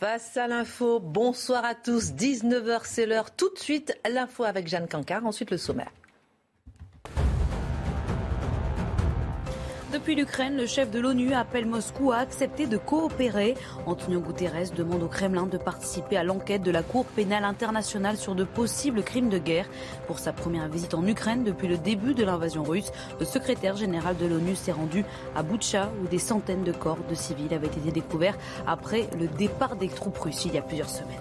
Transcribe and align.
Face 0.00 0.38
à 0.38 0.46
l'info, 0.46 0.98
bonsoir 0.98 1.62
à 1.62 1.74
tous. 1.74 2.12
19h, 2.12 2.84
c'est 2.84 3.04
l'heure. 3.04 3.36
Tout 3.36 3.52
de 3.52 3.58
suite, 3.58 4.00
l'info 4.10 4.44
avec 4.44 4.66
Jeanne 4.66 4.88
Cancard, 4.88 5.26
ensuite 5.26 5.50
le 5.50 5.58
sommaire. 5.58 5.90
Depuis 9.92 10.14
l'Ukraine, 10.14 10.56
le 10.56 10.66
chef 10.66 10.88
de 10.92 11.00
l'ONU 11.00 11.34
appelle 11.34 11.66
Moscou 11.66 12.12
à 12.12 12.18
accepter 12.18 12.68
de 12.68 12.76
coopérer. 12.76 13.56
Antonio 13.86 14.20
Guterres 14.20 14.70
demande 14.76 15.02
au 15.02 15.08
Kremlin 15.08 15.46
de 15.46 15.58
participer 15.58 16.16
à 16.16 16.22
l'enquête 16.22 16.62
de 16.62 16.70
la 16.70 16.84
Cour 16.84 17.04
pénale 17.06 17.42
internationale 17.42 18.16
sur 18.16 18.36
de 18.36 18.44
possibles 18.44 19.02
crimes 19.02 19.30
de 19.30 19.38
guerre. 19.38 19.68
Pour 20.06 20.20
sa 20.20 20.32
première 20.32 20.68
visite 20.68 20.94
en 20.94 21.04
Ukraine 21.04 21.42
depuis 21.42 21.66
le 21.66 21.76
début 21.76 22.14
de 22.14 22.22
l'invasion 22.22 22.62
russe, 22.62 22.92
le 23.18 23.26
secrétaire 23.26 23.76
général 23.76 24.16
de 24.16 24.26
l'ONU 24.26 24.54
s'est 24.54 24.70
rendu 24.70 25.04
à 25.34 25.42
Boutcha 25.42 25.90
où 26.00 26.06
des 26.06 26.18
centaines 26.18 26.62
de 26.62 26.72
corps 26.72 27.02
de 27.08 27.14
civils 27.16 27.52
avaient 27.52 27.66
été 27.66 27.90
découverts 27.90 28.38
après 28.68 29.08
le 29.18 29.26
départ 29.26 29.74
des 29.74 29.88
troupes 29.88 30.18
russes 30.18 30.44
il 30.44 30.54
y 30.54 30.58
a 30.58 30.62
plusieurs 30.62 30.88
semaines. 30.88 31.18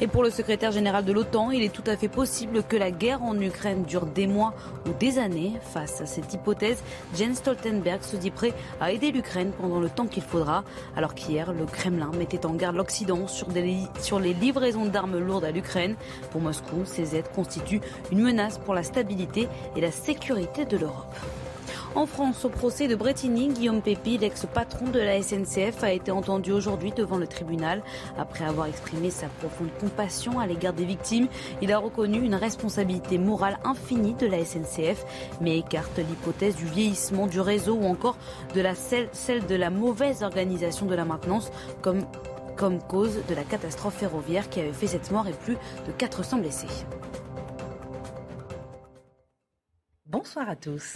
Et 0.00 0.06
pour 0.06 0.22
le 0.22 0.30
secrétaire 0.30 0.72
général 0.72 1.04
de 1.04 1.12
l'OTAN, 1.12 1.50
il 1.50 1.62
est 1.62 1.72
tout 1.72 1.84
à 1.86 1.96
fait 1.96 2.08
possible 2.08 2.62
que 2.62 2.76
la 2.76 2.90
guerre 2.90 3.22
en 3.22 3.38
Ukraine 3.40 3.84
dure 3.84 4.06
des 4.06 4.26
mois 4.26 4.54
ou 4.86 4.92
des 4.98 5.18
années. 5.18 5.52
Face 5.72 6.00
à 6.00 6.06
cette 6.06 6.32
hypothèse, 6.32 6.82
Jens 7.16 7.36
Stoltenberg 7.36 8.02
se 8.02 8.16
dit 8.16 8.30
prêt 8.30 8.52
à 8.80 8.92
aider 8.92 9.10
l'Ukraine 9.12 9.52
pendant 9.60 9.80
le 9.80 9.88
temps 9.88 10.06
qu'il 10.06 10.22
faudra, 10.22 10.64
alors 10.96 11.14
qu'hier, 11.14 11.52
le 11.52 11.66
Kremlin 11.66 12.10
mettait 12.18 12.46
en 12.46 12.54
garde 12.54 12.76
l'Occident 12.76 13.26
sur, 13.26 13.48
sur 14.00 14.20
les 14.20 14.34
livraisons 14.34 14.86
d'armes 14.86 15.18
lourdes 15.18 15.44
à 15.44 15.50
l'Ukraine. 15.50 15.96
Pour 16.30 16.40
Moscou, 16.40 16.84
ces 16.84 17.16
aides 17.16 17.30
constituent 17.34 17.80
une 18.10 18.22
menace 18.22 18.58
pour 18.58 18.74
la 18.74 18.82
stabilité 18.82 19.48
et 19.76 19.80
la 19.80 19.90
sécurité 19.90 20.64
de 20.64 20.76
l'Europe. 20.76 21.16
En 21.94 22.06
France, 22.06 22.46
au 22.46 22.48
procès 22.48 22.88
de 22.88 22.94
Bretigny, 22.94 23.48
Guillaume 23.48 23.82
Pépi, 23.82 24.16
l'ex-patron 24.16 24.88
de 24.88 24.98
la 24.98 25.20
SNCF, 25.20 25.84
a 25.84 25.92
été 25.92 26.10
entendu 26.10 26.50
aujourd'hui 26.50 26.90
devant 26.90 27.18
le 27.18 27.26
tribunal. 27.26 27.82
Après 28.16 28.46
avoir 28.46 28.66
exprimé 28.66 29.10
sa 29.10 29.26
profonde 29.26 29.68
compassion 29.78 30.40
à 30.40 30.46
l'égard 30.46 30.72
des 30.72 30.86
victimes, 30.86 31.28
il 31.60 31.70
a 31.70 31.76
reconnu 31.76 32.18
une 32.24 32.34
responsabilité 32.34 33.18
morale 33.18 33.58
infinie 33.64 34.14
de 34.14 34.26
la 34.26 34.42
SNCF, 34.42 35.04
mais 35.42 35.58
écarte 35.58 35.98
l'hypothèse 35.98 36.56
du 36.56 36.64
vieillissement 36.64 37.26
du 37.26 37.40
réseau 37.40 37.74
ou 37.74 37.84
encore 37.84 38.16
de 38.54 38.62
celle, 39.12 39.46
de 39.46 39.54
la 39.54 39.68
mauvaise 39.68 40.22
organisation 40.22 40.86
de 40.86 40.94
la 40.94 41.04
maintenance 41.04 41.50
comme 41.82 42.06
comme 42.56 42.80
cause 42.80 43.18
de 43.28 43.34
la 43.34 43.44
catastrophe 43.44 43.96
ferroviaire 43.96 44.48
qui 44.48 44.60
avait 44.60 44.72
fait 44.72 44.86
cette 44.86 45.10
mort 45.10 45.26
et 45.26 45.32
plus 45.32 45.54
de 45.86 45.92
400 45.96 46.38
blessés. 46.38 46.66
Bonsoir 50.12 50.46
à 50.50 50.56
tous. 50.56 50.92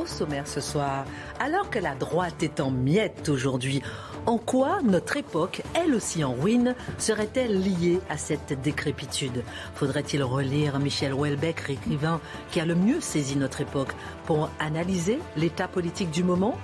Au 0.00 0.06
sommaire 0.06 0.46
ce 0.46 0.60
soir, 0.60 1.04
alors 1.40 1.70
que 1.70 1.80
la 1.80 1.96
droite 1.96 2.40
est 2.44 2.60
en 2.60 2.70
miettes 2.70 3.28
aujourd'hui, 3.28 3.82
en 4.26 4.38
quoi 4.38 4.78
notre 4.84 5.16
époque, 5.16 5.62
elle 5.74 5.92
aussi 5.92 6.22
en 6.22 6.34
ruine, 6.34 6.76
serait-elle 6.96 7.60
liée 7.60 7.98
à 8.08 8.16
cette 8.16 8.52
décrépitude? 8.62 9.42
Faudrait-il 9.74 10.22
relire 10.22 10.78
Michel 10.78 11.12
Houellebecq, 11.12 11.68
écrivain 11.68 12.20
qui 12.52 12.60
a 12.60 12.64
le 12.64 12.76
mieux 12.76 13.00
saisi 13.00 13.34
notre 13.34 13.60
époque, 13.60 13.92
pour 14.24 14.48
analyser 14.60 15.18
l'état 15.36 15.66
politique 15.66 16.12
du 16.12 16.22
moment? 16.22 16.56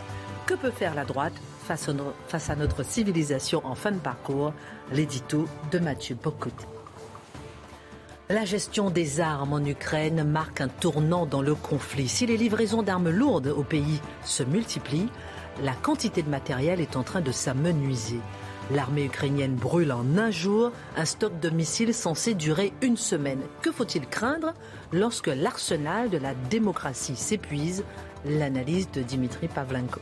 Que 0.47 0.55
peut 0.55 0.71
faire 0.71 0.95
la 0.95 1.05
droite 1.05 1.35
face, 1.65 1.89
à 1.89 2.55
notre 2.55 2.85
civilisation 2.85 3.67
en 3.67 3.75
fin 3.75 3.91
de 3.91 3.99
parcours? 3.99 4.53
L'édito 4.93 5.49
de 5.73 5.81
Mathieu 5.81 6.15
Bocoté. 6.15 6.67
La 8.29 8.45
gestion 8.45 8.91
des 8.91 9.21
armes 9.21 9.53
en 9.53 9.65
Ukraine 9.65 10.25
marque 10.25 10.61
un 10.61 10.67
tournant 10.67 11.27
dans 11.27 11.43
le 11.43 11.55
conflit. 11.55 12.09
Si 12.09 12.27
les 12.27 12.37
livraisons 12.37 12.83
d'armes 12.83 13.09
lourdes 13.09 13.47
au 13.47 13.63
pays 13.63 14.01
se 14.25 14.43
multiplient, 14.43 15.11
la 15.63 15.75
quantité 15.75 16.23
de 16.23 16.29
matériel 16.29 16.81
est 16.81 16.97
en 16.97 17.05
train 17.05 17.21
de 17.21 17.31
s'amenuiser. 17.31 18.19
L'armée 18.73 19.05
ukrainienne 19.05 19.55
brûle 19.55 19.93
en 19.93 20.19
un 20.19 20.33
jour 20.33 20.73
un 20.97 21.05
stock 21.05 21.39
de 21.39 21.51
missiles 21.51 21.95
censé 21.95 22.35
durer 22.35 22.73
une 22.83 22.97
semaine. 22.97 23.43
Que 23.63 23.71
faut-il 23.71 24.09
craindre 24.09 24.55
lorsque 24.93 25.29
l'arsenal 25.29 26.11
de 26.11 26.19
la 26.19 26.35
démocratie 26.51 27.15
s'épuise? 27.15 27.85
L'analyse 28.25 28.91
de 28.91 29.03
Dimitri 29.03 29.47
Pavlenko. 29.47 30.01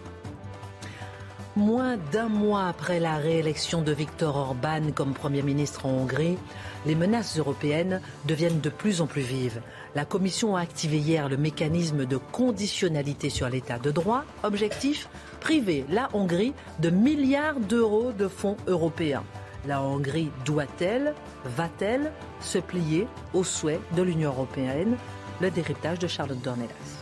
Moins 1.57 1.97
d'un 2.11 2.29
mois 2.29 2.67
après 2.67 2.99
la 2.99 3.17
réélection 3.17 3.81
de 3.81 3.93
Viktor 3.93 4.35
Orban 4.35 4.91
comme 4.93 5.15
Premier 5.15 5.43
ministre 5.43 5.87
en 5.87 5.91
Hongrie, 5.91 6.37
les 6.85 6.97
menaces 6.97 7.39
européennes 7.39 8.01
deviennent 8.25 8.61
de 8.61 8.71
plus 8.71 9.01
en 9.01 9.07
plus 9.07 9.23
vives. 9.23 9.61
La 9.95 10.05
Commission 10.05 10.57
a 10.57 10.63
activé 10.63 10.99
hier 10.99 11.29
le 11.29 11.37
mécanisme 11.37 12.07
de 12.07 12.17
conditionnalité 12.17 13.31
sur 13.31 13.49
l'état 13.49 13.79
de 13.79 13.93
droit. 13.93 14.25
Objectif 14.43 15.09
priver 15.39 15.85
la 15.89 16.09
Hongrie 16.13 16.55
de 16.81 16.91
milliards 16.91 17.61
d'euros 17.61 18.11
de 18.11 18.27
fonds 18.27 18.57
européens. 18.67 19.23
La 19.69 19.81
Hongrie 19.81 20.33
doit-elle, 20.45 21.15
va-t-elle 21.45 22.11
se 22.41 22.59
plier 22.59 23.07
aux 23.33 23.45
souhaits 23.45 23.81
de 23.95 24.03
l'Union 24.03 24.31
européenne? 24.31 24.97
Le 25.41 25.53
décryptage 25.53 26.01
de 26.01 26.09
Charlotte 26.09 26.43
Dornelas. 26.43 26.94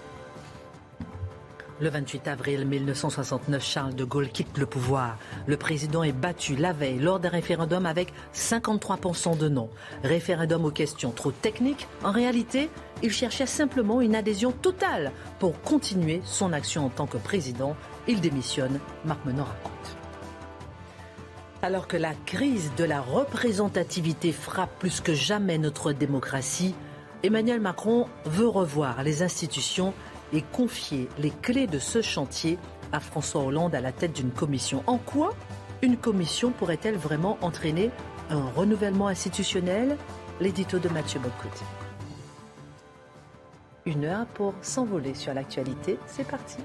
Le 1.82 1.90
28 1.90 2.28
avril 2.28 2.64
1969, 2.64 3.60
Charles 3.60 3.96
de 3.96 4.04
Gaulle 4.04 4.28
quitte 4.28 4.56
le 4.56 4.66
pouvoir. 4.66 5.18
Le 5.48 5.56
président 5.56 6.04
est 6.04 6.12
battu 6.12 6.54
la 6.54 6.72
veille 6.72 7.00
lors 7.00 7.18
d'un 7.18 7.28
référendum 7.28 7.86
avec 7.86 8.12
53% 8.32 9.36
de 9.36 9.48
non. 9.48 9.68
Référendum 10.04 10.64
aux 10.64 10.70
questions 10.70 11.10
trop 11.10 11.32
techniques. 11.32 11.88
En 12.04 12.12
réalité, 12.12 12.70
il 13.02 13.10
cherchait 13.10 13.46
simplement 13.46 14.00
une 14.00 14.14
adhésion 14.14 14.52
totale 14.52 15.10
pour 15.40 15.60
continuer 15.62 16.20
son 16.24 16.52
action 16.52 16.86
en 16.86 16.88
tant 16.88 17.08
que 17.08 17.16
président. 17.16 17.74
Il 18.06 18.20
démissionne. 18.20 18.78
Marc 19.04 19.24
Menon 19.24 19.42
raconte. 19.42 19.96
Alors 21.62 21.88
que 21.88 21.96
la 21.96 22.14
crise 22.26 22.70
de 22.76 22.84
la 22.84 23.00
représentativité 23.00 24.30
frappe 24.30 24.78
plus 24.78 25.00
que 25.00 25.14
jamais 25.14 25.58
notre 25.58 25.90
démocratie, 25.90 26.76
Emmanuel 27.24 27.60
Macron 27.60 28.08
veut 28.24 28.48
revoir 28.48 29.02
les 29.02 29.22
institutions 29.24 29.94
et 30.32 30.42
confier 30.42 31.08
les 31.18 31.30
clés 31.30 31.66
de 31.66 31.78
ce 31.78 32.02
chantier 32.02 32.58
à 32.92 33.00
François 33.00 33.42
Hollande 33.42 33.74
à 33.74 33.80
la 33.80 33.92
tête 33.92 34.12
d'une 34.12 34.30
commission. 34.30 34.82
En 34.86 34.98
quoi 34.98 35.34
une 35.82 35.96
commission 35.96 36.50
pourrait-elle 36.50 36.96
vraiment 36.96 37.38
entraîner 37.40 37.90
un 38.30 38.44
renouvellement 38.56 39.08
institutionnel? 39.08 39.96
L'édito 40.40 40.78
de 40.78 40.88
Mathieu 40.88 41.20
Bocoté. 41.20 41.64
Une 43.84 44.04
heure 44.04 44.26
pour 44.26 44.54
s'envoler 44.62 45.14
sur 45.14 45.34
l'actualité. 45.34 45.98
C'est 46.06 46.26
parti. 46.26 46.58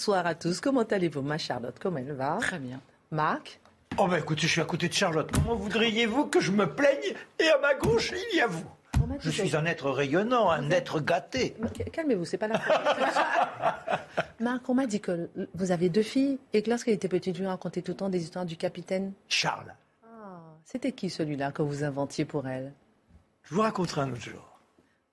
Bonsoir 0.00 0.26
à 0.26 0.34
tous. 0.34 0.62
Comment 0.62 0.80
allez-vous, 0.84 1.20
ma 1.20 1.36
Charlotte? 1.36 1.76
Comment 1.78 1.98
elle 1.98 2.12
va? 2.14 2.38
Très 2.40 2.58
bien. 2.58 2.80
Marc? 3.10 3.60
Oh 3.98 4.06
bah 4.08 4.18
écoutez, 4.18 4.46
je 4.46 4.52
suis 4.52 4.60
à 4.62 4.64
côté 4.64 4.88
de 4.88 4.94
Charlotte. 4.94 5.30
Comment 5.30 5.54
voudriez-vous 5.54 6.24
que 6.28 6.40
je 6.40 6.52
me 6.52 6.64
plaigne? 6.74 7.12
Et 7.38 7.46
à 7.50 7.58
ma 7.58 7.74
gauche, 7.74 8.14
il 8.32 8.38
y 8.38 8.40
a 8.40 8.46
vous. 8.46 8.64
On 9.02 9.06
m'a 9.06 9.16
dit 9.18 9.20
Je 9.20 9.28
que- 9.28 9.46
suis 9.46 9.54
un 9.54 9.66
être 9.66 9.90
rayonnant, 9.90 10.48
un 10.48 10.70
être 10.70 11.00
gâté. 11.00 11.54
Calmez-vous, 11.92 12.24
c'est 12.24 12.38
pas 12.38 12.48
la 12.48 12.58
première 12.58 14.06
Marc, 14.40 14.66
on 14.70 14.74
m'a 14.74 14.86
dit 14.86 15.02
que 15.02 15.28
vous 15.52 15.70
avez 15.70 15.90
deux 15.90 16.02
filles 16.02 16.38
et 16.54 16.62
que 16.62 16.70
lorsqu'elle 16.70 16.94
était 16.94 17.06
petite, 17.08 17.38
vous 17.38 17.46
racontez 17.46 17.82
tout 17.82 17.90
le 17.92 17.96
temps 17.98 18.08
des 18.08 18.22
histoires 18.22 18.46
du 18.46 18.56
capitaine. 18.56 19.12
Charles, 19.28 19.74
Ah, 20.02 20.40
C'était 20.64 20.92
qui 20.92 21.10
celui-là 21.10 21.52
que 21.52 21.60
vous 21.60 21.84
inventiez 21.84 22.24
pour 22.24 22.48
elle? 22.48 22.72
Je 23.42 23.54
vous 23.54 23.60
raconterai 23.60 24.00
un 24.00 24.12
autre 24.12 24.22
jour. 24.22 24.49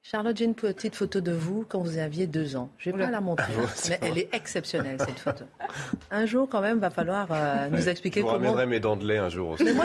Charlotte, 0.09 0.37
j'ai 0.37 0.45
une 0.45 0.55
petite 0.55 0.95
photo 0.95 1.19
de 1.19 1.33
vous 1.33 1.65
quand 1.67 1.81
vous 1.81 1.97
aviez 1.97 2.27
deux 2.27 2.55
ans. 2.55 2.69
Je 2.77 2.91
vais 2.91 2.97
pas 2.97 3.11
la 3.11 3.19
montrer, 3.19 3.51
mais 3.89 3.99
elle 4.01 4.17
est 4.17 4.33
exceptionnelle 4.33 4.95
cette 4.99 5.19
photo. 5.19 5.43
Un 6.11 6.25
jour, 6.25 6.47
quand 6.49 6.61
même, 6.61 6.79
va 6.79 6.89
falloir 6.89 7.27
euh, 7.29 7.67
nous 7.67 7.89
expliquer 7.89 8.21
Je 8.21 8.25
vous 8.25 8.31
comment. 8.31 8.45
ramènerai 8.45 8.67
mes 8.67 8.79
dents 8.79 8.95
de 8.95 9.05
lait 9.05 9.17
un 9.17 9.27
jour 9.27 9.49
aussi. 9.49 9.65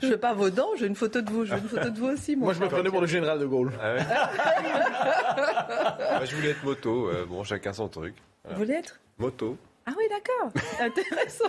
Je 0.00 0.06
veux 0.06 0.16
pas 0.16 0.32
vos 0.32 0.48
dents, 0.48 0.70
j'ai 0.78 0.86
une 0.86 0.94
photo 0.94 1.20
de 1.20 1.30
vous. 1.30 1.44
Je 1.44 1.52
veux 1.54 1.60
une 1.60 1.68
photo 1.68 1.90
de 1.90 1.98
vous 1.98 2.06
aussi, 2.08 2.34
mon 2.34 2.46
Moi, 2.46 2.54
je 2.54 2.60
me 2.60 2.68
prenais 2.68 2.88
pour 2.88 3.02
le 3.02 3.06
général 3.06 3.38
de 3.38 3.44
Gaulle. 3.46 3.72
Ah 3.80 3.94
ouais 3.94 4.00
Moi, 6.16 6.24
je 6.24 6.36
voulais 6.36 6.50
être 6.50 6.64
moto. 6.64 7.08
euh, 7.08 7.26
bon, 7.28 7.44
chacun 7.44 7.74
son 7.74 7.88
truc. 7.88 8.14
Vous 8.48 8.56
voulez 8.56 8.74
être 8.74 8.98
Moto. 9.18 9.58
Ah 9.90 9.94
oui, 9.98 10.04
d'accord. 10.08 10.52
Intéressant. 10.80 11.44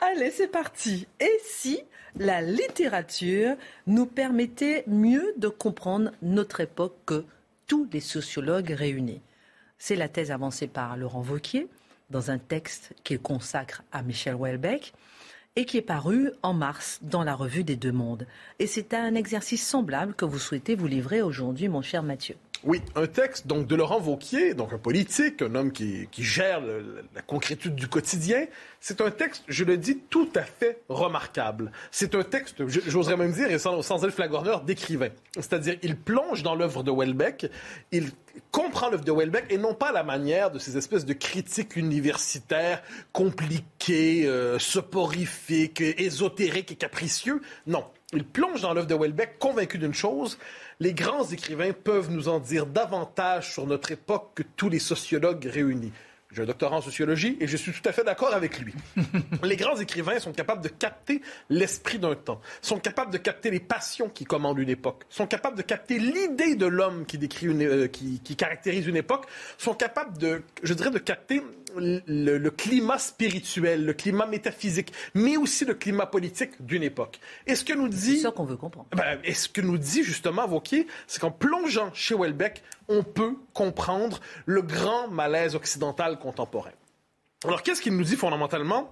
Allez, 0.00 0.30
c'est 0.30 0.48
parti. 0.48 1.06
Et 1.18 1.40
si 1.42 1.80
la 2.16 2.42
littérature 2.42 3.56
nous 3.86 4.04
permettait 4.04 4.84
mieux 4.86 5.32
de 5.38 5.48
comprendre 5.48 6.12
notre 6.20 6.60
époque 6.60 6.96
que 7.06 7.24
tous 7.66 7.88
les 7.90 8.00
sociologues 8.00 8.70
réunis? 8.70 9.22
C'est 9.78 9.96
la 9.96 10.08
thèse 10.08 10.30
avancée 10.30 10.66
par 10.66 10.96
Laurent 10.96 11.22
Vauquier 11.22 11.68
dans 12.10 12.30
un 12.30 12.38
texte 12.38 12.92
qu'il 13.02 13.18
consacre 13.18 13.82
à 13.92 14.02
Michel 14.02 14.34
Houellebecq 14.34 14.92
et 15.56 15.64
qui 15.64 15.78
est 15.78 15.82
paru 15.82 16.32
en 16.42 16.52
mars 16.52 16.98
dans 17.00 17.24
la 17.24 17.34
revue 17.34 17.64
des 17.64 17.76
Deux 17.76 17.92
Mondes. 17.92 18.26
Et 18.58 18.66
c'est 18.66 18.92
un 18.92 19.14
exercice 19.14 19.66
semblable 19.66 20.14
que 20.14 20.26
vous 20.26 20.38
souhaitez 20.38 20.74
vous 20.74 20.86
livrer 20.86 21.22
aujourd'hui, 21.22 21.68
mon 21.68 21.80
cher 21.80 22.02
Mathieu. 22.02 22.36
Oui, 22.66 22.82
un 22.96 23.06
texte 23.06 23.46
donc 23.46 23.68
de 23.68 23.76
Laurent 23.76 24.00
Vauquier, 24.00 24.52
donc 24.52 24.72
un 24.72 24.78
politique, 24.78 25.40
un 25.40 25.54
homme 25.54 25.70
qui, 25.70 26.08
gère 26.18 26.60
la 27.14 27.22
concrétude 27.22 27.76
du 27.76 27.86
quotidien. 27.86 28.46
C'est 28.80 29.00
un 29.00 29.12
texte, 29.12 29.44
je 29.46 29.62
le 29.62 29.76
dis, 29.76 29.98
tout 30.10 30.28
à 30.34 30.42
fait 30.42 30.80
remarquable. 30.88 31.70
C'est 31.92 32.16
un 32.16 32.24
texte, 32.24 32.66
j'oserais 32.66 33.16
même 33.16 33.30
dire, 33.30 33.60
sans, 33.60 33.82
sans 33.82 34.04
être 34.04 34.12
flagorneur, 34.12 34.62
d'écrivain. 34.62 35.10
C'est-à-dire, 35.36 35.76
il 35.82 35.96
plonge 35.96 36.42
dans 36.42 36.56
l'œuvre 36.56 36.82
de 36.82 36.90
Welbeck, 36.90 37.48
il 37.92 38.10
comprend 38.50 38.90
l'œuvre 38.90 39.04
de 39.04 39.12
Welbeck 39.12 39.44
et 39.50 39.58
non 39.58 39.74
pas 39.74 39.92
la 39.92 40.02
manière 40.02 40.50
de 40.50 40.58
ces 40.58 40.76
espèces 40.76 41.04
de 41.04 41.12
critiques 41.12 41.76
universitaires 41.76 42.82
compliquées, 43.12 44.26
euh, 44.26 44.58
soporifiques, 44.58 45.80
ésotériques 45.80 46.72
et 46.72 46.76
capricieux. 46.76 47.40
Non, 47.68 47.84
il 48.12 48.24
plonge 48.24 48.60
dans 48.60 48.72
l'œuvre 48.72 48.86
de 48.86 48.94
Welbeck 48.94 49.38
convaincu 49.38 49.78
d'une 49.78 49.94
chose, 49.94 50.38
les 50.78 50.94
grands 50.94 51.24
écrivains 51.24 51.72
peuvent 51.72 52.10
nous 52.10 52.28
en 52.28 52.38
dire 52.38 52.66
davantage 52.66 53.52
sur 53.52 53.66
notre 53.66 53.90
époque 53.90 54.32
que 54.36 54.42
tous 54.56 54.68
les 54.68 54.78
sociologues 54.78 55.44
réunis. 55.44 55.92
J'ai 56.32 56.42
un 56.42 56.46
doctorat 56.46 56.76
en 56.76 56.82
sociologie 56.82 57.36
et 57.40 57.46
je 57.46 57.56
suis 57.56 57.72
tout 57.72 57.88
à 57.88 57.92
fait 57.92 58.04
d'accord 58.04 58.34
avec 58.34 58.58
lui. 58.58 58.74
les 59.42 59.56
grands 59.56 59.76
écrivains 59.76 60.18
sont 60.18 60.32
capables 60.32 60.62
de 60.62 60.68
capter 60.68 61.22
l'esprit 61.48 61.98
d'un 61.98 62.14
temps, 62.14 62.40
sont 62.62 62.78
capables 62.78 63.12
de 63.12 63.18
capter 63.18 63.50
les 63.50 63.60
passions 63.60 64.08
qui 64.08 64.24
commandent 64.24 64.58
une 64.58 64.68
époque, 64.68 65.04
sont 65.08 65.26
capables 65.26 65.56
de 65.56 65.62
capter 65.62 65.98
l'idée 65.98 66.56
de 66.56 66.66
l'homme 66.66 67.06
qui 67.06 67.16
décrit 67.18 67.46
une, 67.46 67.62
euh, 67.62 67.86
qui, 67.86 68.20
qui, 68.20 68.36
caractérise 68.36 68.86
une 68.86 68.96
époque, 68.96 69.26
sont 69.56 69.74
capables 69.74 70.18
de, 70.18 70.42
je 70.62 70.74
dirais, 70.74 70.90
de 70.90 70.98
capter 70.98 71.42
le, 71.78 72.48
climat 72.50 72.98
spirituel, 72.98 73.84
le 73.84 73.92
climat 73.92 74.26
métaphysique, 74.26 74.92
mais 75.14 75.36
aussi 75.36 75.64
le 75.64 75.74
climat 75.74 76.06
politique 76.06 76.50
d'une 76.60 76.82
époque. 76.82 77.20
Et 77.46 77.54
ce 77.54 77.64
que 77.64 77.72
nous 77.72 77.88
dit... 77.88 78.16
C'est 78.16 78.22
ça 78.22 78.30
qu'on 78.30 78.44
veut 78.44 78.56
comprendre. 78.56 78.88
Ben, 78.96 79.18
et 79.24 79.34
ce 79.34 79.48
que 79.48 79.60
nous 79.60 79.78
dit 79.78 80.02
justement 80.02 80.46
Vauquier, 80.46 80.86
c'est 81.06 81.20
qu'en 81.20 81.30
plongeant 81.30 81.92
chez 81.94 82.14
Welbeck, 82.14 82.62
on 82.88 83.02
peut 83.02 83.36
comprendre 83.52 84.20
le 84.44 84.62
grand 84.62 85.08
malaise 85.08 85.54
occidental 85.54 86.18
contemporain. 86.18 86.72
Alors, 87.44 87.62
qu'est-ce 87.62 87.82
qu'il 87.82 87.96
nous 87.96 88.04
dit 88.04 88.16
fondamentalement? 88.16 88.90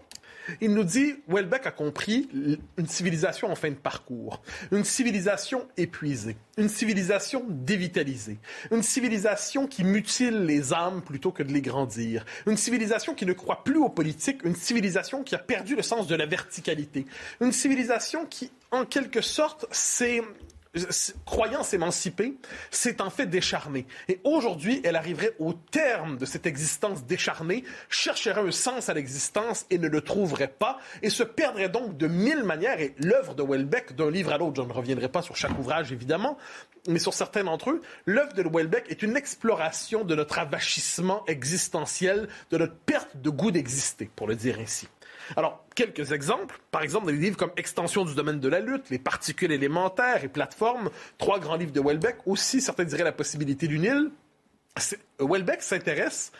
Il 0.60 0.72
nous 0.72 0.84
dit, 0.84 1.14
Welbeck 1.28 1.66
a 1.66 1.70
compris 1.70 2.28
une 2.32 2.86
civilisation 2.86 3.50
en 3.50 3.54
fin 3.54 3.70
de 3.70 3.74
parcours, 3.74 4.42
une 4.72 4.84
civilisation 4.84 5.66
épuisée, 5.76 6.36
une 6.58 6.68
civilisation 6.68 7.44
dévitalisée, 7.48 8.38
une 8.70 8.82
civilisation 8.82 9.66
qui 9.66 9.84
mutile 9.84 10.44
les 10.44 10.72
âmes 10.72 11.02
plutôt 11.02 11.32
que 11.32 11.42
de 11.42 11.52
les 11.52 11.62
grandir, 11.62 12.24
une 12.46 12.56
civilisation 12.56 13.14
qui 13.14 13.26
ne 13.26 13.32
croit 13.32 13.64
plus 13.64 13.78
aux 13.78 13.88
politiques, 13.88 14.44
une 14.44 14.56
civilisation 14.56 15.22
qui 15.22 15.34
a 15.34 15.38
perdu 15.38 15.76
le 15.76 15.82
sens 15.82 16.06
de 16.06 16.14
la 16.14 16.26
verticalité, 16.26 17.06
une 17.40 17.52
civilisation 17.52 18.26
qui, 18.26 18.50
en 18.70 18.84
quelque 18.84 19.20
sorte, 19.20 19.66
s'est 19.70 20.22
croyant 21.24 21.62
s'émanciper, 21.62 22.34
c'est 22.70 23.00
en 23.00 23.10
fait 23.10 23.26
décharnée. 23.26 23.86
Et 24.08 24.20
aujourd'hui, 24.24 24.80
elle 24.84 24.96
arriverait 24.96 25.34
au 25.38 25.52
terme 25.52 26.16
de 26.16 26.24
cette 26.24 26.46
existence 26.46 27.04
décharnée, 27.04 27.64
chercherait 27.88 28.40
un 28.40 28.50
sens 28.50 28.88
à 28.88 28.94
l'existence 28.94 29.66
et 29.70 29.78
ne 29.78 29.88
le 29.88 30.00
trouverait 30.00 30.48
pas, 30.48 30.78
et 31.02 31.10
se 31.10 31.22
perdrait 31.22 31.68
donc 31.68 31.96
de 31.96 32.06
mille 32.06 32.44
manières. 32.44 32.80
Et 32.80 32.94
l'œuvre 32.98 33.34
de 33.34 33.42
Welbeck, 33.42 33.94
d'un 33.94 34.10
livre 34.10 34.32
à 34.32 34.38
l'autre, 34.38 34.62
je 34.62 34.68
ne 34.68 34.72
reviendrai 34.72 35.08
pas 35.08 35.22
sur 35.22 35.36
chaque 35.36 35.58
ouvrage 35.58 35.92
évidemment, 35.92 36.36
mais 36.86 36.98
sur 36.98 37.14
certains 37.14 37.44
d'entre 37.44 37.70
eux, 37.70 37.80
l'œuvre 38.06 38.34
de 38.34 38.42
Welbeck 38.42 38.90
est 38.90 39.02
une 39.02 39.16
exploration 39.16 40.04
de 40.04 40.14
notre 40.14 40.38
avachissement 40.38 41.24
existentiel, 41.26 42.28
de 42.50 42.58
notre 42.58 42.74
perte 42.74 43.16
de 43.16 43.30
goût 43.30 43.50
d'exister, 43.50 44.10
pour 44.14 44.26
le 44.26 44.36
dire 44.36 44.58
ainsi. 44.60 44.88
Alors, 45.36 45.64
quelques 45.74 46.12
exemples. 46.12 46.58
Par 46.70 46.82
exemple, 46.82 47.10
les 47.10 47.18
livres 47.18 47.36
comme 47.36 47.52
Extension 47.56 48.04
du 48.04 48.14
domaine 48.14 48.40
de 48.40 48.48
la 48.48 48.60
lutte, 48.60 48.90
Les 48.90 48.98
particules 48.98 49.52
élémentaires 49.52 50.24
et 50.24 50.28
Plateforme, 50.28 50.90
trois 51.18 51.38
grands 51.38 51.56
livres 51.56 51.72
de 51.72 51.80
Welbeck. 51.80 52.16
Aussi, 52.26 52.60
certains 52.60 52.84
diraient 52.84 53.04
la 53.04 53.12
possibilité 53.12 53.66
d'une 53.66 53.84
île. 53.84 54.10
Welbeck 55.20 55.62
s'intéresse 55.62 56.32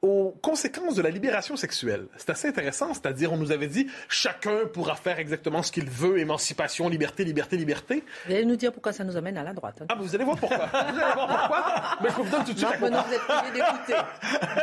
aux 0.00 0.30
conséquences 0.42 0.94
de 0.94 1.02
la 1.02 1.10
libération 1.10 1.56
sexuelle. 1.56 2.06
C'est 2.16 2.30
assez 2.30 2.46
intéressant, 2.48 2.94
c'est-à-dire 2.94 3.32
on 3.32 3.36
nous 3.36 3.50
avait 3.50 3.66
dit 3.66 3.88
chacun 4.08 4.66
pourra 4.72 4.94
faire 4.94 5.18
exactement 5.18 5.62
ce 5.62 5.72
qu'il 5.72 5.90
veut, 5.90 6.18
émancipation, 6.18 6.88
liberté, 6.88 7.24
liberté, 7.24 7.56
liberté. 7.56 8.04
Vous 8.26 8.32
allez 8.32 8.44
nous 8.44 8.54
dire 8.54 8.72
pourquoi 8.72 8.92
ça 8.92 9.02
nous 9.02 9.16
amène 9.16 9.36
à 9.36 9.42
la 9.42 9.52
droite. 9.52 9.82
Hein. 9.82 9.86
Ah, 9.88 9.96
vous 9.98 10.14
allez 10.14 10.24
voir 10.24 10.36
pourquoi. 10.36 10.66
vous 10.66 11.00
allez 11.00 11.14
voir 11.14 11.38
pourquoi. 11.38 11.98
Mais 12.00 12.10
je 12.10 12.14
vous 12.14 12.30
donne 12.30 12.44
tout 12.44 12.52
de 12.52 12.58
suite. 12.58 12.70
Non, 12.74 12.80
maintenant 12.80 13.04
vous 13.08 13.14
êtes 13.14 13.52
d'écouter. 13.52 13.94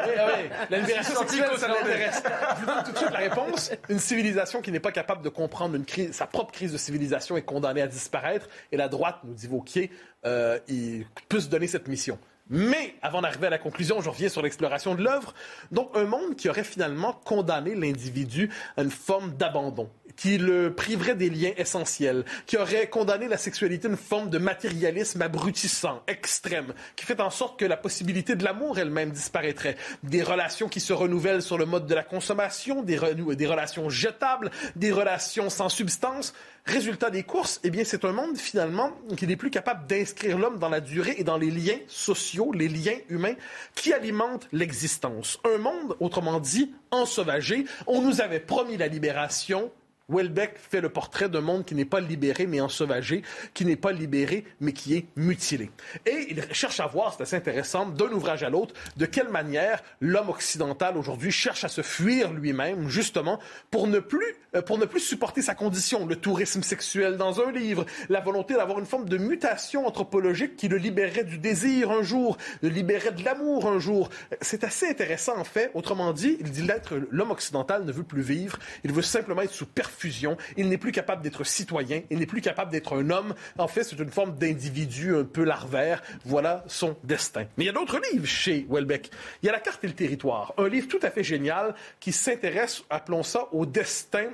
Oui, 0.06 0.14
oui. 0.16 0.50
La 0.70 0.80
libération 0.80 1.16
sexuelle, 1.20 1.50
ça 1.58 1.68
m'intéresse. 1.68 2.24
Je 2.56 2.60
vous 2.62 2.66
donne 2.66 2.84
tout 2.84 2.92
de 2.92 2.98
suite 2.98 3.12
la 3.12 3.20
réponse. 3.20 3.72
Une 3.90 4.00
civilisation 4.00 4.62
qui 4.62 4.72
n'est 4.72 4.80
pas 4.80 4.94
capable 4.94 5.22
de 5.22 5.30
comprendre 5.30 5.76
une 5.76 5.86
crise, 5.86 6.14
sa 6.14 6.28
propre 6.28 6.54
crise 6.54 6.72
de 6.72 6.78
civilisation 6.78 7.36
est 7.36 7.44
condamnée 7.44 7.81
à 7.81 7.88
disparaître. 7.88 8.48
Et 8.72 8.78
la 8.78 8.88
droite, 8.88 9.18
nous 9.26 9.34
dit 9.34 9.48
Vauquier, 9.48 9.92
euh, 10.26 10.60
il 10.70 11.06
peut 11.28 11.42
se 11.42 11.50
donner 11.50 11.68
cette 11.68 11.90
mission. 11.90 12.18
Mais 12.50 12.95
avant 13.01 13.21
d'arriver 13.21 13.47
à 13.47 13.50
la 13.50 13.57
conclusion, 13.57 14.01
je 14.01 14.09
reviens 14.09 14.30
sur 14.30 14.42
l'exploration 14.42 14.95
de 14.95 15.03
l'œuvre. 15.03 15.33
Donc 15.71 15.89
un 15.95 16.06
monde 16.06 16.36
qui 16.36 16.50
aurait 16.50 16.63
finalement 16.63 17.13
condamné 17.13 17.74
l'individu 17.75 18.51
à 18.77 18.83
une 18.83 18.92
forme 18.92 19.36
d'abandon 19.36 19.89
qui 20.15 20.38
le 20.38 20.74
priverait 20.74 21.15
des 21.15 21.30
liens 21.30 21.51
essentiels, 21.57 22.25
qui 22.45 22.57
aurait 22.57 22.88
condamné 22.88 23.27
la 23.27 23.38
sexualité 23.38 23.88
à 23.88 23.92
une 23.92 23.97
forme 23.97 24.30
de 24.30 24.38
matérialisme 24.38 25.21
abrutissant, 25.21 26.01
extrême, 26.07 26.74
qui 26.95 27.06
fait 27.06 27.19
en 27.19 27.30
sorte 27.30 27.59
que 27.59 27.65
la 27.65 27.77
possibilité 27.77 28.36
de 28.36 28.44
l'amour 28.44 28.80
elle-même 28.80 29.12
disparaîtrait. 29.12 29.75
Des 30.03 30.24
relations 30.24 30.69
qui 30.69 30.80
se 30.80 30.94
renouvellent 30.94 31.42
sur 31.42 31.57
le 31.57 31.65
mode 31.65 31.86
de 31.86 31.95
la 31.95 32.03
consommation, 32.03 32.81
des, 32.81 33.00
des 33.36 33.47
relations 33.47 33.89
jetables, 33.89 34.51
des 34.75 34.92
relations 34.92 35.50
sans 35.50 35.69
substance. 35.69 36.33
Résultat 36.66 37.12
des 37.12 37.22
courses, 37.22 37.60
eh 37.64 37.70
bien, 37.70 37.84
c'est 37.84 38.06
un 38.06 38.12
monde 38.12 38.38
finalement 38.38 38.92
qui 39.16 39.28
n'est 39.28 39.36
plus 39.36 39.52
capable 39.52 39.86
d'inscrire 39.86 40.40
l'homme 40.40 40.58
dans 40.58 40.70
la 40.70 40.82
durée 40.82 41.14
et 41.20 41.24
dans 41.24 41.38
les 41.38 41.52
liens 41.52 41.78
sociaux, 41.88 42.52
les 42.54 42.68
liens 42.68 42.98
humains 43.10 43.36
qui 43.76 43.94
alimentent 43.94 44.48
l'existence. 44.52 45.40
Un 45.46 45.60
monde, 45.60 45.96
autrement 46.00 46.40
dit, 46.40 46.74
ensauvagé. 46.90 47.66
On 47.86 48.02
nous 48.02 48.20
avait 48.20 48.40
promis 48.40 48.78
la 48.78 48.88
libération, 48.88 49.72
Welbeck 50.07 50.57
fait 50.57 50.81
le 50.81 50.90
portrait 50.90 51.30
d'un 51.30 51.42
monde 51.42 51.66
qui 51.66 51.74
n'est 51.74 51.83
pas 51.83 52.00
libéré 52.00 52.45
mais 52.45 52.62
ensauvagé, 52.62 53.24
qui 53.56 53.66
n'est 53.66 53.76
pas 53.76 53.92
libéré 53.92 54.45
mais 54.59 54.71
qui 54.71 54.95
est 54.95 55.07
mutilé. 55.16 55.71
Et 56.06 56.28
il 56.30 56.44
cherche 56.54 56.80
à 56.80 56.85
voir, 56.85 57.16
c'est 57.16 57.24
assez 57.24 57.35
intéressant, 57.35 57.88
d'un 57.88 58.12
ouvrage 58.12 58.44
à 58.44 58.50
l'autre, 58.50 58.76
de 58.97 59.06
quelle 59.07 59.30
manière 59.30 59.81
l'homme 60.02 60.30
occidental 60.30 60.97
aujourd'hui 60.97 61.31
cherche 61.31 61.64
à 61.64 61.69
se 61.69 61.81
fuir 61.81 62.33
lui-même, 62.33 62.88
justement, 62.88 63.40
pour 63.71 63.88
ne 63.88 63.97
plus, 63.97 64.35
euh, 64.56 64.62
pour 64.62 64.78
ne 64.78 64.85
plus 64.85 65.00
supporter 65.00 65.42
sa 65.42 65.56
condition. 65.56 66.06
Le 66.06 66.16
tourisme 66.16 66.62
sexuel 66.62 67.18
dans 67.18 67.42
un 67.42 67.52
livre, 67.52 67.85
la 68.09 68.19
volonté 68.19 68.54
d'avoir 68.54 68.78
une 68.78 68.85
forme 68.85 69.09
de 69.09 69.18
mutation 69.18 69.88
anthropologique 69.88 70.56
qui 70.56 70.68
le 70.68 70.78
libérerait 70.78 71.24
du 71.24 71.40
désir 71.40 71.90
un 71.90 72.04
jour, 72.04 72.38
le 72.62 72.69
libérerait 72.69 73.12
de 73.12 73.24
l'amour 73.24 73.68
un 73.68 73.80
jour. 73.80 74.09
C'est 74.42 74.64
assez 74.64 74.88
intéressant 74.88 75.38
en 75.38 75.44
fait. 75.44 75.71
Autrement 75.74 76.14
dit, 76.14 76.38
il 76.40 76.52
dit 76.52 76.62
l'être, 76.62 76.95
l'homme 77.09 77.31
occidental 77.31 77.85
ne 77.85 77.92
veut 77.92 78.04
plus 78.04 78.21
vivre, 78.21 78.59
il 78.83 78.92
veut 78.92 79.02
simplement 79.02 79.42
être 79.42 79.54
sous 79.54 79.66
fusion. 79.95 80.37
Il 80.57 80.69
n'est 80.69 80.78
plus 80.78 80.92
capable 80.92 81.21
d'être 81.21 81.44
citoyen. 81.44 82.02
Il 82.09 82.19
n'est 82.19 82.25
plus 82.25 82.42
capable 82.42 82.71
d'être 82.71 82.95
un 82.95 83.09
homme. 83.09 83.33
En 83.57 83.68
fait, 83.68 83.83
c'est 83.83 83.97
une 83.97 84.11
forme 84.11 84.35
d'individu 84.35 85.16
un 85.16 85.23
peu 85.23 85.44
larvaire. 85.44 86.02
Voilà 86.25 86.64
son 86.68 86.95
destin. 87.04 87.45
Mais 87.57 87.66
il 87.66 87.68
y 87.68 87.69
a 87.69 87.73
d'autres 87.73 87.99
livres 88.11 88.28
chez 88.28 88.66
Welbeck. 88.69 89.09
Il 89.42 89.47
y 89.47 89.49
a 89.49 89.52
La 89.52 89.59
carte 89.59 89.83
et 89.83 89.87
le 89.87 89.94
territoire, 89.94 90.54
un 90.57 90.68
livre 90.68 90.87
tout 90.87 90.99
à 91.02 91.09
fait 91.09 91.23
génial 91.23 91.75
qui 91.99 92.11
s'intéresse, 92.11 92.83
appelons 92.90 93.23
ça, 93.23 93.47
au 93.54 93.66
destin 93.66 94.30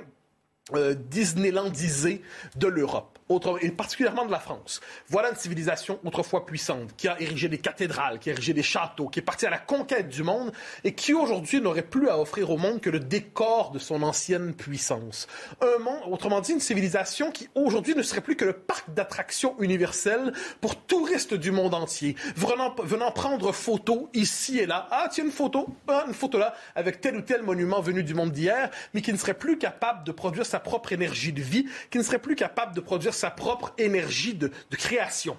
euh, 0.74 0.94
disneylandisé 0.94 2.22
de 2.56 2.66
l'Europe 2.66 3.11
et 3.60 3.70
particulièrement 3.70 4.26
de 4.26 4.30
la 4.30 4.38
France. 4.38 4.80
Voilà 5.08 5.30
une 5.30 5.36
civilisation 5.36 5.98
autrefois 6.04 6.44
puissante, 6.44 6.94
qui 6.96 7.08
a 7.08 7.20
érigé 7.20 7.48
des 7.48 7.58
cathédrales, 7.58 8.18
qui 8.18 8.28
a 8.28 8.32
érigé 8.32 8.52
des 8.52 8.62
châteaux, 8.62 9.08
qui 9.08 9.20
est 9.20 9.22
partie 9.22 9.46
à 9.46 9.50
la 9.50 9.58
conquête 9.58 10.08
du 10.08 10.22
monde 10.22 10.52
et 10.84 10.94
qui 10.94 11.14
aujourd'hui 11.14 11.60
n'aurait 11.60 11.82
plus 11.82 12.08
à 12.08 12.18
offrir 12.18 12.50
au 12.50 12.58
monde 12.58 12.80
que 12.80 12.90
le 12.90 13.00
décor 13.00 13.70
de 13.70 13.78
son 13.78 14.02
ancienne 14.02 14.54
puissance. 14.54 15.26
Un 15.60 15.78
monde, 15.82 16.00
autrement 16.10 16.40
dit, 16.40 16.52
une 16.52 16.60
civilisation 16.60 17.30
qui 17.30 17.48
aujourd'hui 17.54 17.94
ne 17.94 18.02
serait 18.02 18.20
plus 18.20 18.36
que 18.36 18.44
le 18.44 18.52
parc 18.52 18.92
d'attractions 18.92 19.54
universel 19.60 20.32
pour 20.60 20.76
touristes 20.76 21.34
du 21.34 21.50
monde 21.50 21.74
entier, 21.74 22.16
venant, 22.36 23.10
prendre 23.12 23.52
photo 23.52 24.10
ici 24.12 24.58
et 24.58 24.66
là. 24.66 24.88
Ah, 24.90 25.08
tiens, 25.10 25.24
une 25.24 25.30
photo, 25.30 25.68
ah, 25.88 26.04
une 26.06 26.14
photo 26.14 26.38
là, 26.38 26.54
avec 26.74 27.00
tel 27.00 27.16
ou 27.16 27.22
tel 27.22 27.42
monument 27.42 27.80
venu 27.80 28.02
du 28.02 28.14
monde 28.14 28.32
d'hier, 28.32 28.70
mais 28.94 29.00
qui 29.00 29.12
ne 29.12 29.18
serait 29.18 29.34
plus 29.34 29.58
capable 29.58 30.04
de 30.04 30.12
produire 30.12 30.46
sa 30.46 30.60
propre 30.60 30.92
énergie 30.92 31.32
de 31.32 31.42
vie, 31.42 31.66
qui 31.90 31.98
ne 31.98 32.02
serait 32.02 32.18
plus 32.18 32.36
capable 32.36 32.74
de 32.74 32.80
produire 32.80 33.14
sa 33.22 33.30
propre 33.30 33.72
énergie 33.78 34.34
de, 34.34 34.50
création. 34.72 35.36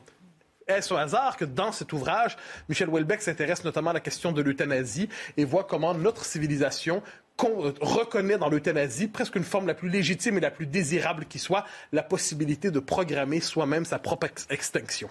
Est-ce 0.68 0.94
au 0.94 0.98
hasard 0.98 1.36
que 1.36 1.44
dans 1.44 1.74
cet 1.74 1.92
ouvrage, 1.92 2.38
Michel 2.70 2.88
Houellebecq 2.88 3.22
s'intéresse 3.22 3.66
notamment 3.66 3.90
à 3.90 3.94
la 3.94 4.00
question 4.00 4.32
de 4.32 4.42
l'euthanasie 4.42 5.10
et 5.36 5.44
voit 5.44 5.66
comment 5.66 5.94
notre 5.94 6.24
civilisation 6.24 7.04
reconnaît 7.38 8.38
dans 8.38 8.48
l'euthanasie 8.48 9.10
presque 9.10 9.36
une 9.36 9.44
forme 9.44 9.68
la 9.68 9.74
plus 9.74 9.90
légitime 9.90 10.38
et 10.38 10.40
la 10.40 10.50
plus 10.52 10.66
désirable 10.66 11.25
qui 11.25 11.40
soit, 11.40 11.66
la 11.92 12.04
possibilité 12.04 12.72
de 12.72 12.80
programmer 12.80 13.42
soi-même 13.42 13.84
sa 13.84 14.00
propre 14.00 14.28
extinction? 14.50 15.10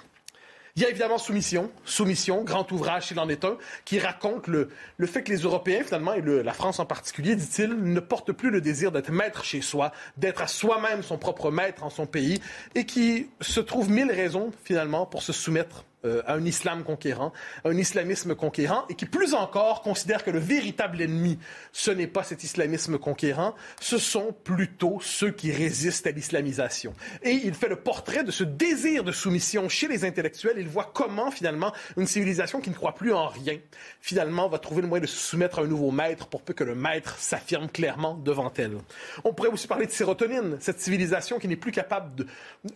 Il 0.75 0.83
y 0.83 0.87
a 0.87 0.89
évidemment 0.89 1.19
Soumission, 1.19 1.71
Soumission, 1.85 2.45
grand 2.45 2.73
ouvrage 2.73 3.09
s'il 3.09 3.19
en 3.19 3.29
est 3.29 3.45
un, 3.45 3.59
qui 3.85 3.99
raconte 3.99 4.47
le, 4.47 4.71
le 4.97 5.07
fait 5.07 5.23
que 5.23 5.31
les 5.31 5.41
Européens, 5.41 5.85
finalement, 5.85 6.15
et 6.15 6.23
la 6.23 6.53
France 6.55 6.79
en 6.79 6.87
particulier, 6.87 7.37
dit-il, 7.37 7.75
ne 7.75 8.01
portent 8.01 8.33
plus 8.33 8.51
le 8.51 8.63
désir 8.63 8.91
d'être 8.91 9.11
maître 9.11 9.45
chez 9.45 9.61
soi, 9.61 9.93
d'être 10.17 10.41
à 10.41 10.47
soi-même 10.47 11.03
son 11.03 11.19
propre 11.19 11.51
maître 11.51 11.85
en 11.85 11.91
son 11.91 12.07
pays, 12.07 12.41
et 12.75 12.87
qui 12.87 13.29
se 13.43 13.61
trouvent 13.61 13.91
mille 13.91 14.11
raisons, 14.11 14.51
finalement, 14.65 15.05
pour 15.05 15.23
se 15.23 15.35
soumettre 15.35 15.85
euh, 16.05 16.23
à 16.27 16.35
un 16.35 16.45
islam 16.45 16.85
conquérant, 16.85 17.33
un 17.65 17.77
islamisme 17.77 18.35
conquérant, 18.35 18.85
et 18.89 18.95
qui 18.95 19.07
plus 19.07 19.35
encore 19.35 19.83
considère 19.83 20.25
que 20.25 20.31
le 20.31 20.39
véritable 20.39 21.01
ennemi, 21.01 21.39
ce 21.73 21.91
n'est 21.91 22.07
pas 22.07 22.23
cet 22.23 22.45
islamisme 22.45 22.99
conquérant, 22.99 23.55
ce 23.81 23.99
sont 23.99 24.35
plutôt 24.45 24.99
ceux 25.01 25.31
qui 25.31 25.53
résistent 25.53 26.07
à 26.07 26.11
l'islamisation. 26.11 26.95
Et 27.23 27.33
il 27.33 27.55
fait 27.55 27.69
le 27.69 27.77
portrait 27.77 28.25
de 28.25 28.31
ce 28.31 28.45
désir 28.45 29.05
de 29.05 29.13
soumission 29.13 29.69
chez 29.69 29.89
les 29.89 30.05
intellectuels. 30.05 30.57
Il 30.59 30.69
voit 30.69 30.91
comment, 30.93 31.31
finalement, 31.31 31.73
une 31.97 32.07
civilisation 32.07 32.61
qui 32.61 32.71
ne 32.71 32.75
croit 32.75 32.95
plus 32.95 33.13
en 33.13 33.29
rien, 33.29 33.59
finalement, 34.01 34.49
va 34.49 34.59
trouver 34.59 34.83
le 34.83 34.89
moyen 34.89 35.03
de 35.03 35.09
se 35.09 35.19
soumettre 35.19 35.59
à 35.59 35.63
un 35.63 35.67
nouveau 35.67 35.91
maître 35.91 36.27
pour 36.27 36.43
peu 36.43 36.53
que 36.53 36.65
le 36.65 36.75
maître 36.75 37.17
s'affirme 37.19 37.69
clairement 37.69 38.15
devant 38.15 38.53
elle. 38.57 38.79
On 39.25 39.33
pourrait 39.33 39.51
aussi 39.51 39.67
parler 39.67 39.87
de 39.87 39.93
sérotonine, 39.93 40.57
cette 40.61 40.81
civilisation 40.81 41.39
qui 41.39 41.49
n'est 41.49 41.57
plus 41.57 41.73
capable 41.73 42.15
de... 42.15 42.27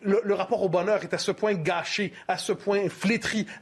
Le, 0.02 0.20
le 0.24 0.34
rapport 0.34 0.62
au 0.62 0.68
bonheur 0.68 1.02
est 1.02 1.14
à 1.14 1.18
ce 1.18 1.30
point 1.30 1.54
gâché, 1.54 2.12
à 2.28 2.38
ce 2.38 2.52
point 2.52 2.88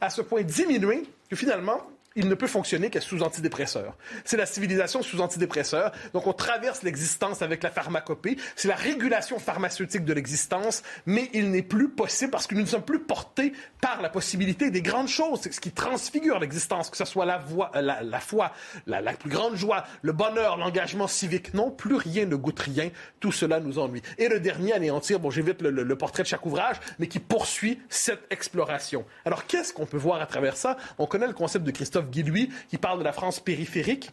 à 0.01 0.09
ce 0.09 0.21
point 0.21 0.43
diminué 0.43 1.03
que 1.29 1.35
finalement, 1.35 1.81
il 2.15 2.29
ne 2.29 2.35
peut 2.35 2.47
fonctionner 2.47 2.89
que 2.89 2.99
sous 2.99 3.23
antidépresseurs. 3.23 3.97
C'est 4.23 4.37
la 4.37 4.45
civilisation 4.45 5.01
sous 5.01 5.19
antidépresseurs. 5.21 5.91
Donc 6.13 6.27
on 6.27 6.33
traverse 6.33 6.81
l'existence 6.83 7.41
avec 7.41 7.61
la 7.61 7.69
pharmacopée. 7.69 8.37
C'est 8.55 8.69
la 8.69 8.75
régulation 8.75 9.37
pharmaceutique 9.37 10.05
de 10.05 10.13
l'existence, 10.13 10.81
mais 11.05 11.29
il 11.33 11.51
n'est 11.51 11.61
plus 11.61 11.89
possible 11.89 12.31
parce 12.31 12.47
que 12.47 12.55
nous 12.55 12.61
ne 12.61 12.67
sommes 12.67 12.85
plus 12.85 13.01
portés 13.01 13.53
par 13.81 14.01
la 14.01 14.09
possibilité 14.09 14.71
des 14.71 14.81
grandes 14.81 15.09
choses. 15.09 15.41
Ce 15.41 15.59
qui 15.59 15.71
transfigure 15.71 16.39
l'existence, 16.39 16.89
que 16.89 16.97
ce 16.97 17.05
soit 17.05 17.25
la, 17.25 17.37
voix, 17.37 17.71
la, 17.73 18.01
la 18.01 18.19
foi, 18.19 18.53
la, 18.87 19.01
plus 19.13 19.29
grande 19.29 19.55
joie, 19.55 19.83
le 20.01 20.13
bonheur, 20.13 20.57
l'engagement 20.57 21.07
civique. 21.07 21.53
Non, 21.53 21.69
plus 21.69 21.95
rien 21.95 22.25
ne 22.25 22.35
goûte 22.35 22.59
rien. 22.59 22.89
Tout 23.19 23.33
cela 23.33 23.59
nous 23.59 23.77
ennuie. 23.77 24.01
Et 24.17 24.29
le 24.29 24.39
dernier, 24.39 24.73
anéantir, 24.73 25.19
bon 25.19 25.29
j'évite 25.29 25.61
le 25.61 25.97
portrait 25.97 26.23
de 26.23 26.27
chaque 26.27 26.45
ouvrage, 26.45 26.77
mais 26.99 27.07
qui 27.07 27.19
poursuit 27.19 27.79
cette 27.89 28.25
exploration. 28.29 29.05
Alors 29.25 29.45
qu'est-ce 29.45 29.73
qu'on 29.73 29.85
peut 29.85 29.97
voir 29.97 30.21
à 30.21 30.25
travers 30.25 30.55
ça? 30.55 30.77
On 30.97 31.05
connaît 31.07 31.27
le 31.27 31.33
concept 31.33 31.65
de 31.65 31.71
Christophe 31.71 32.04
Guy 32.09 32.49
qui 32.69 32.77
parle 32.77 32.99
de 32.99 33.03
la 33.03 33.13
France 33.13 33.39
périphérique. 33.39 34.11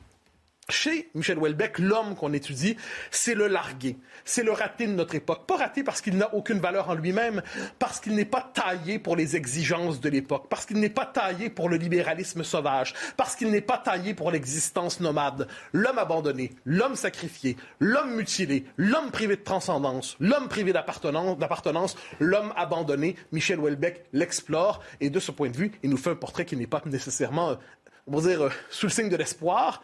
Chez 0.69 1.11
Michel 1.15 1.39
Houellebecq, 1.39 1.81
l'homme 1.81 2.15
qu'on 2.15 2.33
étudie, 2.33 2.77
c'est 3.11 3.35
le 3.35 3.49
largué, 3.49 3.99
c'est 4.25 4.45
le 4.45 4.53
raté 4.53 4.87
de 4.87 4.93
notre 4.93 5.17
époque. 5.17 5.45
Pas 5.45 5.57
raté 5.57 5.83
parce 5.83 6.01
qu'il 6.01 6.17
n'a 6.17 6.33
aucune 6.35 6.61
valeur 6.61 6.89
en 6.89 6.95
lui-même, 6.95 7.43
parce 7.81 7.99
qu'il 7.99 8.15
n'est 8.15 8.25
pas 8.25 8.49
taillé 8.55 9.01
pour 9.01 9.17
les 9.17 9.35
exigences 9.35 10.01
de 10.01 10.09
l'époque, 10.09 10.47
parce 10.49 10.65
qu'il 10.65 10.79
n'est 10.79 10.89
pas 10.89 11.05
taillé 11.05 11.51
pour 11.51 11.69
le 11.69 11.77
libéralisme 11.77 12.45
sauvage, 12.45 12.95
parce 13.17 13.35
qu'il 13.35 13.51
n'est 13.51 13.61
pas 13.61 13.77
taillé 13.77 14.15
pour 14.15 14.31
l'existence 14.31 15.01
nomade. 15.01 15.49
L'homme 15.73 15.99
abandonné, 15.99 16.53
l'homme 16.65 16.95
sacrifié, 16.95 17.57
l'homme 17.81 18.15
mutilé, 18.15 18.65
l'homme 18.77 19.11
privé 19.11 19.35
de 19.35 19.43
transcendance, 19.43 20.17
l'homme 20.21 20.49
privé 20.49 20.73
d'appartenance, 20.73 21.97
l'homme 22.21 22.53
abandonné, 22.57 23.17
Michel 23.33 23.59
Houellebecq 23.59 24.05
l'explore 24.13 24.81
et 25.01 25.11
de 25.11 25.19
ce 25.19 25.33
point 25.33 25.51
de 25.51 25.57
vue, 25.57 25.73
il 25.83 25.91
nous 25.91 25.97
fait 25.97 26.11
un 26.11 26.15
portrait 26.15 26.45
qui 26.45 26.57
n'est 26.57 26.69
pas 26.69 26.83
nécessairement, 26.87 27.59
on 28.07 28.19
va 28.19 28.29
dire, 28.29 28.43
euh, 28.43 28.51
sous 28.71 28.87
le 28.87 28.91
signe 28.93 29.09
de 29.09 29.17
l'espoir, 29.17 29.83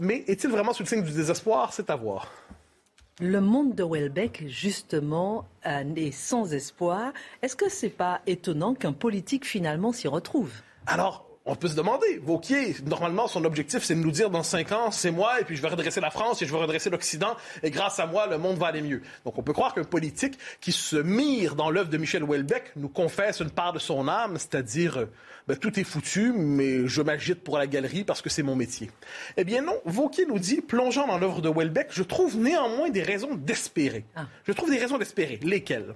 mais 0.00 0.24
est-il 0.26 0.50
vraiment 0.50 0.72
sous 0.72 0.82
le 0.82 0.88
signe 0.88 1.02
du 1.02 1.12
désespoir? 1.12 1.72
C'est 1.72 1.90
à 1.90 1.96
voir. 1.96 2.32
Le 3.20 3.40
monde 3.40 3.74
de 3.74 3.82
Welbeck, 3.82 4.44
justement, 4.46 5.44
est 5.64 6.12
sans 6.12 6.52
espoir. 6.54 7.12
Est-ce 7.42 7.56
que 7.56 7.68
c'est 7.68 7.88
pas 7.88 8.20
étonnant 8.26 8.74
qu'un 8.74 8.92
politique 8.92 9.44
finalement 9.44 9.92
s'y 9.92 10.06
retrouve? 10.06 10.52
Alors, 10.86 11.27
on 11.48 11.56
peut 11.56 11.68
se 11.68 11.74
demander, 11.74 12.20
Vauquier, 12.22 12.76
normalement, 12.86 13.26
son 13.26 13.44
objectif, 13.44 13.82
c'est 13.82 13.94
de 13.94 14.00
nous 14.00 14.10
dire 14.10 14.30
dans 14.30 14.42
cinq 14.42 14.70
ans, 14.72 14.90
c'est 14.90 15.10
moi, 15.10 15.40
et 15.40 15.44
puis 15.44 15.56
je 15.56 15.62
vais 15.62 15.68
redresser 15.68 16.00
la 16.00 16.10
France, 16.10 16.42
et 16.42 16.46
je 16.46 16.52
vais 16.52 16.58
redresser 16.58 16.90
l'Occident, 16.90 17.36
et 17.62 17.70
grâce 17.70 17.98
à 17.98 18.06
moi, 18.06 18.26
le 18.26 18.36
monde 18.38 18.58
va 18.58 18.66
aller 18.66 18.82
mieux. 18.82 19.02
Donc, 19.24 19.38
on 19.38 19.42
peut 19.42 19.54
croire 19.54 19.74
qu'un 19.74 19.84
politique 19.84 20.38
qui 20.60 20.72
se 20.72 20.96
mire 20.96 21.54
dans 21.54 21.70
l'œuvre 21.70 21.88
de 21.88 21.96
Michel 21.96 22.22
Houellebecq 22.22 22.72
nous 22.76 22.90
confesse 22.90 23.40
une 23.40 23.50
part 23.50 23.72
de 23.72 23.78
son 23.78 24.08
âme, 24.08 24.36
c'est-à-dire, 24.36 25.06
ben, 25.48 25.56
tout 25.56 25.80
est 25.80 25.84
foutu, 25.84 26.32
mais 26.36 26.86
je 26.86 27.00
m'agite 27.00 27.42
pour 27.42 27.56
la 27.56 27.66
galerie 27.66 28.04
parce 28.04 28.20
que 28.20 28.28
c'est 28.28 28.42
mon 28.42 28.54
métier. 28.54 28.90
Eh 29.38 29.44
bien 29.44 29.62
non, 29.62 29.80
Vauquier 29.86 30.26
nous 30.26 30.38
dit, 30.38 30.60
plongeant 30.60 31.06
dans 31.06 31.18
l'œuvre 31.18 31.40
de 31.40 31.48
Houellebecq, 31.48 31.88
je 31.90 32.02
trouve 32.02 32.36
néanmoins 32.36 32.90
des 32.90 33.02
raisons 33.02 33.34
d'espérer. 33.34 34.04
Ah. 34.14 34.26
Je 34.46 34.52
trouve 34.52 34.70
des 34.70 34.78
raisons 34.78 34.98
d'espérer. 34.98 35.40
Lesquelles? 35.42 35.94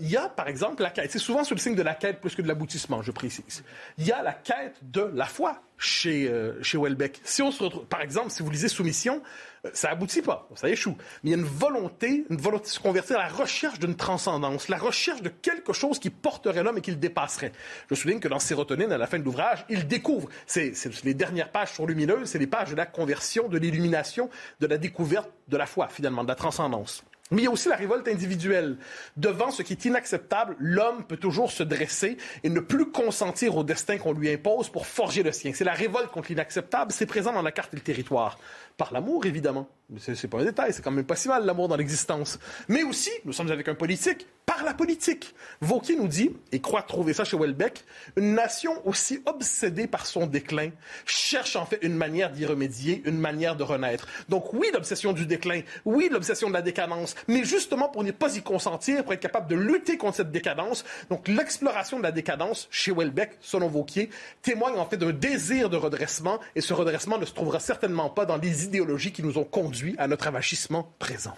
Il 0.00 0.10
y 0.10 0.16
a, 0.16 0.28
par 0.28 0.48
exemple, 0.48 0.82
la 0.82 0.90
quête. 0.90 1.10
C'est 1.10 1.18
souvent 1.18 1.44
sous 1.44 1.54
le 1.54 1.60
signe 1.60 1.74
de 1.74 1.82
la 1.82 1.94
quête 1.94 2.20
plus 2.20 2.34
que 2.34 2.42
de 2.42 2.48
l'aboutissement, 2.48 3.02
je 3.02 3.10
précise. 3.10 3.64
Il 3.98 4.06
y 4.06 4.12
a 4.12 4.22
la 4.22 4.32
quête 4.32 4.76
de 4.82 5.10
la 5.14 5.26
foi 5.26 5.60
chez, 5.78 6.28
euh, 6.28 6.62
chez 6.62 6.78
Welbeck. 6.78 7.20
Si 7.24 7.42
on 7.42 7.50
se 7.50 7.62
retrouve, 7.62 7.84
par 7.86 8.00
exemple, 8.00 8.30
si 8.30 8.42
vous 8.42 8.50
lisez 8.50 8.68
Soumission, 8.68 9.22
euh, 9.64 9.70
ça 9.74 9.90
aboutit 9.90 10.22
pas, 10.22 10.48
ça 10.54 10.68
échoue. 10.68 10.96
Mais 11.22 11.30
il 11.30 11.32
y 11.32 11.34
a 11.34 11.38
une 11.38 11.44
volonté, 11.44 12.24
une 12.30 12.36
volonté 12.36 12.64
de 12.64 12.70
se 12.70 12.80
convertir 12.80 13.18
à 13.18 13.24
la 13.24 13.28
recherche 13.28 13.78
d'une 13.78 13.96
transcendance, 13.96 14.68
la 14.68 14.78
recherche 14.78 15.22
de 15.22 15.28
quelque 15.28 15.72
chose 15.72 15.98
qui 15.98 16.10
porterait 16.10 16.62
l'homme 16.62 16.78
et 16.78 16.80
qui 16.80 16.90
le 16.90 16.96
dépasserait. 16.96 17.52
Je 17.90 17.94
souligne 17.94 18.20
que 18.20 18.28
dans 18.28 18.38
Sérotonine, 18.38 18.92
à 18.92 18.98
la 18.98 19.06
fin 19.06 19.18
de 19.18 19.24
l'ouvrage, 19.24 19.64
il 19.68 19.86
découvre, 19.86 20.28
c'est 20.46 20.72
les 21.04 21.14
dernières 21.14 21.50
pages 21.50 21.72
sont 21.72 21.86
lumineuses, 21.86 22.30
c'est 22.30 22.38
les 22.38 22.46
pages 22.46 22.70
de 22.70 22.76
la 22.76 22.86
conversion, 22.86 23.48
de 23.48 23.58
l'illumination, 23.58 24.30
de 24.60 24.66
la 24.66 24.78
découverte 24.78 25.30
de 25.48 25.56
la 25.56 25.66
foi, 25.66 25.88
finalement, 25.88 26.22
de 26.22 26.28
la 26.28 26.34
transcendance. 26.34 27.04
Mais 27.32 27.42
il 27.42 27.44
y 27.44 27.48
a 27.48 27.50
aussi 27.50 27.68
la 27.68 27.76
révolte 27.76 28.06
individuelle. 28.06 28.78
Devant 29.16 29.50
ce 29.50 29.62
qui 29.62 29.72
est 29.72 29.84
inacceptable, 29.84 30.54
l'homme 30.60 31.04
peut 31.04 31.16
toujours 31.16 31.50
se 31.50 31.64
dresser 31.64 32.18
et 32.44 32.48
ne 32.48 32.60
plus 32.60 32.90
consentir 32.92 33.56
au 33.56 33.64
destin 33.64 33.98
qu'on 33.98 34.12
lui 34.12 34.30
impose 34.30 34.68
pour 34.68 34.86
forger 34.86 35.24
le 35.24 35.32
sien. 35.32 35.50
C'est 35.52 35.64
la 35.64 35.72
révolte 35.72 36.12
contre 36.12 36.28
l'inacceptable, 36.28 36.92
c'est 36.92 37.06
présent 37.06 37.32
dans 37.32 37.42
la 37.42 37.50
carte 37.50 37.74
et 37.74 37.76
le 37.76 37.82
territoire. 37.82 38.38
Par 38.76 38.92
l'amour, 38.92 39.26
évidemment. 39.26 39.68
C'est 39.98 40.28
pas 40.28 40.40
un 40.40 40.44
détail, 40.44 40.72
c'est 40.72 40.82
quand 40.82 40.90
même 40.90 41.04
pas 41.04 41.16
si 41.16 41.28
mal 41.28 41.44
l'amour 41.44 41.66
dans 41.66 41.76
l'existence. 41.76 42.38
Mais 42.68 42.84
aussi, 42.84 43.10
nous 43.24 43.32
sommes 43.32 43.50
avec 43.50 43.66
un 43.68 43.74
politique, 43.74 44.26
par 44.56 44.64
la 44.64 44.72
politique. 44.72 45.34
Vauquier 45.60 45.96
nous 45.96 46.08
dit, 46.08 46.30
et 46.50 46.60
croit 46.60 46.80
trouver 46.80 47.12
ça 47.12 47.24
chez 47.24 47.36
Welbeck, 47.36 47.84
une 48.16 48.34
nation 48.34 48.72
aussi 48.86 49.20
obsédée 49.26 49.86
par 49.86 50.06
son 50.06 50.26
déclin 50.26 50.70
cherche 51.04 51.56
en 51.56 51.66
fait 51.66 51.78
une 51.82 51.94
manière 51.94 52.30
d'y 52.32 52.46
remédier, 52.46 53.02
une 53.04 53.18
manière 53.18 53.54
de 53.54 53.62
renaître. 53.62 54.08
Donc 54.30 54.54
oui, 54.54 54.68
l'obsession 54.72 55.12
du 55.12 55.26
déclin, 55.26 55.60
oui, 55.84 56.08
l'obsession 56.10 56.48
de 56.48 56.54
la 56.54 56.62
décadence, 56.62 57.16
mais 57.28 57.44
justement 57.44 57.90
pour 57.90 58.02
ne 58.02 58.12
pas 58.12 58.34
y 58.34 58.42
consentir, 58.42 59.04
pour 59.04 59.12
être 59.12 59.20
capable 59.20 59.48
de 59.48 59.56
lutter 59.56 59.98
contre 59.98 60.16
cette 60.16 60.32
décadence, 60.32 60.86
donc 61.10 61.28
l'exploration 61.28 61.98
de 61.98 62.02
la 62.02 62.12
décadence 62.12 62.66
chez 62.70 62.92
Welbeck, 62.92 63.32
selon 63.42 63.68
Vauquier, 63.68 64.08
témoigne 64.40 64.76
en 64.76 64.86
fait 64.86 64.96
d'un 64.96 65.12
désir 65.12 65.68
de 65.68 65.76
redressement, 65.76 66.40
et 66.54 66.62
ce 66.62 66.72
redressement 66.72 67.18
ne 67.18 67.26
se 67.26 67.34
trouvera 67.34 67.60
certainement 67.60 68.08
pas 68.08 68.24
dans 68.24 68.38
les 68.38 68.64
idéologies 68.64 69.12
qui 69.12 69.22
nous 69.22 69.36
ont 69.36 69.44
conduits 69.44 69.96
à 69.98 70.08
notre 70.08 70.28
avachissement 70.28 70.90
présent. 70.98 71.34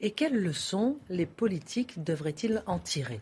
Et 0.00 0.10
quelles 0.10 0.36
leçons 0.36 0.98
les 1.08 1.26
politiques 1.26 2.02
devraient-ils 2.02 2.62
en 2.66 2.80
tirer? 2.80 3.20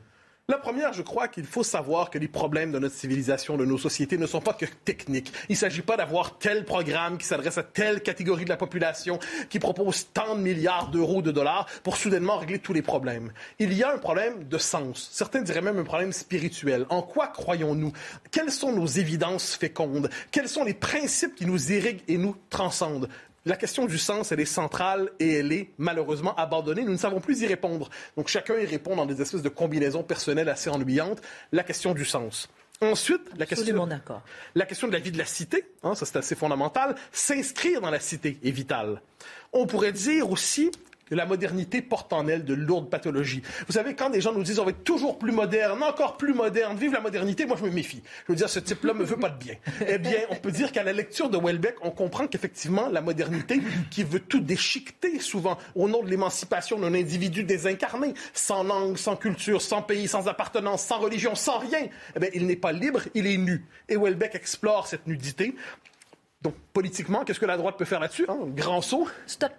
La 0.48 0.58
première, 0.58 0.92
je 0.92 1.02
crois 1.02 1.28
qu'il 1.28 1.44
faut 1.44 1.62
savoir 1.62 2.10
que 2.10 2.18
les 2.18 2.28
problèmes 2.28 2.72
de 2.72 2.78
notre 2.78 2.96
civilisation, 2.96 3.56
de 3.56 3.64
nos 3.64 3.78
sociétés, 3.78 4.18
ne 4.18 4.26
sont 4.26 4.40
pas 4.40 4.54
que 4.54 4.66
techniques. 4.84 5.32
Il 5.48 5.52
ne 5.52 5.58
s'agit 5.58 5.82
pas 5.82 5.96
d'avoir 5.96 6.38
tel 6.38 6.64
programme 6.64 7.16
qui 7.16 7.26
s'adresse 7.26 7.58
à 7.58 7.62
telle 7.62 8.02
catégorie 8.02 8.44
de 8.44 8.50
la 8.50 8.56
population, 8.56 9.18
qui 9.50 9.58
propose 9.60 10.08
tant 10.12 10.34
de 10.34 10.40
milliards 10.40 10.90
d'euros, 10.90 11.22
de 11.22 11.30
dollars, 11.30 11.66
pour 11.84 11.96
soudainement 11.96 12.38
régler 12.38 12.58
tous 12.58 12.72
les 12.72 12.82
problèmes. 12.82 13.32
Il 13.60 13.72
y 13.72 13.84
a 13.84 13.92
un 13.92 13.98
problème 13.98 14.44
de 14.44 14.58
sens. 14.58 15.10
Certains 15.12 15.42
diraient 15.42 15.60
même 15.60 15.78
un 15.78 15.84
problème 15.84 16.12
spirituel. 16.12 16.86
En 16.88 17.02
quoi 17.02 17.28
croyons-nous? 17.28 17.92
Quelles 18.30 18.50
sont 18.50 18.72
nos 18.72 18.86
évidences 18.86 19.54
fécondes? 19.54 20.10
Quels 20.32 20.48
sont 20.48 20.64
les 20.64 20.74
principes 20.74 21.34
qui 21.34 21.46
nous 21.46 21.70
irriguent 21.70 22.02
et 22.08 22.18
nous 22.18 22.34
transcendent? 22.50 23.08
La 23.44 23.56
question 23.56 23.86
du 23.86 23.98
sens, 23.98 24.30
elle 24.30 24.40
est 24.40 24.44
centrale 24.44 25.10
et 25.18 25.34
elle 25.34 25.52
est 25.52 25.70
malheureusement 25.78 26.34
abandonnée. 26.36 26.82
Nous 26.84 26.92
ne 26.92 26.96
savons 26.96 27.20
plus 27.20 27.40
y 27.42 27.46
répondre. 27.46 27.90
Donc 28.16 28.28
chacun 28.28 28.56
y 28.58 28.66
répond 28.66 28.94
dans 28.94 29.06
des 29.06 29.20
espèces 29.20 29.42
de 29.42 29.48
combinaisons 29.48 30.04
personnelles 30.04 30.48
assez 30.48 30.70
ennuyantes. 30.70 31.20
La 31.50 31.64
question 31.64 31.94
du 31.94 32.04
sens. 32.04 32.48
Ensuite, 32.80 33.20
la 33.36 33.46
question, 33.46 33.88
la 34.56 34.66
question 34.66 34.88
de 34.88 34.92
la 34.92 34.98
vie 34.98 35.12
de 35.12 35.18
la 35.18 35.24
cité, 35.24 35.64
hein, 35.84 35.94
ça 35.94 36.04
c'est 36.04 36.16
assez 36.16 36.34
fondamental, 36.34 36.96
s'inscrire 37.12 37.80
dans 37.80 37.90
la 37.90 38.00
cité 38.00 38.38
est 38.42 38.50
vital. 38.50 39.00
On 39.52 39.66
pourrait 39.66 39.92
dire 39.92 40.28
aussi 40.28 40.72
la 41.14 41.26
modernité 41.26 41.82
porte 41.82 42.12
en 42.12 42.26
elle 42.28 42.44
de 42.44 42.54
lourdes 42.54 42.90
pathologies. 42.90 43.42
Vous 43.66 43.72
savez, 43.74 43.94
quand 43.94 44.10
des 44.10 44.20
gens 44.20 44.32
nous 44.32 44.42
disent 44.42 44.58
on 44.58 44.64
va 44.64 44.70
être 44.70 44.84
toujours 44.84 45.18
plus 45.18 45.32
moderne, 45.32 45.82
encore 45.82 46.16
plus 46.16 46.34
moderne, 46.34 46.76
vive 46.76 46.92
la 46.92 47.00
modernité, 47.00 47.46
moi 47.46 47.56
je 47.58 47.64
me 47.64 47.70
méfie. 47.70 48.02
Je 48.26 48.32
veux 48.32 48.36
dire, 48.36 48.48
ce 48.48 48.58
type-là 48.58 48.94
me 48.94 49.04
veut 49.04 49.16
pas 49.16 49.30
de 49.30 49.38
bien. 49.38 49.54
Eh 49.86 49.98
bien, 49.98 50.18
on 50.30 50.36
peut 50.36 50.50
dire 50.50 50.72
qu'à 50.72 50.82
la 50.82 50.92
lecture 50.92 51.28
de 51.30 51.38
Welbeck, 51.38 51.76
on 51.82 51.90
comprend 51.90 52.26
qu'effectivement, 52.26 52.88
la 52.88 53.00
modernité, 53.00 53.60
qui 53.90 54.04
veut 54.04 54.20
tout 54.20 54.40
déchiqueter 54.40 55.18
souvent 55.20 55.58
au 55.74 55.88
nom 55.88 56.02
de 56.02 56.10
l'émancipation 56.10 56.78
d'un 56.78 56.94
individu 56.94 57.44
désincarné, 57.44 58.14
sans 58.32 58.62
langue, 58.62 58.96
sans 58.96 59.16
culture, 59.16 59.60
sans 59.62 59.82
pays, 59.82 60.08
sans 60.08 60.28
appartenance, 60.28 60.82
sans 60.82 60.98
religion, 60.98 61.34
sans 61.34 61.58
rien, 61.58 61.88
eh 62.16 62.18
bien, 62.18 62.28
il 62.34 62.46
n'est 62.46 62.56
pas 62.56 62.72
libre, 62.72 63.00
il 63.14 63.26
est 63.26 63.36
nu. 63.36 63.64
Et 63.88 63.96
Welbeck 63.96 64.34
explore 64.34 64.86
cette 64.86 65.06
nudité 65.06 65.54
Donc, 66.42 66.54
politiquement, 66.72 67.24
qu'est-ce 67.24 67.40
que 67.40 67.46
la 67.46 67.56
droite 67.56 67.76
peut 67.76 67.84
faire 67.84 68.00
là-dessus 68.00 68.26
hein? 68.28 68.38
Grand 68.54 68.80
saut. 68.80 69.08
Stop. 69.26 69.52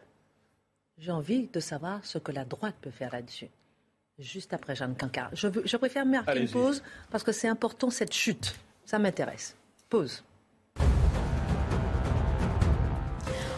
J'ai 1.03 1.11
envie 1.11 1.47
de 1.51 1.59
savoir 1.59 1.99
ce 2.05 2.17
que 2.17 2.31
la 2.31 2.45
droite 2.45 2.75
peut 2.79 2.89
faire 2.89 3.11
là-dessus. 3.11 3.49
Juste 4.17 4.53
après 4.53 4.73
Jeanne 4.73 4.95
Cancard. 4.95 5.31
Je, 5.33 5.49
veux, 5.49 5.61
je 5.65 5.75
préfère 5.75 6.05
marquer 6.05 6.39
une 6.39 6.47
pause 6.49 6.81
parce 7.11 7.25
que 7.25 7.33
c'est 7.33 7.49
important 7.49 7.89
cette 7.89 8.13
chute. 8.13 8.55
Ça 8.85 8.99
m'intéresse. 8.99 9.53
Pause. 9.89 10.23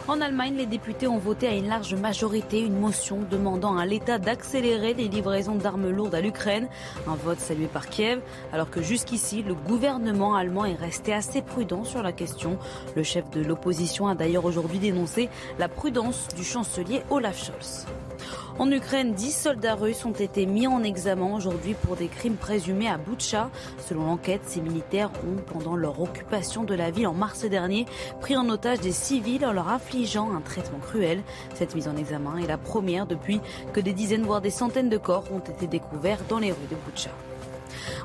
En 0.08 0.22
Allemagne, 0.22 0.56
les 0.56 0.68
députés 0.68 1.08
ont 1.08 1.18
voté 1.18 1.48
à 1.48 1.56
une 1.56 1.68
large 1.68 1.96
majorité 1.96 2.60
une 2.60 2.80
motion 2.80 3.22
demandant 3.32 3.76
à 3.76 3.88
l'État 3.88 4.20
d'accélérer 4.20 4.94
les 4.94 5.08
livraisons 5.08 5.56
d'armes 5.56 5.90
lourdes 5.90 6.14
à 6.14 6.22
l'Ukraine. 6.22 6.68
Un 7.08 7.16
vote 7.16 7.40
salué 7.40 7.66
par 7.66 7.90
Kiev, 7.90 8.22
alors 8.54 8.70
que 8.70 8.84
jusqu'ici, 8.84 9.42
le 9.42 9.56
gouvernement 9.56 10.36
allemand 10.36 10.66
est 10.66 10.76
resté 10.76 11.12
assez 11.12 11.42
prudent 11.42 11.84
sur 11.84 12.04
la 12.04 12.12
question. 12.12 12.60
Le 12.96 13.02
chef 13.02 13.28
de 13.32 13.42
l'opposition 13.42 14.08
a 14.08 14.14
d'ailleurs 14.14 14.46
aujourd'hui 14.46 14.78
dénoncé 14.78 15.28
la 15.58 15.70
prudence 15.70 16.28
du 16.36 16.44
chancelier 16.44 17.02
Olaf 17.10 17.44
Scholz. 17.44 17.88
En 18.58 18.72
Ukraine, 18.72 19.14
10 19.14 19.32
soldats 19.32 19.76
russes 19.76 20.06
ont 20.06 20.12
été 20.12 20.46
mis 20.46 20.68
en 20.68 20.84
examen 20.84 21.34
aujourd'hui 21.36 21.74
pour 21.74 21.96
des 21.96 22.08
crimes 22.08 22.36
présumés 22.36 22.88
à 22.88 22.98
Boutcha. 22.98 23.50
Selon 23.88 24.06
l'enquête, 24.06 24.42
ces 24.46 24.62
militaires 24.62 25.12
ont, 25.28 25.42
pendant 25.42 25.76
leur 25.76 26.02
occupation 26.02 26.64
de 26.64 26.74
la 26.74 26.92
ville 26.92 27.08
en 27.08 27.14
mars 27.14 27.46
dernier, 27.46 27.86
pris 28.22 28.38
en 28.38 28.50
otage 28.50 28.80
des 28.80 28.92
civils 28.92 29.46
en 29.46 29.52
leur 29.52 29.70
affligeant 29.70 30.32
un 30.34 30.42
traitement 30.42 30.80
cruel. 30.80 31.22
Cette 31.54 31.76
mise 31.76 31.88
en 31.88 31.98
examen 31.98 32.38
est 32.38 32.48
la 32.48 32.58
première 32.58 33.06
depuis 33.06 33.42
que 33.74 33.80
des 33.80 33.94
dizaines 33.94 34.24
voire 34.24 34.42
des 34.42 34.50
centaines 34.50 34.90
de 34.90 34.98
corps 34.98 35.26
ont 35.34 35.40
été 35.40 35.68
découverts 35.68 36.20
dans 36.30 36.40
les 36.40 36.52
rues 36.52 36.68
de 36.70 36.76
Boutcha. 36.76 37.12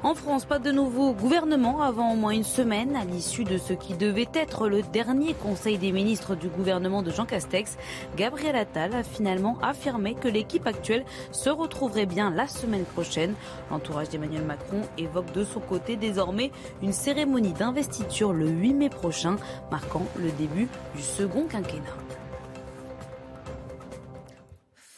En 0.02 0.14
France, 0.14 0.44
pas 0.44 0.58
de 0.58 0.72
nouveau 0.72 1.12
gouvernement 1.12 1.82
avant 1.82 2.12
au 2.12 2.16
moins 2.16 2.32
une 2.32 2.44
semaine 2.44 2.96
à 2.96 3.04
l'issue 3.04 3.44
de 3.44 3.58
ce 3.58 3.72
qui 3.72 3.94
devait 3.94 4.28
être 4.34 4.68
le 4.68 4.82
dernier 4.82 5.34
conseil 5.34 5.78
des 5.78 5.92
ministres 5.92 6.34
du 6.34 6.48
gouvernement 6.48 7.02
de 7.02 7.10
Jean 7.10 7.26
Castex. 7.26 7.76
Gabriel 8.16 8.56
Attal 8.56 8.94
a 8.94 9.02
finalement 9.02 9.58
affirmé 9.62 10.14
que 10.14 10.28
l'équipe 10.28 10.66
actuelle 10.66 11.04
se 11.32 11.50
retrouverait 11.50 12.06
bien 12.06 12.30
la 12.30 12.46
semaine 12.46 12.84
prochaine. 12.84 13.34
L'entourage 13.70 14.08
d'Emmanuel 14.08 14.44
Macron 14.44 14.82
évoque 14.98 15.32
de 15.32 15.44
son 15.44 15.60
côté 15.60 15.96
désormais 15.96 16.50
une 16.82 16.92
cérémonie 16.92 17.52
d'investiture 17.52 18.32
le 18.32 18.48
8 18.48 18.74
mai 18.74 18.88
prochain, 18.88 19.36
marquant 19.70 20.06
le 20.16 20.30
début 20.32 20.68
du 20.94 21.02
second 21.02 21.44
quinquennat. 21.44 21.96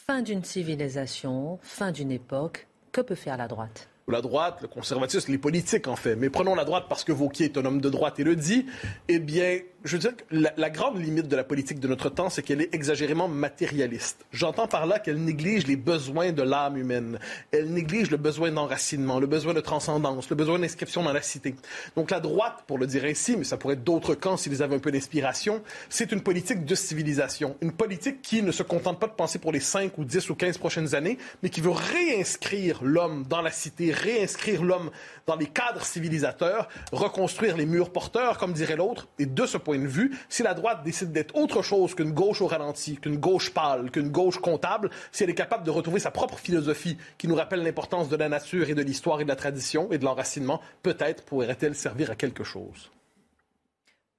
Fin 0.05 0.21
d'une 0.21 0.43
civilisation, 0.43 1.59
fin 1.61 1.91
d'une 1.91 2.11
époque. 2.11 2.67
Que 2.91 3.01
peut 3.01 3.15
faire 3.15 3.37
la 3.37 3.47
droite? 3.47 3.87
La 4.11 4.21
droite, 4.21 4.59
le 4.61 4.67
conservatisme, 4.67 5.31
les 5.31 5.37
politiques 5.37 5.87
en 5.87 5.95
fait. 5.95 6.15
Mais 6.15 6.29
prenons 6.29 6.55
la 6.55 6.65
droite 6.65 6.85
parce 6.89 7.03
que 7.03 7.11
Vauquier 7.11 7.45
est 7.45 7.57
un 7.57 7.65
homme 7.65 7.81
de 7.81 7.89
droite 7.89 8.19
et 8.19 8.23
le 8.23 8.35
dit. 8.35 8.65
Eh 9.07 9.19
bien, 9.19 9.59
je 9.83 9.97
veux 9.97 9.99
dire 9.99 10.15
que 10.15 10.23
la, 10.31 10.69
grande 10.69 10.97
limite 10.97 11.27
de 11.27 11.35
la 11.35 11.43
politique 11.43 11.79
de 11.79 11.87
notre 11.87 12.09
temps, 12.09 12.29
c'est 12.29 12.41
qu'elle 12.41 12.61
est 12.61 12.73
exagérément 12.73 13.27
matérialiste. 13.27 14.25
J'entends 14.31 14.67
par 14.67 14.85
là 14.85 14.99
qu'elle 14.99 15.21
néglige 15.21 15.67
les 15.67 15.75
besoins 15.75 16.31
de 16.31 16.41
l'âme 16.41 16.77
humaine. 16.77 17.19
Elle 17.51 17.69
néglige 17.69 18.09
le 18.09 18.17
besoin 18.17 18.51
d'enracinement, 18.51 19.19
le 19.19 19.27
besoin 19.27 19.53
de 19.53 19.59
transcendance, 19.59 20.29
le 20.29 20.35
besoin 20.37 20.59
d'inscription 20.59 21.03
dans 21.03 21.11
la 21.11 21.21
cité. 21.21 21.55
Donc 21.97 22.11
la 22.11 22.21
droite, 22.21 22.63
pour 22.65 22.77
le 22.77 22.87
dire 22.87 23.03
ainsi, 23.03 23.35
mais 23.35 23.43
ça 23.43 23.57
pourrait 23.57 23.73
être 23.73 23.83
d'autres 23.83 24.15
camps 24.15 24.37
s'ils 24.37 24.63
avaient 24.63 24.75
un 24.75 24.79
peu 24.79 24.91
d'inspiration, 24.91 25.61
c'est 25.89 26.11
une 26.13 26.21
politique 26.21 26.63
de 26.63 26.75
civilisation. 26.75 27.57
Une 27.61 27.73
politique 27.73 28.21
qui 28.21 28.41
ne 28.41 28.51
se 28.51 28.63
contente 28.63 28.99
pas 28.99 29.07
de 29.07 29.13
penser 29.13 29.37
pour 29.37 29.51
les 29.51 29.59
5 29.59 29.97
ou 29.97 30.05
10 30.05 30.29
ou 30.29 30.35
15 30.35 30.59
prochaines 30.59 30.95
années, 30.95 31.17
mais 31.41 31.49
qui 31.49 31.59
veut 31.59 31.71
réinscrire 31.71 32.83
l'homme 32.83 33.25
dans 33.27 33.41
la 33.41 33.51
cité, 33.51 33.91
réinscrire 33.91 34.63
l'homme 34.63 34.91
dans 35.27 35.35
les 35.35 35.47
cadres 35.47 35.83
civilisateurs, 35.83 36.69
reconstruire 36.91 37.57
les 37.57 37.65
murs 37.65 37.91
porteurs, 37.91 38.37
comme 38.37 38.53
dirait 38.53 38.75
l'autre. 38.77 39.07
Et 39.19 39.25
de 39.25 39.45
ce 39.45 39.57
point 39.57 39.72
de 39.79 39.87
vue, 39.87 40.15
si 40.29 40.43
la 40.43 40.53
droite 40.53 40.83
décide 40.83 41.11
d'être 41.11 41.35
autre 41.35 41.61
chose 41.61 41.95
qu'une 41.95 42.11
gauche 42.11 42.41
au 42.41 42.47
ralenti, 42.47 42.97
qu'une 42.97 43.17
gauche 43.17 43.53
pâle, 43.53 43.91
qu'une 43.91 44.09
gauche 44.09 44.39
comptable, 44.39 44.89
si 45.11 45.23
elle 45.23 45.29
est 45.29 45.35
capable 45.35 45.63
de 45.63 45.71
retrouver 45.71 45.99
sa 45.99 46.11
propre 46.11 46.37
philosophie 46.37 46.97
qui 47.17 47.27
nous 47.27 47.35
rappelle 47.35 47.63
l'importance 47.63 48.09
de 48.09 48.15
la 48.15 48.29
nature 48.29 48.69
et 48.69 48.75
de 48.75 48.81
l'histoire 48.81 49.21
et 49.21 49.23
de 49.23 49.29
la 49.29 49.35
tradition 49.35 49.91
et 49.91 49.97
de 49.97 50.05
l'enracinement, 50.05 50.61
peut-être 50.81 51.23
pourrait-elle 51.23 51.75
servir 51.75 52.11
à 52.11 52.15
quelque 52.15 52.43
chose. 52.43 52.91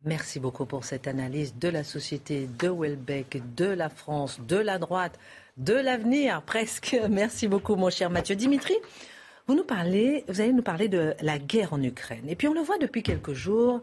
Merci 0.07 0.39
beaucoup 0.39 0.67
pour 0.67 0.85
cette 0.85 1.09
analyse 1.09 1.55
de 1.57 1.69
la 1.69 1.83
société, 1.83 2.47
de 2.59 2.69
Welbeck, 2.69 3.41
de 3.57 3.65
la 3.65 3.89
France, 3.89 4.39
de 4.47 4.57
la 4.57 4.79
droite, 4.79 5.19
de 5.57 5.73
l'avenir 5.73 6.43
presque. 6.43 6.95
Merci 7.11 7.49
beaucoup 7.49 7.75
mon 7.77 7.89
cher 7.89 8.11
Mathieu 8.11 8.37
Dimitri. 8.37 8.75
Vous 9.47 9.55
nous 9.55 9.65
parlez, 9.65 10.25
vous 10.29 10.43
allez 10.43 10.53
nous 10.53 10.63
parler 10.63 10.89
de 10.89 11.15
la 11.23 11.39
guerre 11.39 11.73
en 11.73 11.83
Ukraine. 11.83 12.29
Et 12.29 12.37
puis 12.37 12.49
on 12.49 12.55
le 12.55 12.61
voit 12.61 12.77
depuis 12.79 13.03
quelques 13.03 13.33
jours, 13.33 13.81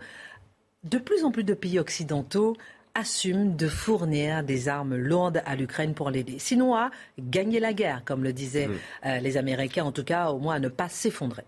de 0.83 0.97
plus 0.97 1.23
en 1.23 1.31
plus 1.31 1.43
de 1.43 1.53
pays 1.53 1.79
occidentaux 1.79 2.55
assument 2.93 3.55
de 3.55 3.67
fournir 3.67 4.43
des 4.43 4.67
armes 4.67 4.95
lourdes 4.95 5.41
à 5.45 5.55
l'Ukraine 5.55 5.93
pour 5.93 6.09
l'aider. 6.09 6.39
Sinon 6.39 6.75
à 6.75 6.91
gagner 7.19 7.59
la 7.59 7.73
guerre, 7.73 8.01
comme 8.03 8.23
le 8.23 8.33
disaient 8.33 8.67
mm. 8.67 8.77
euh, 9.05 9.19
les 9.19 9.37
Américains, 9.37 9.85
en 9.85 9.91
tout 9.91 10.03
cas 10.03 10.29
au 10.29 10.39
moins 10.39 10.55
à 10.55 10.59
ne 10.59 10.67
pas 10.67 10.89
s'effondrer. 10.89 11.45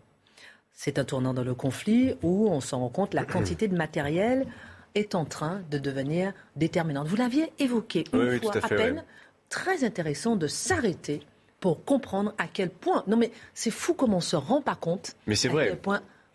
C'est 0.72 1.00
un 1.00 1.04
tournant 1.04 1.34
dans 1.34 1.43
le 1.43 1.54
conflit 1.54 2.15
où 2.24 2.50
on 2.50 2.62
s'en 2.62 2.80
rend 2.80 2.89
compte, 2.89 3.13
la 3.13 3.26
quantité 3.26 3.67
de 3.67 3.76
matériel 3.76 4.48
est 4.96 5.15
en 5.15 5.26
train 5.26 5.62
de 5.69 5.78
devenir 5.78 6.34
déterminante. 6.56 7.08
Vous 7.08 7.15
l'aviez 7.15 7.52
évoqué 7.60 8.06
une 8.13 8.39
fois 8.39 8.58
à, 8.58 8.67
peine. 8.67 9.04
Très 9.50 9.84
intéressant 9.84 10.36
de 10.36 10.48
s'arrêter 10.48 11.22
pour 11.60 11.86
comprendre 11.86 12.34
à 12.38 12.48
quel 12.48 12.69
point. 12.69 13.04
Non, 13.08 13.17
mais 13.17 13.32
c'est 13.54 13.72
fou 13.72 13.93
comment 13.93 14.17
on 14.17 14.22
se 14.22 14.36
rend 14.36 14.62
pas 14.62 14.76
compte. 14.76 15.15
Mais 15.28 15.36
c'est 15.36 15.48
vrai. 15.48 15.80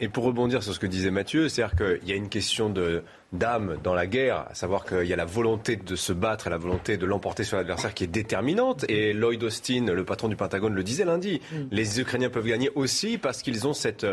Et 0.01 0.09
pour 0.09 0.25
rebondir 0.25 0.63
sur 0.63 0.75
ce 0.75 0.79
que 0.79 0.87
disait 0.87 1.11
Mathieu, 1.11 1.49
c'est-à-dire 1.49 1.77
qu'il 1.77 2.09
y 2.09 2.13
a 2.13 2.17
une 2.17 2.29
question 2.29 2.71
de, 2.71 3.03
d'âme 3.33 3.79
dans 3.83 3.95
la 3.95 4.07
guerre, 4.07 4.47
à 4.51 4.55
savoir 4.55 4.87
qu'il 4.87 5.05
y 5.05 5.13
a 5.13 5.17
la 5.17 5.27
volonté 5.27 5.77
de 5.77 5.97
se 5.97 6.13
battre 6.13 6.47
et 6.47 6.51
la 6.51 6.57
volonté 6.57 6.97
de 6.97 7.05
l'emporter 7.05 7.45
sur 7.45 7.59
l'adversaire 7.59 7.93
qui 7.93 8.05
est 8.05 8.09
déterminante. 8.09 8.85
Et 8.89 9.13
Lloyd 9.13 9.43
Austin, 9.43 9.93
le 9.93 10.05
patron 10.05 10.29
du 10.29 10.37
Pentagone, 10.37 10.75
le 10.75 10.83
disait 10.83 11.05
lundi. 11.05 11.41
Mm. 11.53 11.57
Les 11.71 12.01
Ukrainiens 12.01 12.31
peuvent 12.31 12.47
gagner 12.47 12.71
aussi 12.75 13.19
parce 13.19 13.43
qu'ils 13.43 13.67
ont 13.67 13.75
cette, 13.75 14.07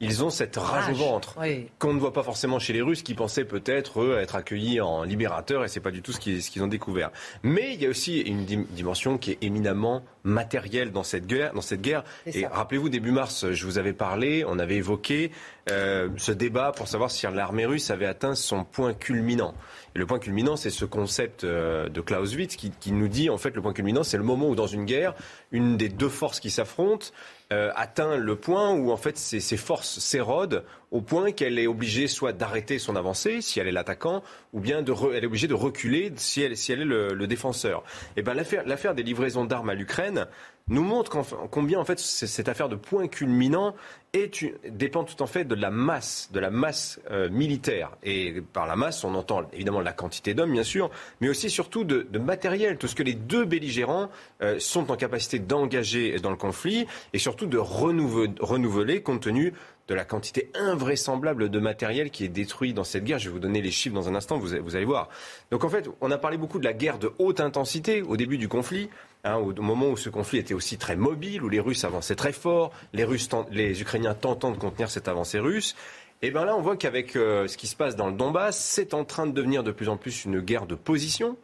ils 0.00 0.24
ont 0.24 0.30
cette 0.30 0.56
rage, 0.56 0.90
au 0.90 0.94
ventre 0.94 1.36
qu'on 1.78 1.94
ne 1.94 2.00
voit 2.00 2.12
pas 2.12 2.22
forcément 2.22 2.58
chez 2.58 2.72
les 2.72 2.82
Russes 2.82 3.02
qui 3.02 3.14
pensaient 3.14 3.44
peut-être 3.44 4.18
être 4.18 4.34
accueillis 4.34 4.80
en 4.80 5.04
libérateurs 5.04 5.64
et 5.64 5.68
c'est 5.68 5.80
pas 5.80 5.90
du 5.90 6.02
tout 6.02 6.12
ce 6.12 6.18
qu'ils, 6.18 6.42
ce 6.42 6.50
qu'ils 6.50 6.62
ont 6.62 6.68
découvert. 6.68 7.10
Mais 7.42 7.74
il 7.74 7.82
y 7.82 7.86
a 7.86 7.88
aussi 7.88 8.20
une 8.20 8.44
dimension 8.44 9.18
qui 9.18 9.32
est 9.32 9.38
éminemment 9.42 10.02
matérielle 10.24 10.92
dans 10.92 11.04
cette 11.04 11.26
guerre. 11.26 11.52
Dans 11.54 11.60
cette 11.60 11.82
guerre. 11.82 12.04
Et 12.26 12.46
rappelez-vous, 12.46 12.88
début 12.88 13.12
mars, 13.12 13.50
je 13.52 13.66
vous 13.66 13.78
avais 13.78 13.92
parlé, 13.92 14.44
on 14.46 14.58
avait 14.58 14.76
évoqué 14.76 15.30
euh, 15.70 16.08
ce 16.16 16.32
débat 16.32 16.72
pour 16.72 16.88
savoir 16.88 17.10
si 17.10 17.24
l'armée 17.26 17.66
russe 17.66 17.90
avait 17.90 18.06
atteint 18.06 18.34
son 18.34 18.64
point 18.64 18.94
culminant. 18.94 19.54
Et 19.94 19.98
le 20.00 20.06
point 20.06 20.18
culminant, 20.18 20.56
c'est 20.56 20.70
ce 20.70 20.84
concept 20.84 21.44
euh, 21.44 21.88
de 21.88 22.00
Clausewitz 22.00 22.56
qui, 22.56 22.72
qui, 22.80 22.90
nous 22.90 23.08
dit, 23.08 23.30
en 23.30 23.38
fait, 23.38 23.54
le 23.54 23.62
point 23.62 23.72
culminant, 23.72 24.02
c'est 24.02 24.16
le 24.16 24.24
moment 24.24 24.48
où 24.48 24.56
dans 24.56 24.66
une 24.66 24.84
guerre, 24.84 25.14
une 25.52 25.76
des 25.76 25.88
deux 25.88 26.08
forces 26.08 26.40
qui 26.40 26.50
s'affrontent 26.50 27.08
euh, 27.52 27.70
atteint 27.76 28.16
le 28.16 28.36
point 28.36 28.72
où, 28.72 28.90
en 28.90 28.96
fait, 28.96 29.18
ses, 29.18 29.38
ses 29.40 29.58
forces 29.58 29.98
s'érodent 29.98 30.64
au 30.90 31.00
point 31.00 31.32
qu'elle 31.32 31.58
est 31.58 31.66
obligée 31.66 32.08
soit 32.08 32.32
d'arrêter 32.32 32.78
son 32.78 32.96
avancée, 32.96 33.40
si 33.40 33.60
elle 33.60 33.68
est 33.68 33.72
l'attaquant, 33.72 34.22
ou 34.52 34.60
bien 34.60 34.82
de 34.82 34.92
elle 35.14 35.24
est 35.24 35.26
obligée 35.26 35.48
de 35.48 35.54
reculer 35.54 36.12
si 36.16 36.42
elle, 36.42 36.56
si 36.56 36.72
elle 36.72 36.80
est 36.80 36.86
le, 36.86 37.14
le 37.14 37.26
défenseur. 37.26 37.82
Et 38.16 38.20
eh 38.20 38.22
ben 38.22 38.34
l'affaire 38.34 38.94
des 38.94 39.02
livraisons 39.02 39.44
d'armes 39.44 39.68
à 39.68 39.74
l'Ukraine, 39.74 40.26
nous 40.68 40.82
montre 40.82 41.10
combien 41.50 41.80
en 41.80 41.84
fait 41.84 41.98
cette 41.98 42.48
affaire 42.48 42.68
de 42.68 42.76
point 42.76 43.08
culminant 43.08 43.74
est, 44.12 44.44
dépend 44.68 45.04
tout 45.04 45.20
en 45.22 45.26
fait 45.26 45.44
de 45.44 45.54
la 45.54 45.70
masse, 45.70 46.30
de 46.32 46.40
la 46.40 46.50
masse 46.50 47.00
euh, 47.10 47.28
militaire. 47.30 47.90
Et 48.02 48.42
par 48.52 48.66
la 48.66 48.76
masse, 48.76 49.04
on 49.04 49.14
entend 49.14 49.42
évidemment 49.52 49.80
la 49.80 49.92
quantité 49.92 50.34
d'hommes, 50.34 50.52
bien 50.52 50.64
sûr, 50.64 50.90
mais 51.20 51.28
aussi 51.28 51.50
surtout 51.50 51.84
de, 51.84 52.06
matériel, 52.18 52.76
tout 52.78 52.88
ce 52.88 52.94
que 52.94 53.02
les 53.02 53.14
deux 53.14 53.44
belligérants 53.44 54.08
euh, 54.42 54.58
sont 54.58 54.90
en 54.90 54.96
capacité 54.96 55.38
d'engager 55.38 56.18
dans 56.18 56.30
le 56.30 56.36
conflit 56.36 56.86
et 57.12 57.18
surtout 57.18 57.46
de 57.46 57.58
renouveler, 57.58 58.32
renouveler 58.40 59.02
compte 59.02 59.22
tenu 59.22 59.54
de 59.88 59.94
la 59.94 60.04
quantité 60.04 60.50
invraisemblable 60.54 61.48
de 61.48 61.58
matériel 61.58 62.10
qui 62.10 62.24
est 62.24 62.28
détruit 62.28 62.72
dans 62.72 62.84
cette 62.84 63.04
guerre. 63.04 63.18
Je 63.18 63.28
vais 63.28 63.32
vous 63.32 63.40
donner 63.40 63.60
les 63.60 63.70
chiffres 63.70 63.94
dans 63.94 64.08
un 64.08 64.14
instant, 64.14 64.38
vous, 64.38 64.54
vous 64.62 64.76
allez 64.76 64.84
voir. 64.84 65.08
Donc 65.50 65.64
en 65.64 65.68
fait, 65.68 65.88
on 66.00 66.10
a 66.10 66.18
parlé 66.18 66.36
beaucoup 66.36 66.58
de 66.58 66.64
la 66.64 66.72
guerre 66.72 66.98
de 66.98 67.12
haute 67.18 67.40
intensité 67.40 68.02
au 68.02 68.16
début 68.16 68.38
du 68.38 68.48
conflit. 68.48 68.90
Hein, 69.24 69.36
au 69.36 69.52
moment 69.62 69.88
où 69.88 69.96
ce 69.96 70.08
conflit 70.08 70.38
était 70.38 70.52
aussi 70.52 70.78
très 70.78 70.96
mobile, 70.96 71.44
où 71.44 71.48
les 71.48 71.60
Russes 71.60 71.84
avançaient 71.84 72.16
très 72.16 72.32
fort, 72.32 72.72
les, 72.92 73.04
Russes 73.04 73.28
les 73.52 73.80
Ukrainiens 73.80 74.14
tentant 74.14 74.50
de 74.50 74.56
contenir 74.56 74.90
cette 74.90 75.06
avancée 75.06 75.38
russe. 75.38 75.76
Et 76.22 76.32
bien 76.32 76.44
là, 76.44 76.56
on 76.56 76.60
voit 76.60 76.76
qu'avec 76.76 77.14
euh, 77.14 77.46
ce 77.46 77.56
qui 77.56 77.68
se 77.68 77.76
passe 77.76 77.94
dans 77.94 78.08
le 78.08 78.14
Donbass, 78.14 78.58
c'est 78.58 78.94
en 78.94 79.04
train 79.04 79.28
de 79.28 79.32
devenir 79.32 79.62
de 79.62 79.70
plus 79.70 79.88
en 79.88 79.96
plus 79.96 80.24
une 80.24 80.40
guerre 80.40 80.66
de 80.66 80.74
position, 80.74 81.36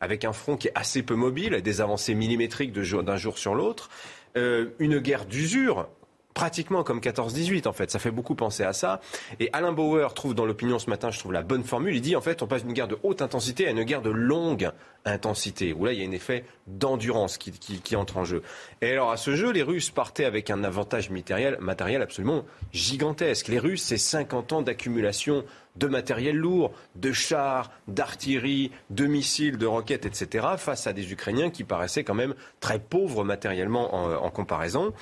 avec 0.00 0.24
un 0.24 0.32
front 0.32 0.56
qui 0.56 0.68
est 0.68 0.72
assez 0.74 1.02
peu 1.02 1.14
mobile, 1.14 1.60
des 1.60 1.80
avancées 1.82 2.14
millimétriques 2.14 2.72
d'un 2.72 3.16
jour 3.16 3.36
sur 3.36 3.54
l'autre, 3.54 3.90
euh, 4.38 4.70
une 4.78 4.98
guerre 4.98 5.26
d'usure 5.26 5.88
pratiquement 6.36 6.84
comme 6.84 7.00
14-18 7.00 7.66
en 7.66 7.72
fait. 7.72 7.90
Ça 7.90 7.98
fait 7.98 8.10
beaucoup 8.10 8.34
penser 8.34 8.62
à 8.62 8.74
ça. 8.74 9.00
Et 9.40 9.48
Alain 9.54 9.72
Bauer 9.72 10.12
trouve 10.12 10.34
dans 10.34 10.44
l'opinion 10.44 10.78
ce 10.78 10.90
matin, 10.90 11.10
je 11.10 11.18
trouve 11.18 11.32
la 11.32 11.42
bonne 11.42 11.64
formule. 11.64 11.96
Il 11.96 12.02
dit 12.02 12.14
en 12.14 12.20
fait 12.20 12.42
on 12.42 12.46
passe 12.46 12.62
d'une 12.62 12.74
guerre 12.74 12.88
de 12.88 12.98
haute 13.02 13.22
intensité 13.22 13.66
à 13.66 13.70
une 13.70 13.84
guerre 13.84 14.02
de 14.02 14.10
longue 14.10 14.70
intensité, 15.06 15.72
où 15.72 15.86
là 15.86 15.94
il 15.94 15.98
y 15.98 16.04
a 16.04 16.06
un 16.06 16.12
effet 16.12 16.44
d'endurance 16.66 17.38
qui, 17.38 17.52
qui, 17.52 17.96
entre 17.96 18.18
en 18.18 18.24
jeu. 18.24 18.42
Et 18.82 18.90
alors 18.90 19.12
à 19.12 19.16
ce 19.16 19.34
jeu, 19.34 19.50
les 19.50 19.62
Russes 19.62 19.88
partaient 19.88 20.26
avec 20.26 20.50
un 20.50 20.62
avantage 20.62 21.08
matériel, 21.08 21.56
matériel 21.58 22.02
absolument 22.02 22.44
gigantesque. 22.70 23.48
Les 23.48 23.58
Russes, 23.58 23.82
c'est 23.82 23.96
50 23.96 24.52
ans 24.52 24.60
d'accumulation 24.60 25.42
de 25.76 25.86
matériel 25.86 26.36
lourd, 26.36 26.72
de 26.96 27.12
chars, 27.12 27.70
d'artillerie, 27.88 28.72
de 28.90 29.06
missiles, 29.06 29.56
de 29.56 29.66
roquettes, 29.66 30.04
etc., 30.04 30.46
face 30.58 30.86
à 30.86 30.92
des 30.92 31.12
Ukrainiens 31.12 31.50
qui 31.50 31.64
paraissaient 31.64 32.04
quand 32.04 32.14
même 32.14 32.34
très 32.60 32.78
pauvres 32.78 33.24
matériellement 33.24 33.94
en 33.94 34.30
comparaison. 34.30 34.92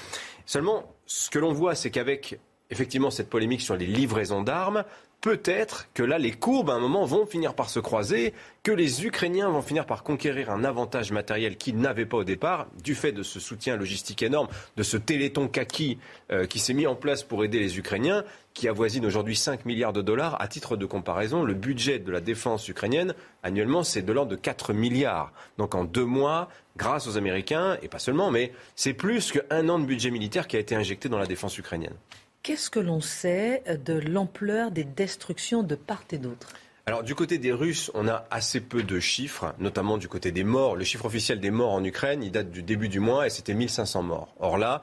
Seulement, 0.47 0.94
ce 1.07 1.31
que 1.31 1.39
l'on 1.39 1.53
voit, 1.53 1.75
c'est 1.75 1.91
qu'avec 1.91 2.39
effectivement 2.71 3.11
cette 3.11 3.31
polémique 3.31 3.61
sur 3.61 3.77
les 3.77 3.87
livraisons 3.87 4.43
d'armes, 4.43 4.85
peut-être 5.25 5.89
que 5.95 6.03
là, 6.03 6.19
les 6.19 6.33
courbes, 6.33 6.69
à 6.69 6.75
un 6.75 6.79
moment, 6.79 7.07
vont 7.07 7.25
finir 7.25 7.55
par 7.55 7.71
se 7.71 7.81
croiser, 7.81 8.35
que 8.63 8.71
les 8.71 9.07
Ukrainiens 9.07 9.49
vont 9.49 9.63
finir 9.63 9.87
par 9.87 10.03
conquérir 10.03 10.51
un 10.51 10.65
avantage 10.65 11.13
matériel 11.13 11.57
qu'ils 11.57 11.79
n'avaient 11.79 12.05
pas 12.05 12.19
au 12.19 12.25
départ, 12.25 12.67
du 12.83 12.95
fait 12.95 13.11
de 13.11 13.23
ce 13.23 13.41
soutien 13.41 13.77
logistique 13.77 14.23
énorme, 14.23 14.49
de 14.77 14.83
ce 14.83 14.99
téléthon 14.99 15.49
kaki 15.49 15.97
euh, 16.31 16.45
qui 16.45 16.59
s'est 16.59 16.75
mis 16.75 16.87
en 16.87 16.95
place 16.95 17.23
pour 17.23 17.43
aider 17.43 17.59
les 17.59 17.79
Ukrainiens, 17.79 18.23
qui 18.53 18.69
avoisine 18.69 19.07
aujourd'hui 19.07 19.35
5 19.35 19.65
milliards 19.65 19.95
de 19.95 20.03
dollars. 20.03 20.39
À 20.43 20.47
titre 20.47 20.77
de 20.77 20.85
comparaison, 20.85 21.43
le 21.43 21.55
budget 21.55 21.99
de 21.99 22.13
la 22.13 22.21
défense 22.21 22.69
ukrainienne, 22.69 23.15
annuellement, 23.43 23.83
c'est 23.83 24.03
de 24.03 24.13
l'ordre 24.13 24.33
de 24.33 24.37
4 24.37 24.75
milliards. 24.75 25.33
Donc 25.57 25.75
en 25.75 25.85
deux 25.85 26.05
mois, 26.05 26.51
grâce 26.77 27.07
aux 27.07 27.17
Américains, 27.17 27.79
et 27.81 27.89
pas 27.89 27.99
seulement, 27.99 28.31
mais 28.31 28.53
c'est 28.77 28.93
plus 28.93 29.33
qu'un 29.33 29.71
an 29.71 29.79
de 29.79 29.87
budget 29.87 30.11
militaire 30.11 30.49
qui 30.49 30.57
a 30.57 30.61
été 30.61 30.75
injecté 30.75 31.09
dans 31.09 31.19
la 31.19 31.27
défense 31.27 31.57
ukrainienne. 31.57 31.97
Qu'est-ce 32.45 32.69
que 32.69 32.79
l'on 32.79 33.01
sait 33.01 33.63
de 33.87 33.95
l'ampleur 33.95 34.71
des 34.71 34.85
destructions 34.85 35.63
de 35.63 35.77
part 35.77 36.05
et 36.11 36.19
d'autre? 36.19 36.53
Alors 36.85 37.03
du 37.03 37.15
côté 37.15 37.39
des 37.39 37.53
Russes, 37.53 37.91
on 37.95 38.07
a 38.07 38.27
assez 38.31 38.61
peu 38.61 38.83
de 38.83 39.01
chiffres, 39.01 39.55
notamment 39.59 39.97
du 39.97 40.09
côté 40.09 40.31
des 40.31 40.45
morts. 40.45 40.77
Le 40.77 40.85
chiffre 40.85 41.07
officiel 41.07 41.41
des 41.41 41.51
morts 41.51 41.73
en 41.73 41.83
Ukraine, 41.83 42.23
il 42.23 42.31
date 42.31 42.51
du 42.51 42.63
début 42.63 42.91
du 42.91 43.01
mois 43.01 43.27
et 43.27 43.31
c'était 43.31 43.55
1500 43.55 44.03
morts. 44.03 44.35
Or 44.41 44.59
là, 44.59 44.83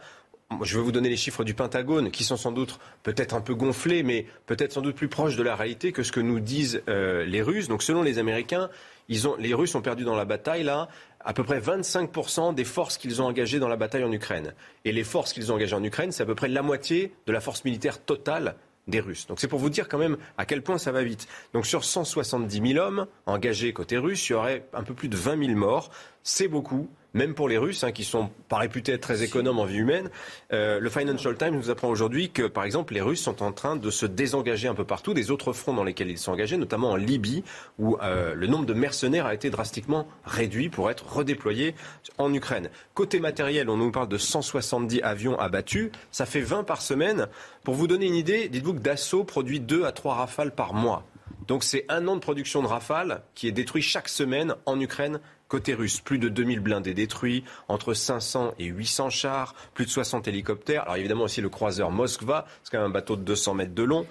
je 0.62 0.78
vais 0.78 0.84
vous 0.84 0.92
donner 0.92 1.10
les 1.10 1.18
chiffres 1.18 1.44
du 1.44 1.54
Pentagone, 1.54 2.12
qui 2.12 2.24
sont 2.24 2.38
sans 2.38 2.52
doute 2.52 2.80
peut-être 3.04 3.34
un 3.34 3.42
peu 3.42 3.56
gonflés, 3.56 4.04
mais 4.04 4.26
peut-être 4.46 4.74
sans 4.74 4.82
doute 4.82 4.96
plus 4.96 5.08
proches 5.08 5.36
de 5.36 5.44
la 5.44 5.56
réalité 5.56 5.92
que 5.92 6.04
ce 6.04 6.12
que 6.12 6.20
nous 6.20 6.40
disent 6.40 6.84
euh, 6.90 7.24
les 7.26 7.42
Russes. 7.42 7.68
Donc 7.68 7.84
selon 7.84 8.04
les 8.04 8.20
Américains, 8.20 8.70
les 9.10 9.54
Russes 9.54 9.76
ont 9.76 9.82
perdu 9.82 10.04
dans 10.04 10.16
la 10.16 10.26
bataille 10.26 10.64
là 10.64 10.88
à 11.24 11.34
peu 11.34 11.44
près 11.44 11.60
25% 11.60 12.56
des 12.56 12.64
forces 12.64 12.98
qu'ils 12.98 13.22
ont 13.22 13.26
engagées 13.26 13.60
dans 13.60 13.68
la 13.68 13.76
bataille 13.76 14.04
en 14.04 14.12
Ukraine. 14.12 14.54
Et 14.86 14.92
les 14.92 15.04
forces 15.04 15.34
qu'ils 15.34 15.52
ont 15.52 15.56
engagées 15.56 15.76
en 15.76 15.84
Ukraine, 15.84 16.12
c'est 16.12 16.24
à 16.24 16.26
peu 16.26 16.36
près 16.36 16.48
la 16.48 16.62
moitié 16.62 17.14
de 17.28 17.32
la 17.32 17.42
force 17.42 17.64
militaire 17.64 18.04
totale 18.04 18.56
des 18.88 19.00
Russes. 19.00 19.28
Donc 19.28 19.40
c'est 19.40 19.48
pour 19.48 19.60
vous 19.60 19.70
dire 19.70 19.88
quand 19.88 20.00
même 20.00 20.18
à 20.38 20.46
quel 20.46 20.64
point 20.64 20.78
ça 20.80 20.92
va 20.92 21.04
vite. 21.04 21.28
Donc 21.54 21.68
sur 21.68 21.84
170 21.84 22.74
000 22.74 22.84
hommes 22.84 23.06
engagés 23.28 23.74
côté 23.74 23.98
russe, 23.98 24.28
il 24.30 24.34
y 24.34 24.36
aurait 24.36 24.66
un 24.74 24.84
peu 24.84 24.96
plus 24.96 25.08
de 25.08 25.16
20 25.16 25.46
000 25.46 25.58
morts. 25.58 25.92
C'est 26.24 26.48
beaucoup 26.48 26.90
même 27.14 27.34
pour 27.34 27.50
les 27.50 27.58
Russes, 27.58 27.84
hein, 27.84 27.92
qui 27.92 28.04
sont 28.04 28.30
pas 28.48 28.58
réputés 28.58 28.94
être 28.94 29.02
très 29.02 29.24
économes 29.24 29.60
en 29.60 29.66
vie 29.66 29.78
humaine. 29.78 30.10
Euh, 30.54 30.80
le 30.80 30.90
Financial 30.90 31.36
Times 31.38 31.56
nous 31.56 31.70
apprend 31.70 31.90
aujourd'hui 31.90 32.30
que, 32.30 32.44
par 32.44 32.64
exemple, 32.64 32.94
les 32.94 33.02
Russes 33.02 33.22
sont 33.22 33.44
en 33.44 33.52
train 33.52 33.76
de 33.76 33.90
se 33.90 34.06
désengager 34.06 34.68
un 34.68 34.74
peu 34.74 34.86
partout 34.86 35.14
des 35.14 35.32
autres 35.32 35.54
fronts 35.54 35.74
dans 35.74 35.84
lesquels 35.84 36.10
ils 36.10 36.18
sont 36.18 36.32
engagés, 36.32 36.58
notamment 36.58 36.92
en 36.92 36.96
Libye, 36.96 37.44
où 37.80 37.98
euh, 38.02 38.34
le 38.34 38.48
nombre 38.48 38.66
de 38.66 38.74
mercenaires 38.74 39.26
a 39.26 39.34
été 39.34 39.50
drastiquement 39.50 40.08
réduit 40.26 40.70
pour 40.70 40.90
être 40.90 41.12
redéployé 41.12 41.76
en 42.18 42.34
Ukraine. 42.34 42.70
Côté 42.94 43.20
matériel, 43.20 43.70
on 43.70 43.78
nous 43.78 43.92
parle 43.92 44.08
de 44.08 44.18
170 44.18 45.02
avions 45.02 45.38
abattus. 45.38 45.92
Ça 46.12 46.26
fait 46.26 46.42
20 46.42 46.64
par 46.64 46.82
semaine. 46.82 47.28
Pour 47.64 47.76
vous 47.76 47.88
donner 47.88 48.08
une 48.08 48.16
idée, 48.16 48.48
dites-vous 48.48 48.76
que 48.76 48.80
Dassault 48.80 49.24
produit 49.24 49.60
2 49.60 49.84
à 49.86 49.92
3 49.92 50.16
rafales 50.16 50.56
par 50.56 50.74
mois. 50.74 51.06
Donc 51.48 51.64
c'est 51.64 51.86
un 51.90 52.08
an 52.08 52.16
de 52.16 52.22
production 52.22 52.62
de 52.62 52.68
rafales 52.68 53.24
qui 53.36 53.48
est 53.48 53.52
détruit 53.52 53.82
chaque 53.82 54.08
semaine 54.08 54.56
en 54.66 54.80
Ukraine 54.80 55.20
Côté 55.52 55.74
russe, 55.74 56.00
plus 56.00 56.18
de 56.18 56.30
2000 56.30 56.62
blindés 56.62 56.94
détruits, 56.94 57.44
entre 57.68 57.94
500 57.94 58.54
et 58.58 58.68
800 58.68 59.10
chars, 59.10 59.54
plus 59.74 59.84
de 59.84 59.90
60 59.90 60.30
hélicoptères. 60.30 60.84
Alors 60.84 60.96
évidemment 60.96 61.26
aussi 61.26 61.42
le 61.42 61.50
croiseur 61.50 61.92
Moskva, 61.92 62.46
c'est 62.64 62.72
quand 62.72 62.78
même 62.78 62.88
un 62.88 62.94
bateau 62.94 63.18
de 63.18 63.24
200 63.24 63.56
mètres 63.56 63.74
de 63.74 63.84
long. 63.84 64.06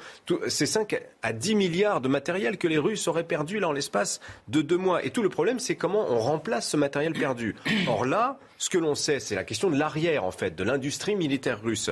C'est 0.48 0.66
5 0.66 1.00
à 1.22 1.32
10 1.32 1.54
milliards 1.54 2.02
de 2.02 2.08
matériel 2.08 2.58
que 2.58 2.68
les 2.68 2.76
Russes 2.76 3.08
auraient 3.08 3.24
perdu 3.24 3.58
là 3.58 3.68
en 3.68 3.72
l'espace 3.72 4.20
de 4.48 4.60
deux 4.60 4.76
mois. 4.76 5.02
Et 5.02 5.12
tout 5.12 5.22
le 5.22 5.30
problème, 5.30 5.60
c'est 5.60 5.76
comment 5.76 6.04
on 6.10 6.18
remplace 6.18 6.68
ce 6.68 6.76
matériel 6.76 7.14
perdu. 7.14 7.56
Or 7.88 8.04
là, 8.04 8.38
ce 8.58 8.68
que 8.68 8.76
l'on 8.76 8.94
sait, 8.94 9.18
c'est 9.18 9.34
la 9.34 9.44
question 9.44 9.70
de 9.70 9.78
l'arrière 9.78 10.24
en 10.24 10.32
fait, 10.32 10.54
de 10.54 10.62
l'industrie 10.62 11.16
militaire 11.16 11.62
russe. 11.62 11.88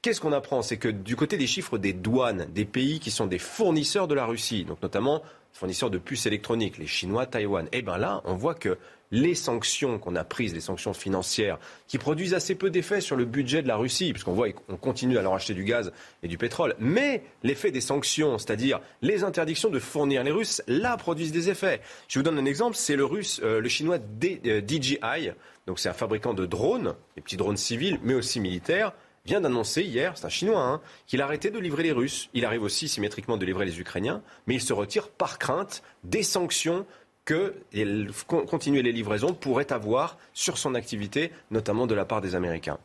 Qu'est-ce 0.00 0.22
qu'on 0.22 0.32
apprend? 0.32 0.62
C'est 0.62 0.78
que 0.78 0.88
du 0.88 1.14
côté 1.14 1.36
des 1.36 1.46
chiffres 1.46 1.76
des 1.76 1.92
douanes, 1.92 2.46
des 2.54 2.64
pays 2.64 3.00
qui 3.00 3.10
sont 3.10 3.26
des 3.26 3.38
fournisseurs 3.38 4.08
de 4.08 4.14
la 4.14 4.24
Russie, 4.24 4.64
donc 4.64 4.82
notamment 4.82 5.22
fournisseurs 5.52 5.90
de 5.90 5.98
puces 5.98 6.26
électroniques, 6.26 6.78
les 6.78 6.86
Chinois, 6.86 7.26
Taïwan, 7.26 7.68
eh 7.72 7.82
bien 7.82 7.98
là, 7.98 8.22
on 8.24 8.34
voit 8.34 8.54
que 8.54 8.78
les 9.12 9.34
sanctions 9.34 9.98
qu'on 9.98 10.16
a 10.16 10.24
prises, 10.24 10.54
les 10.54 10.60
sanctions 10.60 10.94
financières, 10.94 11.58
qui 11.86 11.98
produisent 11.98 12.34
assez 12.34 12.54
peu 12.54 12.70
d'effets 12.70 13.02
sur 13.02 13.14
le 13.14 13.26
budget 13.26 13.62
de 13.62 13.68
la 13.68 13.76
Russie, 13.76 14.12
puisqu'on 14.12 14.32
voit 14.32 14.50
qu'on 14.50 14.76
continue 14.76 15.18
à 15.18 15.22
leur 15.22 15.34
acheter 15.34 15.54
du 15.54 15.64
gaz 15.64 15.92
et 16.22 16.28
du 16.28 16.38
pétrole, 16.38 16.74
mais 16.78 17.22
l'effet 17.42 17.70
des 17.70 17.82
sanctions, 17.82 18.38
c'est-à-dire 18.38 18.80
les 19.02 19.22
interdictions 19.22 19.68
de 19.68 19.78
fournir 19.78 20.24
les 20.24 20.30
Russes, 20.30 20.62
là 20.66 20.96
produisent 20.96 21.32
des 21.32 21.50
effets. 21.50 21.82
Je 22.08 22.18
vous 22.18 22.22
donne 22.22 22.38
un 22.38 22.46
exemple, 22.46 22.74
c'est 22.74 22.96
le 22.96 23.04
russe, 23.04 23.40
euh, 23.44 23.60
le 23.60 23.68
chinois 23.68 23.98
DJI, 23.98 24.98
euh, 25.04 25.32
donc 25.66 25.78
c'est 25.78 25.90
un 25.90 25.94
fabricant 25.94 26.32
de 26.32 26.46
drones, 26.46 26.94
des 27.14 27.22
petits 27.22 27.36
drones 27.36 27.58
civils, 27.58 28.00
mais 28.02 28.14
aussi 28.14 28.40
militaires 28.40 28.92
vient 29.24 29.40
d'annoncer 29.40 29.82
hier, 29.82 30.16
c'est 30.16 30.26
un 30.26 30.30
Chinois, 30.30 30.62
hein, 30.62 30.80
qu'il 31.06 31.20
a 31.22 31.24
arrêté 31.24 31.50
de 31.50 31.58
livrer 31.58 31.82
les 31.82 31.92
Russes. 31.92 32.28
Il 32.34 32.44
arrive 32.44 32.62
aussi 32.62 32.88
symétriquement 32.88 33.36
de 33.36 33.46
livrer 33.46 33.64
les 33.64 33.80
Ukrainiens, 33.80 34.22
mais 34.46 34.54
il 34.54 34.60
se 34.60 34.72
retire 34.72 35.08
par 35.08 35.38
crainte 35.38 35.82
des 36.04 36.22
sanctions 36.22 36.86
que 37.24 37.54
continuer 38.26 38.82
les 38.82 38.92
livraisons 38.92 39.32
pourrait 39.32 39.72
avoir 39.72 40.18
sur 40.34 40.58
son 40.58 40.74
activité, 40.74 41.30
notamment 41.52 41.86
de 41.86 41.94
la 41.94 42.04
part 42.04 42.20
des 42.20 42.34
Américains. 42.34 42.78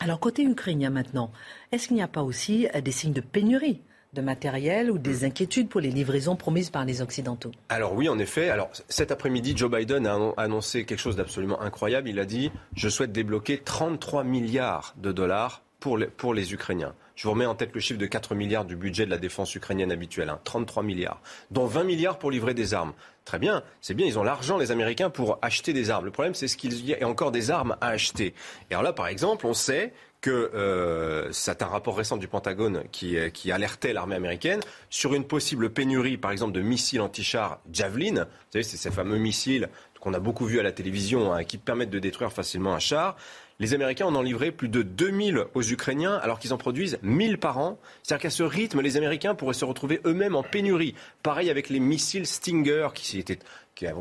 Alors 0.00 0.20
côté 0.20 0.42
ukrainien 0.42 0.90
maintenant, 0.90 1.32
est-ce 1.72 1.88
qu'il 1.88 1.96
n'y 1.96 2.02
a 2.02 2.08
pas 2.08 2.22
aussi 2.22 2.68
des 2.84 2.92
signes 2.92 3.14
de 3.14 3.20
pénurie 3.20 3.80
de 4.14 4.22
matériel 4.22 4.90
ou 4.90 4.98
des 4.98 5.24
inquiétudes 5.24 5.68
pour 5.68 5.80
les 5.80 5.90
livraisons 5.90 6.36
promises 6.36 6.70
par 6.70 6.84
les 6.84 7.02
Occidentaux 7.02 7.52
Alors 7.68 7.94
oui, 7.94 8.08
en 8.08 8.18
effet. 8.18 8.48
Alors 8.48 8.70
cet 8.88 9.12
après-midi, 9.12 9.54
Joe 9.56 9.70
Biden 9.70 10.06
a 10.06 10.32
annoncé 10.36 10.84
quelque 10.84 11.00
chose 11.00 11.16
d'absolument 11.16 11.60
incroyable. 11.60 12.08
Il 12.08 12.18
a 12.18 12.24
dit 12.24 12.50
je 12.74 12.88
souhaite 12.88 13.12
débloquer 13.12 13.58
33 13.58 14.24
milliards 14.24 14.94
de 14.96 15.12
dollars 15.12 15.62
pour 15.80 15.98
les, 15.98 16.06
pour 16.06 16.34
les 16.34 16.52
Ukrainiens. 16.52 16.94
Je 17.14 17.24
vous 17.24 17.32
remets 17.32 17.46
en 17.46 17.54
tête 17.54 17.74
le 17.74 17.80
chiffre 17.80 17.98
de 17.98 18.06
4 18.06 18.34
milliards 18.34 18.64
du 18.64 18.76
budget 18.76 19.04
de 19.04 19.10
la 19.10 19.18
défense 19.18 19.52
ukrainienne 19.54 19.90
habituelle, 19.90 20.32
33 20.44 20.82
hein. 20.82 20.86
milliards, 20.86 21.20
dont 21.50 21.66
20 21.66 21.84
milliards 21.84 22.18
pour 22.18 22.30
livrer 22.30 22.54
des 22.54 22.74
armes. 22.74 22.92
Très 23.24 23.38
bien, 23.38 23.62
c'est 23.80 23.94
bien, 23.94 24.06
ils 24.06 24.18
ont 24.18 24.22
l'argent, 24.22 24.56
les 24.56 24.70
Américains, 24.70 25.10
pour 25.10 25.38
acheter 25.42 25.72
des 25.72 25.90
armes. 25.90 26.04
Le 26.04 26.10
problème, 26.10 26.34
c'est 26.34 26.48
ce 26.48 26.56
qu'il 26.56 26.72
y 26.86 26.94
a 26.94 27.08
encore 27.08 27.32
des 27.32 27.50
armes 27.50 27.76
à 27.80 27.88
acheter. 27.88 28.34
Et 28.70 28.74
alors 28.74 28.84
là, 28.84 28.92
par 28.92 29.08
exemple, 29.08 29.46
on 29.46 29.52
sait 29.52 29.92
que 30.20 30.50
euh, 30.54 31.30
c'est 31.32 31.62
un 31.62 31.66
rapport 31.66 31.96
récent 31.96 32.16
du 32.16 32.26
Pentagone 32.26 32.82
qui, 32.90 33.16
euh, 33.16 33.30
qui 33.30 33.52
alertait 33.52 33.92
l'armée 33.92 34.16
américaine 34.16 34.60
sur 34.90 35.14
une 35.14 35.24
possible 35.24 35.70
pénurie, 35.70 36.16
par 36.16 36.32
exemple, 36.32 36.52
de 36.52 36.60
missiles 36.60 37.00
anti-chars 37.00 37.60
Javelin. 37.72 38.24
Vous 38.24 38.52
savez, 38.52 38.64
c'est 38.64 38.76
ces 38.76 38.90
fameux 38.90 39.18
missiles 39.18 39.68
qu'on 40.00 40.14
a 40.14 40.20
beaucoup 40.20 40.46
vus 40.46 40.60
à 40.60 40.62
la 40.62 40.72
télévision 40.72 41.32
hein, 41.32 41.44
qui 41.44 41.58
permettent 41.58 41.90
de 41.90 41.98
détruire 41.98 42.32
facilement 42.32 42.74
un 42.74 42.78
char. 42.78 43.16
Les 43.60 43.74
Américains 43.74 44.06
en 44.06 44.14
ont 44.14 44.22
livré 44.22 44.52
plus 44.52 44.68
de 44.68 44.82
2000 44.82 45.46
aux 45.54 45.62
Ukrainiens 45.62 46.14
alors 46.22 46.38
qu'ils 46.38 46.52
en 46.52 46.58
produisent 46.58 46.98
1000 47.02 47.38
par 47.38 47.58
an. 47.58 47.78
C'est-à-dire 48.02 48.22
qu'à 48.22 48.30
ce 48.30 48.44
rythme, 48.44 48.80
les 48.80 48.96
Américains 48.96 49.34
pourraient 49.34 49.54
se 49.54 49.64
retrouver 49.64 50.00
eux-mêmes 50.04 50.36
en 50.36 50.44
pénurie. 50.44 50.94
Pareil 51.24 51.50
avec 51.50 51.68
les 51.68 51.80
missiles 51.80 52.26
Stinger 52.26 52.88
qui 52.94 53.18
étaient 53.18 53.40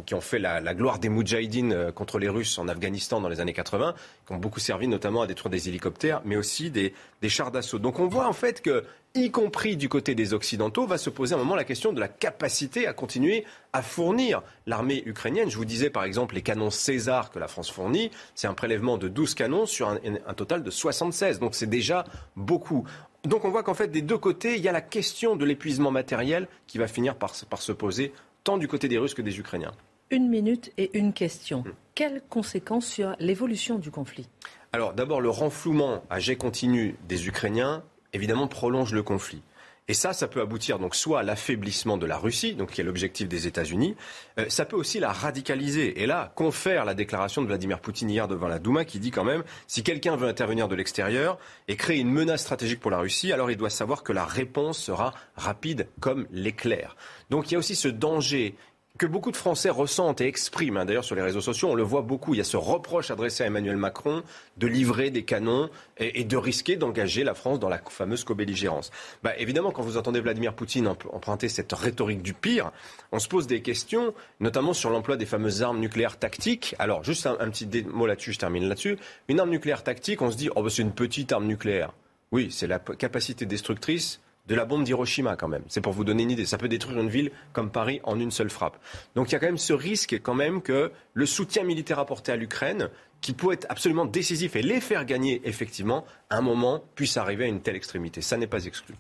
qui, 0.06 0.16
ont 0.16 0.22
fait 0.22 0.40
la, 0.40 0.74
gloire 0.74 0.98
des 0.98 1.10
Moudjahidines 1.10 1.74
euh, 1.74 1.92
contre 1.92 2.18
les 2.18 2.30
Russes 2.30 2.58
en 2.58 2.68
Afghanistan 2.68 3.22
dans 3.22 3.30
les 3.30 3.40
années 3.40 3.54
80, 3.54 3.94
qui 4.26 4.34
ont 4.34 4.38
beaucoup 4.38 4.60
servi 4.60 4.88
notamment 4.88 5.22
à 5.22 5.28
détruire 5.28 5.52
des 5.52 5.70
hélicoptères, 5.70 6.22
mais 6.26 6.36
aussi 6.36 6.72
des, 6.72 6.94
chars 7.28 7.52
d'assaut. 7.52 7.78
Donc 7.78 8.00
on 8.00 8.08
voit 8.08 8.28
en 8.28 8.34
fait 8.34 8.62
que, 8.62 8.86
y 9.14 9.30
compris 9.30 9.78
du 9.78 9.88
côté 9.88 10.16
des 10.16 10.34
Occidentaux, 10.34 10.88
va 10.88 10.98
se 10.98 11.10
poser 11.10 11.36
un 11.36 11.38
moment 11.38 11.56
la 11.56 11.64
question 11.64 11.94
de 11.94 12.00
la 12.00 12.08
capacité 12.08 12.88
à 12.88 12.94
continuer 12.94 13.46
à 13.74 13.82
fournir 13.84 14.42
l'armée 14.66 15.04
ukrainienne. 15.06 15.50
Je 15.50 15.58
vous 15.58 15.66
disais 15.66 15.90
par 15.90 16.06
exemple 16.06 16.34
les 16.36 16.42
canons 16.42 16.72
César 16.72 17.30
que 17.30 17.38
la 17.38 17.48
France 17.48 17.70
fournit, 17.70 18.10
c'est 18.34 18.48
un 18.48 18.54
prélèvement 18.56 18.98
de 18.98 19.08
12 19.08 19.36
canons 19.36 19.66
sur 19.66 19.90
un, 19.90 20.34
total 20.34 20.64
de 20.64 20.72
76, 20.72 21.40
donc 21.40 21.54
c'est 21.54 21.68
déjà 21.68 22.06
beaucoup. 22.36 22.88
Donc 23.24 23.46
on 23.46 23.50
voit 23.50 23.64
qu'en 23.64 23.74
fait, 23.74 23.90
des 23.90 24.02
deux 24.02 24.18
côtés, 24.18 24.56
il 24.56 24.64
y 24.64 24.70
a 24.70 24.72
la 24.72 24.82
question 24.82 25.36
de 25.36 25.44
l'épuisement 25.44 25.92
matériel 25.92 26.48
qui 26.66 26.78
va 26.78 26.88
finir 26.88 27.16
par 27.16 27.36
se 27.36 27.72
poser 27.72 28.14
tant 28.44 28.58
du 28.58 28.68
côté 28.68 28.88
des 28.88 28.98
Russes 28.98 29.14
que 29.14 29.22
des 29.22 29.40
Ukrainiens. 29.40 29.74
Une 30.10 30.30
minute 30.30 30.72
et 30.78 30.98
une 30.98 31.14
question. 31.14 31.60
Hmm. 31.60 31.74
Quelles 31.96 32.22
conséquences 32.30 32.86
sur 32.86 33.16
l'évolution 33.20 33.78
du 33.78 33.92
conflit? 33.92 34.30
Alors 34.72 34.94
d'abord, 34.94 35.22
le 35.22 35.30
renflouement 35.30 36.04
à 36.10 36.20
jet 36.20 36.36
continu 36.36 36.96
des 37.08 37.28
Ukrainiens, 37.28 37.84
évidemment, 38.14 38.48
prolonge 38.48 38.94
le 38.94 39.04
conflit. 39.04 39.42
Et 39.90 39.94
ça, 39.94 40.12
ça 40.12 40.28
peut 40.28 40.42
aboutir 40.42 40.80
donc 40.80 40.96
soit 40.96 41.22
à 41.22 41.24
l'affaiblissement 41.24 41.98
de 41.98 42.06
la 42.06 42.18
Russie, 42.18 42.56
donc 42.56 42.72
qui 42.72 42.82
est 42.82 42.84
l'objectif 42.84 43.30
des 43.30 43.48
États-Unis, 43.48 43.96
euh, 44.38 44.46
ça 44.50 44.66
peut 44.66 44.76
aussi 44.76 45.00
la 45.00 45.14
radicaliser. 45.14 46.02
Et 46.02 46.06
là, 46.06 46.34
confère 46.36 46.84
la 46.84 46.94
déclaration 46.94 47.42
de 47.42 47.48
Vladimir 47.48 47.80
Poutine 47.80 48.10
hier 48.10 48.28
devant 48.28 48.50
la 48.50 48.60
Douma 48.60 48.84
qui 48.84 49.00
dit 49.00 49.12
quand 49.12 49.24
même, 49.24 49.44
si 49.66 49.84
quelqu'un 49.84 50.18
veut 50.18 50.28
intervenir 50.28 50.68
de 50.68 50.76
l'extérieur 50.76 51.38
et 51.70 51.78
créer 51.78 52.00
une 52.00 52.12
menace 52.12 52.42
stratégique 52.42 52.82
pour 52.82 52.92
la 52.92 53.00
Russie, 53.00 53.32
alors 53.32 53.50
il 53.50 53.56
doit 53.56 53.70
savoir 53.70 54.04
que 54.04 54.12
la 54.12 54.26
réponse 54.26 54.78
sera 54.78 55.14
rapide 55.38 55.88
comme 56.02 56.28
l'éclair. 56.32 56.98
Donc 57.30 57.50
il 57.50 57.54
y 57.54 57.56
a 57.56 57.60
aussi 57.60 57.76
ce 57.76 57.88
danger 57.88 58.56
que 58.98 59.06
beaucoup 59.06 59.32
de 59.32 59.38
Français 59.38 59.70
ressentent 59.70 60.22
et 60.22 60.28
expriment. 60.28 60.78
Hein. 60.78 60.86
D'ailleurs, 60.86 61.04
sur 61.04 61.16
les 61.16 61.22
réseaux 61.22 61.42
sociaux, 61.42 61.70
on 61.70 61.76
le 61.76 61.84
voit 61.84 62.02
beaucoup. 62.02 62.34
Il 62.34 62.38
y 62.38 62.42
a 62.42 62.46
ce 62.46 62.58
reproche 62.58 63.12
adressé 63.12 63.44
à 63.44 63.48
Emmanuel 63.48 63.78
Macron 63.78 64.24
de 64.58 64.68
livrer 64.68 65.12
des 65.12 65.24
canons 65.24 65.70
et, 65.98 66.24
de 66.24 66.38
risquer 66.38 66.76
d'engager 66.76 67.24
la 67.24 67.34
France 67.34 67.60
dans 67.60 67.70
la 67.70 67.80
fameuse 67.90 68.24
co-belligérance. 68.24 68.92
Bah, 69.24 69.32
évidemment, 69.38 69.72
quand 69.72 69.84
vous 69.84 69.98
entendez 69.98 70.20
Vladimir 70.20 70.54
Poutine 70.54 70.88
emprunter 70.88 71.50
cette 71.50 71.72
rhétorique 71.74 72.22
du 72.22 72.34
pire, 72.34 72.72
on 73.12 73.20
se 73.20 73.28
pose 73.28 73.48
des 73.48 73.62
questions, 73.62 74.14
notamment 74.40 74.74
sur 74.74 74.90
l'emploi 74.90 75.18
des 75.18 75.26
fameuses 75.26 75.62
armes 75.62 75.80
nucléaires 75.80 76.18
tactiques. 76.18 76.76
Alors, 76.80 77.04
juste 77.04 77.28
un, 77.28 77.50
petit 77.50 77.68
mot 77.84 78.08
là-dessus, 78.08 78.34
je 78.34 78.40
termine 78.40 78.68
là-dessus. 78.68 78.98
Une 79.28 79.40
arme 79.40 79.50
nucléaire 79.50 79.84
tactique, 79.84 80.22
on 80.22 80.32
se 80.32 80.38
dit, 80.38 80.50
oh, 80.56 80.64
bah, 80.64 80.70
c'est 80.70 80.82
une 80.82 80.94
petite 80.94 81.32
arme 81.32 81.46
nucléaire. 81.46 81.94
Oui, 82.32 82.50
c'est 82.52 82.68
la 82.68 82.80
capacité 82.80 83.46
destructrice 83.46 84.20
de 84.48 84.56
la 84.56 84.66
bombe 84.66 84.84
d'Hiroshima 84.84 85.36
quand 85.36 85.48
même. 85.48 85.64
C'est 85.68 85.82
pour 85.82 85.94
vous 85.94 86.04
donner 86.04 86.24
une 86.24 86.32
idée. 86.32 86.46
Ça 86.46 86.58
peut 86.58 86.68
détruire 86.68 87.00
une 87.00 87.10
ville 87.10 87.32
comme 87.54 87.72
Paris 87.72 88.00
en 88.04 88.20
une 88.20 88.32
seule 88.32 88.50
frappe. 88.50 88.78
Donc 89.16 89.30
il 89.30 89.34
y 89.34 89.36
a 89.36 89.40
quand 89.40 89.48
même 89.48 89.58
ce 89.58 89.74
risque 89.74 90.20
quand 90.22 90.34
même 90.34 90.62
que 90.62 90.92
le 91.14 91.26
soutien 91.26 91.64
militaire 91.64 92.00
apporté 92.00 92.32
à 92.32 92.36
l'Ukraine, 92.36 92.90
qui 93.22 93.34
peut 93.34 93.52
être 93.52 93.66
absolument 93.70 94.06
décisif 94.06 94.56
et 94.56 94.62
les 94.62 94.80
faire 94.80 95.06
gagner 95.06 95.42
effectivement, 95.44 96.06
un 96.30 96.42
moment 96.42 96.84
puisse 96.96 97.18
arriver 97.18 97.46
à 97.46 97.48
une 97.48 97.62
telle 97.62 97.76
extrémité. 97.76 98.22
Ça 98.22 98.38
n'est 98.38 98.48
pas 98.48 98.66
exclu. 98.66 98.96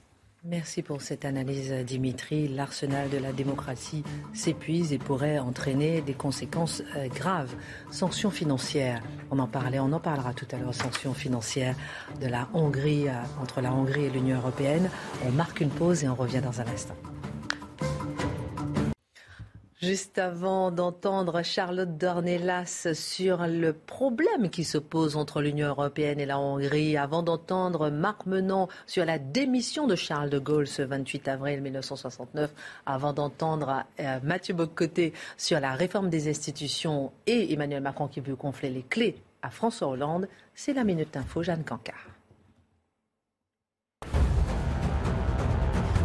Merci 0.50 0.82
pour 0.82 1.02
cette 1.02 1.26
analyse, 1.26 1.74
Dimitri. 1.86 2.48
L'arsenal 2.48 3.10
de 3.10 3.18
la 3.18 3.34
démocratie 3.34 4.06
s'épuise 4.34 4.94
et 4.94 4.98
pourrait 4.98 5.40
entraîner 5.40 6.00
des 6.00 6.14
conséquences 6.14 6.82
euh, 6.96 7.10
graves. 7.10 7.54
Sanctions 7.92 8.32
financières, 8.32 9.04
on 9.30 9.40
en 9.40 9.48
parlait, 9.48 9.80
on 9.80 9.92
en 9.92 10.00
parlera 10.00 10.34
tout 10.34 10.48
à 10.54 10.58
l'heure. 10.58 10.74
Sanctions 10.74 11.14
financières 11.14 11.76
de 12.22 12.28
la 12.28 12.48
Hongrie, 12.54 13.10
euh, 13.10 13.14
entre 13.42 13.60
la 13.60 13.74
Hongrie 13.74 14.06
et 14.06 14.10
l'Union 14.10 14.38
européenne. 14.38 14.90
On 15.26 15.32
marque 15.32 15.60
une 15.60 15.70
pause 15.70 16.06
et 16.06 16.08
on 16.08 16.16
revient 16.16 16.42
dans 16.42 16.62
un 16.62 16.68
instant. 16.68 16.96
Juste 19.80 20.18
avant 20.18 20.72
d'entendre 20.72 21.44
Charlotte 21.44 22.00
Dornelas 22.00 22.88
sur 22.96 23.46
le 23.46 23.74
problème 23.74 24.50
qui 24.50 24.64
se 24.64 24.80
pose 24.80 25.16
entre 25.16 25.40
l'Union 25.40 25.68
européenne 25.68 26.20
et 26.20 26.26
la 26.26 26.40
Hongrie, 26.40 26.98
avant 26.98 27.22
d'entendre 27.22 27.92
Marc 27.92 28.26
Menant 28.26 28.70
sur 28.88 29.06
la 29.06 29.20
démission 29.20 29.86
de 29.86 29.96
Charles 29.96 30.32
de 30.32 30.40
Gaulle 30.40 30.66
ce 30.66 30.82
28 30.82 31.28
avril 31.28 31.62
1969, 31.62 32.52
avant 32.88 33.14
d'entendre 33.14 33.84
euh, 34.00 34.20
Mathieu 34.24 34.56
Bocoté 34.56 35.14
sur 35.38 35.60
la 35.60 35.74
réforme 35.74 36.10
des 36.10 36.28
institutions 36.28 37.12
et 37.28 37.54
Emmanuel 37.54 37.84
Macron 37.84 38.08
qui 38.08 38.20
veut 38.20 38.36
confler 38.36 38.72
les 38.72 38.82
clés 38.82 39.22
à 39.44 39.52
François 39.52 39.90
Hollande, 39.90 40.28
c'est 40.56 40.74
la 40.74 40.84
Minute 40.84 41.16
Info, 41.16 41.44
Jeanne 41.44 41.64
Cancard. 41.64 42.17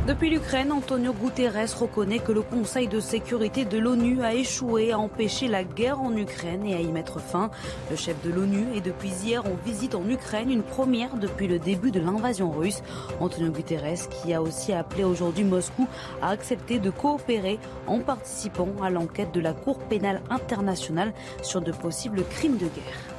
Depuis 0.04 0.30
l'Ukraine, 0.30 0.72
Antonio 0.72 1.12
Guterres 1.12 1.78
reconnaît 1.78 2.18
que 2.18 2.32
le 2.32 2.42
Conseil 2.42 2.88
de 2.88 2.98
sécurité 2.98 3.64
de 3.64 3.78
l'ONU 3.78 4.20
a 4.24 4.34
échoué 4.34 4.90
à 4.90 4.98
empêcher 4.98 5.46
la 5.46 5.62
guerre 5.62 6.00
en 6.00 6.16
Ukraine 6.16 6.66
et 6.66 6.74
à 6.74 6.80
y 6.80 6.88
mettre 6.88 7.20
fin. 7.20 7.52
Le 7.88 7.94
chef 7.94 8.20
de 8.24 8.32
l'ONU 8.32 8.66
est 8.74 8.80
depuis 8.80 9.10
hier 9.10 9.46
en 9.46 9.54
visite 9.64 9.94
en 9.94 10.04
Ukraine, 10.08 10.50
une 10.50 10.64
première 10.64 11.14
depuis 11.14 11.46
le 11.46 11.60
début 11.60 11.92
de 11.92 12.00
l'invasion 12.00 12.50
russe. 12.50 12.82
Antonio 13.20 13.52
Guterres, 13.52 14.08
qui 14.08 14.34
a 14.34 14.42
aussi 14.42 14.72
appelé 14.72 15.04
aujourd'hui 15.04 15.44
Moscou 15.44 15.86
à 16.20 16.30
accepter 16.30 16.80
de 16.80 16.90
coopérer 16.90 17.60
en 17.86 18.00
participant 18.00 18.70
à 18.82 18.90
l'enquête 18.90 19.32
de 19.32 19.40
la 19.40 19.52
Cour 19.52 19.78
pénale 19.78 20.20
internationale 20.30 21.12
sur 21.42 21.60
de 21.60 21.70
possibles 21.70 22.24
crimes 22.24 22.56
de 22.56 22.66
guerre. 22.66 23.11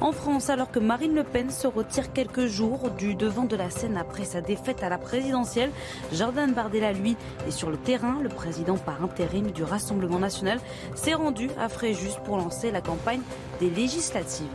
En 0.00 0.12
France, 0.12 0.50
alors 0.50 0.70
que 0.70 0.78
Marine 0.78 1.14
Le 1.14 1.24
Pen 1.24 1.50
se 1.50 1.66
retire 1.66 2.12
quelques 2.12 2.46
jours 2.46 2.90
du 2.90 3.14
devant 3.14 3.44
de 3.44 3.56
la 3.56 3.70
scène 3.70 3.96
après 3.96 4.24
sa 4.24 4.40
défaite 4.40 4.82
à 4.82 4.88
la 4.88 4.98
présidentielle, 4.98 5.70
Jordan 6.12 6.52
Bardella, 6.52 6.92
lui, 6.92 7.16
est 7.46 7.52
sur 7.52 7.70
le 7.70 7.76
terrain. 7.76 8.18
Le 8.22 8.28
président 8.28 8.76
par 8.76 9.02
intérim 9.02 9.50
du 9.50 9.62
Rassemblement 9.62 10.18
national 10.18 10.58
s'est 10.94 11.14
rendu 11.14 11.48
à 11.58 11.68
Fréjus 11.68 12.18
pour 12.24 12.36
lancer 12.36 12.70
la 12.70 12.80
campagne 12.80 13.22
des 13.60 13.70
législatives. 13.70 14.46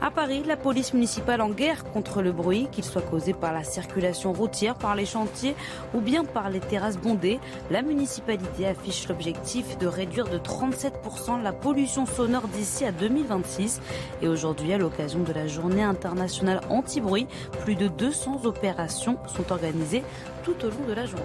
À 0.00 0.10
Paris, 0.10 0.42
la 0.46 0.56
police 0.56 0.94
municipale 0.94 1.40
en 1.40 1.50
guerre 1.50 1.84
contre 1.84 2.22
le 2.22 2.32
bruit, 2.32 2.68
qu'il 2.72 2.84
soit 2.84 3.02
causé 3.02 3.32
par 3.32 3.52
la 3.52 3.64
circulation 3.64 4.32
routière, 4.32 4.74
par 4.74 4.94
les 4.94 5.06
chantiers 5.06 5.54
ou 5.94 6.00
bien 6.00 6.24
par 6.24 6.50
les 6.50 6.60
terrasses 6.60 6.98
bondées. 6.98 7.40
La 7.70 7.82
municipalité 7.82 8.66
affiche 8.66 9.08
l'objectif 9.08 9.78
de 9.78 9.86
réduire 9.86 10.28
de 10.28 10.38
37% 10.38 11.42
la 11.42 11.52
pollution 11.52 12.06
sonore 12.06 12.48
d'ici 12.48 12.84
à 12.84 12.92
2026. 12.92 13.80
Et 14.22 14.28
aujourd'hui, 14.28 14.72
à 14.72 14.78
l'occasion 14.78 15.20
de 15.20 15.32
la 15.32 15.46
journée 15.46 15.82
internationale 15.82 16.60
anti-bruit, 16.68 17.26
plus 17.60 17.74
de 17.74 17.88
200 17.88 18.44
opérations 18.44 19.18
sont 19.26 19.52
organisées 19.52 20.02
tout 20.44 20.56
au 20.64 20.70
long 20.70 20.86
de 20.88 20.92
la 20.92 21.06
journée. 21.06 21.24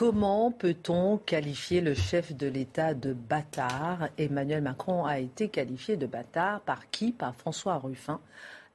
Comment 0.00 0.50
peut-on 0.50 1.18
qualifier 1.18 1.82
le 1.82 1.92
chef 1.92 2.34
de 2.34 2.46
l'État 2.46 2.94
de 2.94 3.12
bâtard? 3.12 4.08
Emmanuel 4.16 4.62
Macron 4.62 5.04
a 5.04 5.18
été 5.18 5.50
qualifié 5.50 5.98
de 5.98 6.06
bâtard 6.06 6.62
par 6.62 6.88
qui? 6.88 7.12
Par 7.12 7.34
François 7.34 7.76
Ruffin, 7.76 8.18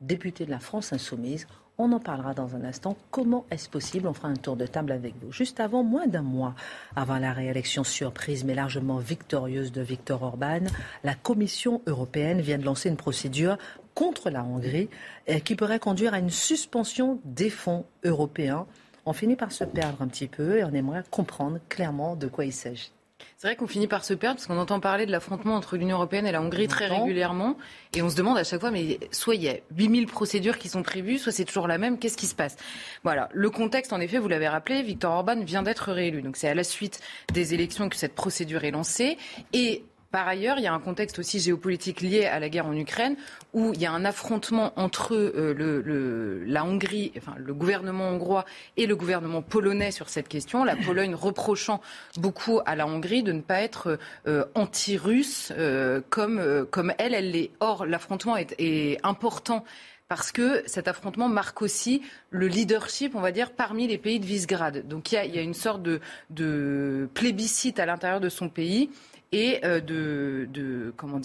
député 0.01 0.45
de 0.45 0.51
la 0.51 0.59
France 0.59 0.93
insoumise. 0.93 1.47
On 1.79 1.91
en 1.93 1.99
parlera 1.99 2.35
dans 2.35 2.55
un 2.55 2.63
instant. 2.63 2.95
Comment 3.09 3.47
est-ce 3.49 3.69
possible? 3.69 4.07
On 4.07 4.13
fera 4.13 4.27
un 4.27 4.35
tour 4.35 4.55
de 4.55 4.67
table 4.67 4.91
avec 4.91 5.15
vous. 5.19 5.31
Juste 5.31 5.59
avant, 5.59 5.81
moins 5.81 6.05
d'un 6.05 6.21
mois 6.21 6.53
avant 6.95 7.17
la 7.17 7.33
réélection 7.33 7.83
surprise 7.83 8.43
mais 8.43 8.53
largement 8.53 8.99
victorieuse 8.99 9.71
de 9.71 9.81
Viktor 9.81 10.21
Orban, 10.21 10.61
la 11.03 11.15
Commission 11.15 11.81
européenne 11.87 12.39
vient 12.39 12.59
de 12.59 12.65
lancer 12.65 12.87
une 12.87 12.97
procédure 12.97 13.57
contre 13.95 14.29
la 14.29 14.43
Hongrie 14.43 14.89
euh, 15.29 15.39
qui 15.39 15.55
pourrait 15.55 15.79
conduire 15.79 16.13
à 16.13 16.19
une 16.19 16.29
suspension 16.29 17.19
des 17.23 17.49
fonds 17.49 17.85
européens 18.03 18.67
on 19.05 19.13
finit 19.13 19.35
par 19.35 19.51
se 19.51 19.63
perdre 19.63 20.01
un 20.01 20.07
petit 20.07 20.27
peu 20.27 20.57
et 20.57 20.63
on 20.63 20.73
aimerait 20.73 21.03
comprendre 21.09 21.59
clairement 21.69 22.15
de 22.15 22.27
quoi 22.27 22.45
il 22.45 22.53
s'agit. 22.53 22.91
C'est 23.37 23.47
vrai 23.47 23.55
qu'on 23.55 23.67
finit 23.67 23.87
par 23.87 24.03
se 24.03 24.13
perdre 24.13 24.37
parce 24.37 24.47
qu'on 24.47 24.57
entend 24.57 24.79
parler 24.79 25.05
de 25.05 25.11
l'affrontement 25.11 25.55
entre 25.55 25.77
l'Union 25.77 25.97
européenne 25.97 26.25
et 26.25 26.31
la 26.31 26.41
Hongrie 26.41 26.67
très 26.67 26.87
régulièrement. 26.87 27.57
Et 27.93 28.01
on 28.01 28.09
se 28.09 28.15
demande 28.15 28.37
à 28.37 28.43
chaque 28.43 28.59
fois, 28.59 28.71
mais 28.71 28.99
soit 29.11 29.35
il 29.35 29.43
y 29.43 29.49
a 29.49 29.57
8000 29.75 30.07
procédures 30.07 30.57
qui 30.57 30.67
sont 30.67 30.83
prévues, 30.83 31.17
soit 31.17 31.31
c'est 31.31 31.45
toujours 31.45 31.67
la 31.67 31.77
même, 31.77 31.97
qu'est-ce 31.97 32.17
qui 32.17 32.27
se 32.27 32.35
passe? 32.35 32.57
Voilà, 33.03 33.29
le 33.33 33.49
contexte, 33.49 33.93
en 33.93 33.99
effet, 33.99 34.19
vous 34.19 34.27
l'avez 34.27 34.47
rappelé, 34.47 34.81
Viktor 34.81 35.13
Orban 35.13 35.41
vient 35.43 35.63
d'être 35.63 35.91
réélu. 35.91 36.21
Donc 36.21 36.37
c'est 36.37 36.49
à 36.49 36.55
la 36.55 36.63
suite 36.63 36.99
des 37.33 37.53
élections 37.53 37.87
que 37.89 37.95
cette 37.95 38.15
procédure 38.15 38.63
est 38.63 38.71
lancée. 38.71 39.17
Et 39.53 39.83
par 40.15 40.29
ailleurs, 40.29 40.59
il 40.59 40.63
y 40.63 40.67
a 40.67 40.73
un 40.73 40.79
contexte 40.79 41.19
aussi 41.19 41.41
géopolitique 41.41 41.99
lié 41.99 42.23
à 42.23 42.39
la 42.39 42.47
guerre 42.47 42.67
en 42.67 42.73
Ukraine, 42.73 43.17
où 43.51 43.73
il 43.73 43.81
y 43.81 43.85
a 43.85 43.91
un 43.91 44.05
affrontement 44.05 44.71
entre 44.77 45.13
euh, 45.13 45.53
le, 45.53 46.45
la 46.45 46.63
Hongrie, 46.63 47.11
enfin 47.17 47.33
le 47.37 47.53
gouvernement 47.53 48.07
hongrois 48.07 48.45
et 48.77 48.85
le 48.85 48.95
gouvernement 48.95 49.41
polonais 49.41 49.91
sur 49.91 50.07
cette 50.07 50.29
question. 50.29 50.63
La 50.63 50.77
Pologne 50.77 51.15
reprochant 51.15 51.81
beaucoup 52.15 52.61
à 52.65 52.77
la 52.77 52.87
Hongrie 52.87 53.23
de 53.23 53.33
ne 53.33 53.41
pas 53.41 53.59
être 53.59 53.99
euh, 54.25 54.45
anti-russe 54.55 55.51
euh, 55.57 55.99
comme, 56.09 56.65
comme 56.71 56.93
elle, 56.97 57.13
elle 57.13 57.31
l'est. 57.31 57.51
Or, 57.59 57.85
l'affrontement 57.85 58.37
est, 58.37 58.97
important 59.03 59.65
parce 60.07 60.31
que 60.31 60.63
cet 60.65 60.87
affrontement 60.87 61.27
marque 61.27 61.61
aussi 61.61 62.01
le 62.29 62.47
leadership, 62.47 63.15
on 63.15 63.21
va 63.21 63.33
dire, 63.33 63.51
parmi 63.51 63.85
les 63.85 63.97
pays 63.97 64.21
de 64.21 64.25
Visegrad. 64.25 64.87
Donc 64.87 65.11
il 65.11 65.35
y 65.35 65.39
a, 65.39 65.41
une 65.41 65.53
sorte 65.53 65.81
de 65.81 67.09
plébiscite 67.13 67.79
à 67.79 67.85
l'intérieur 67.85 68.21
de 68.21 68.29
son 68.29 68.47
pays 68.47 68.89
et 69.31 69.59
euh, 69.63 69.79
de, 69.81 70.93
comment 70.97 71.19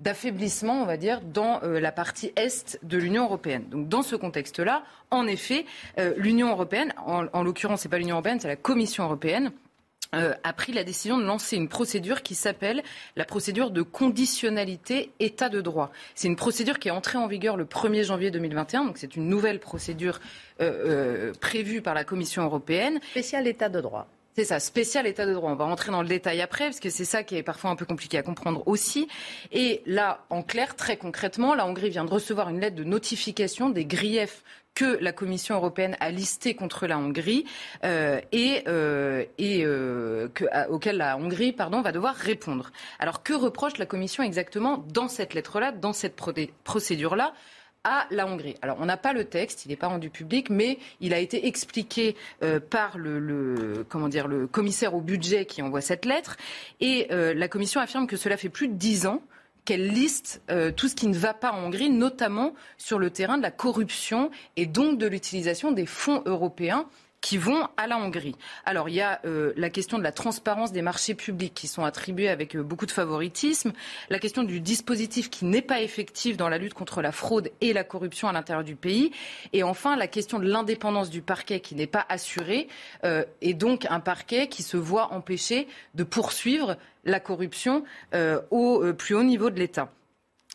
d'affaiblissement, 0.00 0.82
on 0.82 0.86
va 0.86 0.96
dire, 0.96 1.20
dans 1.20 1.60
euh, 1.62 1.80
la 1.80 1.92
partie 1.92 2.32
est 2.36 2.78
de 2.82 2.98
l'Union 2.98 3.24
européenne. 3.24 3.64
Donc, 3.68 3.88
dans 3.88 4.02
ce 4.02 4.16
contexte-là, 4.16 4.84
en 5.10 5.26
effet, 5.26 5.64
euh, 5.98 6.14
l'Union 6.16 6.50
européenne, 6.50 6.92
en, 7.04 7.26
en 7.32 7.42
l'occurrence, 7.42 7.80
c'est 7.82 7.88
pas 7.88 7.98
l'Union 7.98 8.16
européenne, 8.16 8.38
c'est 8.40 8.48
la 8.48 8.56
Commission 8.56 9.04
européenne. 9.04 9.50
a 10.12 10.52
pris 10.54 10.72
la 10.72 10.84
décision 10.84 11.18
de 11.18 11.24
lancer 11.24 11.56
une 11.56 11.68
procédure 11.68 12.22
qui 12.22 12.34
s'appelle 12.34 12.82
la 13.16 13.26
procédure 13.26 13.70
de 13.70 13.82
conditionnalité 13.82 15.10
État 15.20 15.50
de 15.50 15.60
droit. 15.60 15.90
C'est 16.14 16.28
une 16.28 16.36
procédure 16.36 16.78
qui 16.78 16.88
est 16.88 16.92
entrée 16.92 17.18
en 17.18 17.26
vigueur 17.26 17.58
le 17.58 17.66
1er 17.66 18.04
janvier 18.04 18.30
2021, 18.30 18.86
donc 18.86 18.96
c'est 18.96 19.16
une 19.16 19.28
nouvelle 19.28 19.60
procédure 19.60 20.18
prévue 21.40 21.82
par 21.82 21.92
la 21.92 22.04
Commission 22.04 22.42
européenne. 22.42 23.00
Spécial 23.10 23.46
État 23.46 23.68
de 23.68 23.82
droit. 23.82 24.08
C'est 24.38 24.44
ça, 24.44 24.60
spécial 24.60 25.04
état 25.08 25.26
de 25.26 25.34
droit. 25.34 25.50
On 25.50 25.56
va 25.56 25.64
rentrer 25.64 25.90
dans 25.90 26.00
le 26.00 26.06
détail 26.06 26.40
après, 26.40 26.66
parce 26.66 26.78
que 26.78 26.90
c'est 26.90 27.04
ça 27.04 27.24
qui 27.24 27.34
est 27.34 27.42
parfois 27.42 27.70
un 27.70 27.74
peu 27.74 27.84
compliqué 27.84 28.18
à 28.18 28.22
comprendre 28.22 28.62
aussi. 28.68 29.08
Et 29.50 29.82
là, 29.84 30.24
en 30.30 30.44
clair, 30.44 30.76
très 30.76 30.96
concrètement, 30.96 31.56
la 31.56 31.66
Hongrie 31.66 31.90
vient 31.90 32.04
de 32.04 32.10
recevoir 32.10 32.48
une 32.48 32.60
lettre 32.60 32.76
de 32.76 32.84
notification 32.84 33.68
des 33.68 33.84
griefs 33.84 34.44
que 34.76 34.96
la 35.00 35.10
Commission 35.10 35.56
européenne 35.56 35.96
a 35.98 36.12
listés 36.12 36.54
contre 36.54 36.86
la 36.86 36.98
Hongrie 36.98 37.46
euh, 37.84 38.20
et, 38.30 38.62
euh, 38.68 39.24
euh, 39.40 40.28
la 40.92 41.16
Hongrie 41.16 41.56
va 41.58 41.90
devoir 41.90 42.14
répondre. 42.14 42.70
Alors 43.00 43.24
que 43.24 43.32
reproche 43.32 43.76
la 43.78 43.86
Commission 43.86 44.22
exactement 44.22 44.84
dans 44.94 45.08
cette 45.08 45.34
lettre-là, 45.34 45.72
dans 45.72 45.92
cette 45.92 46.14
procédure-là? 46.62 47.34
À 47.88 48.06
la 48.10 48.26
Hongrie. 48.26 48.54
Alors, 48.60 48.76
on 48.80 48.84
n'a 48.84 48.98
pas 48.98 49.14
le 49.14 49.24
texte, 49.24 49.64
il 49.64 49.68
n'est 49.68 49.76
pas 49.76 49.86
rendu 49.86 50.10
public, 50.10 50.50
mais 50.50 50.78
il 51.00 51.14
a 51.14 51.18
été 51.18 51.46
expliqué 51.46 52.16
euh, 52.42 52.60
par 52.60 52.98
le, 52.98 53.86
comment 53.88 54.08
dire, 54.08 54.28
le 54.28 54.46
commissaire 54.46 54.94
au 54.94 55.00
budget 55.00 55.46
qui 55.46 55.62
envoie 55.62 55.80
cette 55.80 56.04
lettre. 56.04 56.36
Et 56.80 57.08
euh, 57.10 57.32
la 57.32 57.48
Commission 57.48 57.80
affirme 57.80 58.06
que 58.06 58.16
cela 58.16 58.36
fait 58.36 58.50
plus 58.50 58.68
de 58.68 58.74
dix 58.74 59.06
ans 59.06 59.22
qu'elle 59.64 59.88
liste 59.88 60.42
euh, 60.50 60.70
tout 60.70 60.88
ce 60.88 60.94
qui 60.94 61.08
ne 61.08 61.16
va 61.16 61.34
pas 61.34 61.52
en 61.52 61.64
Hongrie, 61.64 61.90
notamment 61.90 62.54
sur 62.76 62.98
le 62.98 63.10
terrain 63.10 63.38
de 63.38 63.42
la 63.42 63.50
corruption 63.50 64.30
et 64.56 64.66
donc 64.66 64.98
de 64.98 65.06
l'utilisation 65.06 65.72
des 65.72 65.86
fonds 65.86 66.22
européens 66.26 66.86
qui 67.20 67.36
vont 67.36 67.68
à 67.76 67.86
la 67.86 67.98
Hongrie. 67.98 68.36
Alors 68.64 68.88
il 68.88 68.94
y 68.94 69.00
a 69.00 69.20
euh, 69.24 69.52
la 69.56 69.70
question 69.70 69.98
de 69.98 70.02
la 70.02 70.12
transparence 70.12 70.72
des 70.72 70.82
marchés 70.82 71.14
publics 71.14 71.54
qui 71.54 71.66
sont 71.66 71.84
attribués 71.84 72.28
avec 72.28 72.54
euh, 72.54 72.62
beaucoup 72.62 72.86
de 72.86 72.92
favoritisme, 72.92 73.72
la 74.08 74.18
question 74.18 74.44
du 74.44 74.60
dispositif 74.60 75.30
qui 75.30 75.44
n'est 75.44 75.62
pas 75.62 75.80
effectif 75.80 76.36
dans 76.36 76.48
la 76.48 76.58
lutte 76.58 76.74
contre 76.74 77.02
la 77.02 77.12
fraude 77.12 77.50
et 77.60 77.72
la 77.72 77.84
corruption 77.84 78.28
à 78.28 78.32
l'intérieur 78.32 78.64
du 78.64 78.76
pays, 78.76 79.10
et 79.52 79.62
enfin 79.62 79.96
la 79.96 80.06
question 80.06 80.38
de 80.38 80.46
l'indépendance 80.46 81.10
du 81.10 81.22
parquet 81.22 81.60
qui 81.60 81.74
n'est 81.74 81.86
pas 81.86 82.06
assurée, 82.08 82.68
euh, 83.04 83.24
et 83.42 83.54
donc 83.54 83.86
un 83.90 84.00
parquet 84.00 84.48
qui 84.48 84.62
se 84.62 84.76
voit 84.76 85.12
empêché 85.12 85.66
de 85.94 86.04
poursuivre 86.04 86.76
la 87.04 87.20
corruption 87.20 87.84
au 88.50 88.84
plus 88.92 89.14
haut 89.14 89.22
niveau 89.22 89.48
de 89.48 89.58
l'État. 89.58 89.90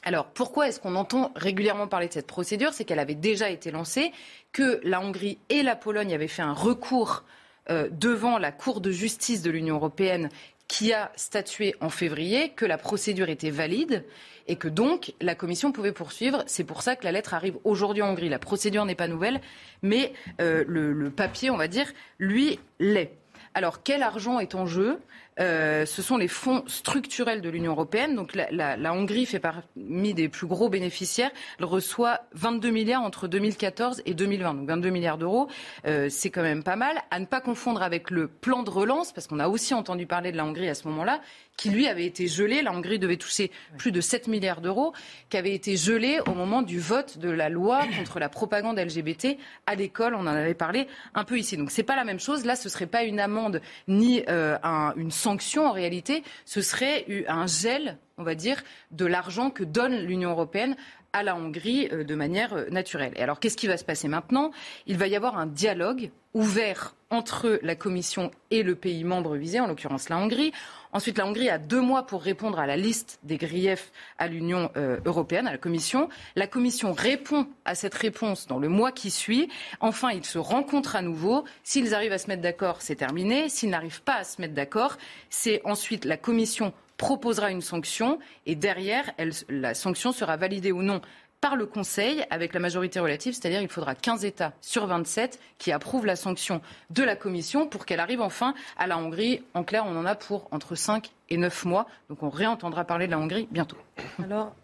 Alors 0.03 0.25
pourquoi 0.25 0.67
est-ce 0.67 0.79
qu'on 0.79 0.95
entend 0.95 1.31
régulièrement 1.35 1.87
parler 1.87 2.07
de 2.07 2.13
cette 2.13 2.27
procédure? 2.27 2.73
C'est 2.73 2.83
qu'elle 2.83 2.99
avait 2.99 3.15
déjà 3.15 3.49
été 3.49 3.71
lancée, 3.71 4.11
que 4.51 4.81
la 4.83 5.01
Hongrie 5.01 5.39
et 5.49 5.63
la 5.63 5.75
Pologne 5.75 6.13
avaient 6.13 6.27
fait 6.27 6.41
un 6.41 6.53
recours 6.53 7.23
euh, 7.69 7.87
devant 7.91 8.37
la 8.37 8.51
Cour 8.51 8.81
de 8.81 8.91
justice 8.91 9.41
de 9.41 9.49
l'Union 9.49 9.75
européenne 9.75 10.29
qui 10.67 10.91
a 10.91 11.11
statué 11.15 11.75
en 11.81 11.89
février 11.89 12.49
que 12.49 12.65
la 12.65 12.77
procédure 12.77 13.29
était 13.29 13.49
valide 13.49 14.03
et 14.47 14.55
que 14.55 14.67
donc 14.67 15.13
la 15.21 15.35
Commission 15.35 15.71
pouvait 15.71 15.91
poursuivre. 15.91 16.43
C'est 16.47 16.63
pour 16.63 16.81
ça 16.81 16.95
que 16.95 17.05
la 17.05 17.11
lettre 17.11 17.33
arrive 17.33 17.57
aujourd'hui 17.63 18.01
en 18.01 18.09
Hongrie. 18.09 18.29
La 18.29 18.39
procédure 18.39 18.83
n'est 18.85 18.95
pas 18.95 19.07
nouvelle, 19.07 19.39
mais 19.81 20.13
euh, 20.41 20.63
le, 20.67 21.09
papier, 21.09 21.49
on 21.49 21.57
va 21.57 21.67
dire, 21.67 21.91
lui, 22.19 22.59
l'est. 22.79 23.13
Alors 23.53 23.83
quel 23.83 24.03
argent 24.03 24.39
est 24.39 24.55
en 24.55 24.65
jeu? 24.65 24.99
Euh, 25.39 25.85
ce 25.85 26.01
sont 26.01 26.17
les 26.17 26.27
fonds 26.27 26.63
structurels 26.67 27.41
de 27.41 27.49
l'Union 27.49 27.71
européenne. 27.71 28.15
Donc 28.15 28.35
la, 28.35 28.93
Hongrie 28.93 29.25
fait 29.25 29.39
parmi 29.39 30.13
des 30.13 30.29
plus 30.29 30.47
gros 30.47 30.69
bénéficiaires. 30.69 31.31
Elle 31.59 31.65
reçoit 31.65 32.21
22 32.33 32.69
milliards 32.69 33.01
entre 33.01 33.27
2014 33.27 34.01
et 34.05 34.13
2020. 34.13 34.53
Donc 34.53 34.67
22 34.67 34.89
milliards 34.89 35.17
d'euros, 35.17 35.47
euh, 35.85 36.07
c'est 36.09 36.29
quand 36.29 36.43
même 36.43 36.63
pas 36.63 36.75
mal. 36.75 37.01
À 37.11 37.19
ne 37.19 37.25
pas 37.25 37.41
confondre 37.41 37.81
avec 37.81 38.11
le 38.11 38.27
plan 38.27 38.63
de 38.63 38.69
relance, 38.69 39.11
parce 39.11 39.27
qu'on 39.27 39.39
a 39.39 39.47
aussi 39.47 39.73
entendu 39.73 40.05
parler 40.05 40.31
de 40.31 40.37
la 40.37 40.45
Hongrie 40.45 40.69
à 40.69 40.75
ce 40.75 40.87
moment-là, 40.87 41.21
qui 41.57 41.69
lui 41.69 41.87
avait 41.87 42.05
été 42.05 42.27
gelé. 42.27 42.61
La 42.61 42.71
Hongrie 42.71 42.99
devait 42.99 43.17
toucher 43.17 43.51
plus 43.77 43.91
de 43.91 44.01
7 44.01 44.27
milliards 44.27 44.61
d'euros, 44.61 44.93
qui 45.29 45.37
avait 45.37 45.53
été 45.53 45.77
gelé 45.77 46.19
au 46.27 46.33
moment 46.33 46.61
du 46.61 46.79
vote 46.79 47.17
de 47.17 47.29
la 47.29 47.49
loi 47.49 47.81
contre 47.97 48.19
la 48.19 48.29
propagande 48.29 48.79
LGBT 48.79 49.37
à 49.65 49.75
l'école. 49.75 50.15
On 50.15 50.21
en 50.21 50.27
avait 50.27 50.53
parlé 50.53 50.87
un 51.15 51.23
peu 51.23 51.37
ici. 51.37 51.57
Donc 51.57 51.71
c'est 51.71 51.83
pas 51.83 51.95
la 51.95 52.03
même 52.03 52.19
chose. 52.19 52.45
Là, 52.45 52.55
ce 52.55 52.69
serait 52.69 52.87
pas 52.87 53.03
une 53.03 53.19
amende 53.19 53.61
ni 53.87 54.23
euh, 54.29 54.57
un, 54.63 54.93
une 54.95 55.11
sanction 55.23 55.67
en 55.67 55.71
réalité, 55.71 56.23
ce 56.45 56.61
serait 56.61 57.05
un 57.27 57.47
gel, 57.47 57.97
on 58.17 58.23
va 58.23 58.35
dire, 58.35 58.61
de 58.91 59.05
l'argent 59.05 59.49
que 59.49 59.63
donne 59.63 59.95
l'Union 60.05 60.31
européenne 60.31 60.75
à 61.13 61.23
la 61.23 61.35
Hongrie 61.35 61.87
euh, 61.91 62.03
de 62.03 62.15
manière 62.15 62.53
euh, 62.53 62.69
naturelle. 62.69 63.13
Alors, 63.17 63.39
qu'est-ce 63.39 63.55
qui 63.55 63.67
va 63.67 63.77
se 63.77 63.85
passer 63.85 64.07
maintenant? 64.07 64.51
Il 64.87 64.97
va 64.97 65.07
y 65.07 65.15
avoir 65.15 65.37
un 65.37 65.45
dialogue 65.45 66.09
ouvert 66.33 66.95
entre 67.11 67.59
la 67.61 67.75
Commission 67.75 68.31
et 68.49 68.63
le 68.63 68.75
pays 68.75 69.03
membre 69.03 69.35
visé, 69.35 69.59
en 69.59 69.67
l'occurrence 69.67 70.09
la 70.09 70.17
Hongrie. 70.17 70.51
Ensuite, 70.93 71.17
la 71.17 71.25
Hongrie 71.25 71.49
a 71.49 71.57
deux 71.57 71.81
mois 71.81 72.05
pour 72.05 72.21
répondre 72.21 72.59
à 72.59 72.67
la 72.67 72.77
liste 72.77 73.19
des 73.23 73.37
griefs 73.37 73.91
à 74.19 74.27
l'Union 74.27 74.69
euh, 74.77 74.99
européenne, 75.05 75.47
à 75.47 75.51
la 75.51 75.57
Commission. 75.57 76.07
La 76.35 76.45
Commission 76.45 76.93
répond 76.93 77.47
à 77.65 77.73
cette 77.73 77.95
réponse 77.95 78.45
dans 78.45 78.59
le 78.59 78.69
mois 78.69 78.91
qui 78.91 79.09
suit. 79.09 79.49
Enfin, 79.79 80.11
ils 80.11 80.23
se 80.23 80.37
rencontrent 80.37 80.95
à 80.95 81.01
nouveau. 81.01 81.45
S'ils 81.63 81.95
arrivent 81.95 82.13
à 82.13 82.19
se 82.19 82.27
mettre 82.27 82.43
d'accord, 82.43 82.83
c'est 82.83 82.95
terminé. 82.95 83.49
S'ils 83.49 83.71
n'arrivent 83.71 84.03
pas 84.03 84.17
à 84.17 84.23
se 84.23 84.39
mettre 84.39 84.53
d'accord, 84.53 84.97
c'est 85.31 85.61
ensuite 85.65 86.05
la 86.05 86.17
Commission 86.17 86.73
proposera 86.97 87.49
une 87.51 87.61
sanction 87.61 88.19
et 88.45 88.55
derrière, 88.55 89.11
la 89.49 89.73
sanction 89.73 90.11
sera 90.11 90.37
validée 90.37 90.71
ou 90.71 90.83
non 90.83 91.01
par 91.43 91.57
le 91.57 91.65
Conseil 91.65 92.23
avec 92.29 92.53
la 92.53 92.61
majorité 92.61 93.01
relative, 93.01 93.33
c'est-à-dire 93.33 93.61
il 93.61 93.67
faudra 93.67 93.95
15 93.95 94.23
États 94.23 94.53
sur 94.61 94.87
27 94.87 95.41
qui 95.57 95.73
approuvent 95.73 96.05
la 96.05 96.15
sanction 96.15 96.61
de 96.89 97.03
la 97.03 97.17
Commission 97.17 97.67
pour 97.67 97.85
qu'elle 97.85 97.99
arrive 97.99 98.21
enfin 98.21 98.53
à 98.77 98.87
la 98.87 98.97
Hongrie. 98.97 99.43
En 99.53 99.65
clair, 99.65 99.83
on 99.85 99.97
en 99.97 100.05
a 100.05 100.15
pour 100.15 100.47
entre 100.51 100.75
5 100.75 101.11
et 101.29 101.35
9 101.35 101.65
mois, 101.65 101.85
donc 102.07 102.23
on 102.23 102.29
réentendra 102.29 102.85
parler 102.85 103.07
de 103.07 103.11
la 103.11 103.19
Hongrie 103.19 103.49
bientôt. 103.51 103.75
Alors, 104.23 104.55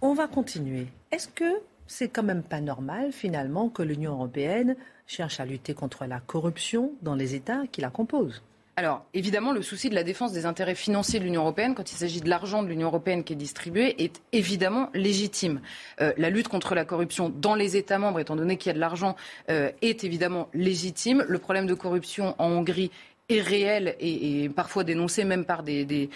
on 0.00 0.14
va 0.14 0.26
continuer. 0.26 0.86
Est-ce 1.12 1.28
que 1.28 1.60
c'est 1.86 2.08
quand 2.08 2.22
même 2.22 2.42
pas 2.42 2.62
normal 2.62 3.12
finalement 3.12 3.68
que 3.68 3.82
l'Union 3.82 4.12
européenne 4.12 4.76
cherche 5.06 5.40
à 5.40 5.44
lutter 5.44 5.74
contre 5.74 6.06
la 6.06 6.20
corruption 6.20 6.92
dans 7.02 7.16
les 7.16 7.34
États 7.34 7.66
qui 7.70 7.82
la 7.82 7.90
composent? 7.90 8.42
Alors, 8.76 9.04
évidemment, 9.14 9.52
le 9.52 9.62
souci 9.62 9.88
de 9.88 9.94
la 9.94 10.02
défense 10.02 10.32
des 10.32 10.46
intérêts 10.46 10.74
financiers 10.74 11.20
de 11.20 11.24
l'Union 11.24 11.42
européenne, 11.42 11.76
quand 11.76 11.92
il 11.92 11.94
s'agit 11.94 12.20
de 12.20 12.28
l'argent 12.28 12.64
de 12.64 12.68
l'Union 12.68 12.88
européenne 12.88 13.22
qui 13.22 13.32
est 13.32 13.36
distribué, 13.36 14.02
est 14.02 14.20
évidemment 14.32 14.90
légitime. 14.94 15.60
Euh, 16.00 16.12
la 16.16 16.28
lutte 16.28 16.48
contre 16.48 16.74
la 16.74 16.84
corruption 16.84 17.28
dans 17.28 17.54
les 17.54 17.76
États 17.76 17.98
membres, 17.98 18.18
étant 18.18 18.34
donné 18.34 18.56
qu'il 18.56 18.70
y 18.70 18.72
a 18.72 18.74
de 18.74 18.80
l'argent, 18.80 19.14
euh, 19.48 19.70
est 19.80 20.02
évidemment 20.02 20.48
légitime. 20.54 21.24
Le 21.28 21.38
problème 21.38 21.66
de 21.66 21.74
corruption 21.74 22.34
en 22.38 22.48
Hongrie 22.48 22.90
est 23.28 23.40
réel 23.40 23.96
et, 24.00 24.48
parfois 24.50 24.84
dénoncé 24.84 25.24
même 25.24 25.44
par 25.44 25.62
des, 25.62 26.10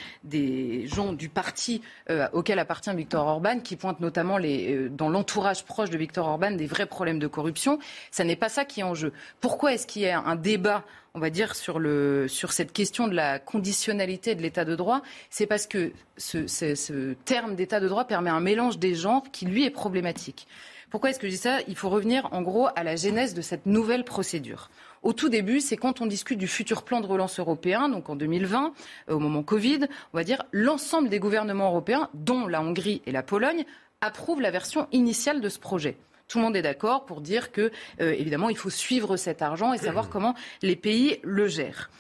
gens 0.86 1.12
du 1.12 1.28
parti 1.28 1.80
euh, 2.10 2.28
auquel 2.32 2.58
appartient 2.58 2.94
Viktor 2.94 3.26
Orban, 3.26 3.60
qui 3.60 3.76
pointent 3.76 4.00
notamment 4.00 4.38
les, 4.38 4.88
dans 4.90 5.08
l'entourage 5.08 5.64
proche 5.64 5.90
de 5.90 5.96
Viktor 5.96 6.26
Orban 6.26 6.50
des 6.50 6.66
vrais 6.66 6.86
problèmes 6.86 7.18
de 7.18 7.26
corruption. 7.26 7.78
Ça 8.10 8.24
n'est 8.24 8.36
pas 8.36 8.48
ça 8.48 8.64
qui 8.64 8.80
est 8.80 8.84
en 8.84 8.94
jeu. 8.94 9.12
Pourquoi 9.40 9.72
est-ce 9.72 9.86
qu'il 9.86 10.02
y 10.02 10.08
a 10.08 10.20
un 10.20 10.36
débat 10.36 10.84
on 11.14 11.20
va 11.20 11.30
dire, 11.30 11.56
sur 11.56 12.52
cette 12.52 12.72
question 12.72 13.08
de 13.08 13.14
la 13.14 13.40
conditionnalité 13.40 14.36
de 14.36 14.42
l'état 14.42 14.64
de 14.64 14.76
droit, 14.76 15.02
c'est 15.30 15.46
parce 15.46 15.66
que 15.66 15.90
ce, 16.16 16.46
ce 16.46 17.14
terme 17.24 17.56
d'état 17.56 17.80
de 17.80 17.88
droit 17.88 18.04
permet 18.04 18.30
un 18.30 18.38
mélange 18.38 18.78
des 18.78 18.94
genres 18.94 19.24
qui, 19.32 19.46
lui, 19.46 19.64
est 19.64 19.70
problématique. 19.70 20.46
Pourquoi 20.90 21.10
est-ce 21.10 21.18
que 21.18 21.26
je 21.26 21.32
dis 21.32 21.38
ça? 21.38 21.58
Il 21.66 21.76
faut 21.76 21.90
revenir, 21.90 22.28
en 22.32 22.42
gros, 22.42 22.68
à 22.76 22.84
la 22.84 22.94
genèse 22.94 23.34
de 23.34 23.42
cette 23.42 23.66
nouvelle 23.66 24.04
procédure. 24.04 24.70
Au 25.02 25.12
tout 25.12 25.28
début, 25.28 25.61
c'est 25.61 25.76
quand 25.76 26.00
on 26.00 26.06
discute 26.06 26.38
du 26.38 26.48
futur 26.48 26.82
plan 26.82 27.00
de 27.00 27.06
relance 27.06 27.38
européen, 27.38 27.88
donc 27.88 28.08
en 28.08 28.16
2020, 28.16 28.72
euh, 29.08 29.14
au 29.14 29.18
moment 29.18 29.42
Covid, 29.42 29.80
on 30.12 30.16
va 30.16 30.24
dire 30.24 30.44
l'ensemble 30.52 31.08
des 31.08 31.18
gouvernements 31.18 31.68
européens, 31.68 32.08
dont 32.14 32.46
la 32.46 32.61
Hongrie 32.61 33.02
et 33.06 33.12
la 33.12 33.22
Pologne, 33.22 33.64
approuvent 34.00 34.40
la 34.40 34.50
version 34.50 34.87
initiale 34.92 35.40
de 35.40 35.48
ce 35.48 35.58
projet. 35.58 35.96
Tout 36.28 36.38
le 36.38 36.44
monde 36.44 36.56
est 36.56 36.62
d'accord 36.62 37.06
pour 37.06 37.20
dire 37.20 37.52
que, 37.52 37.72
euh, 38.00 38.14
il 38.14 38.56
faut 38.56 38.70
suivre 38.70 39.16
cet 39.16 39.40
argent 39.40 39.72
et 39.72 39.78
savoir 39.78 40.08
comment 40.08 40.34
les 40.62 40.76
pays 40.76 41.18
le 41.22 41.48
gèrent. 41.48 41.90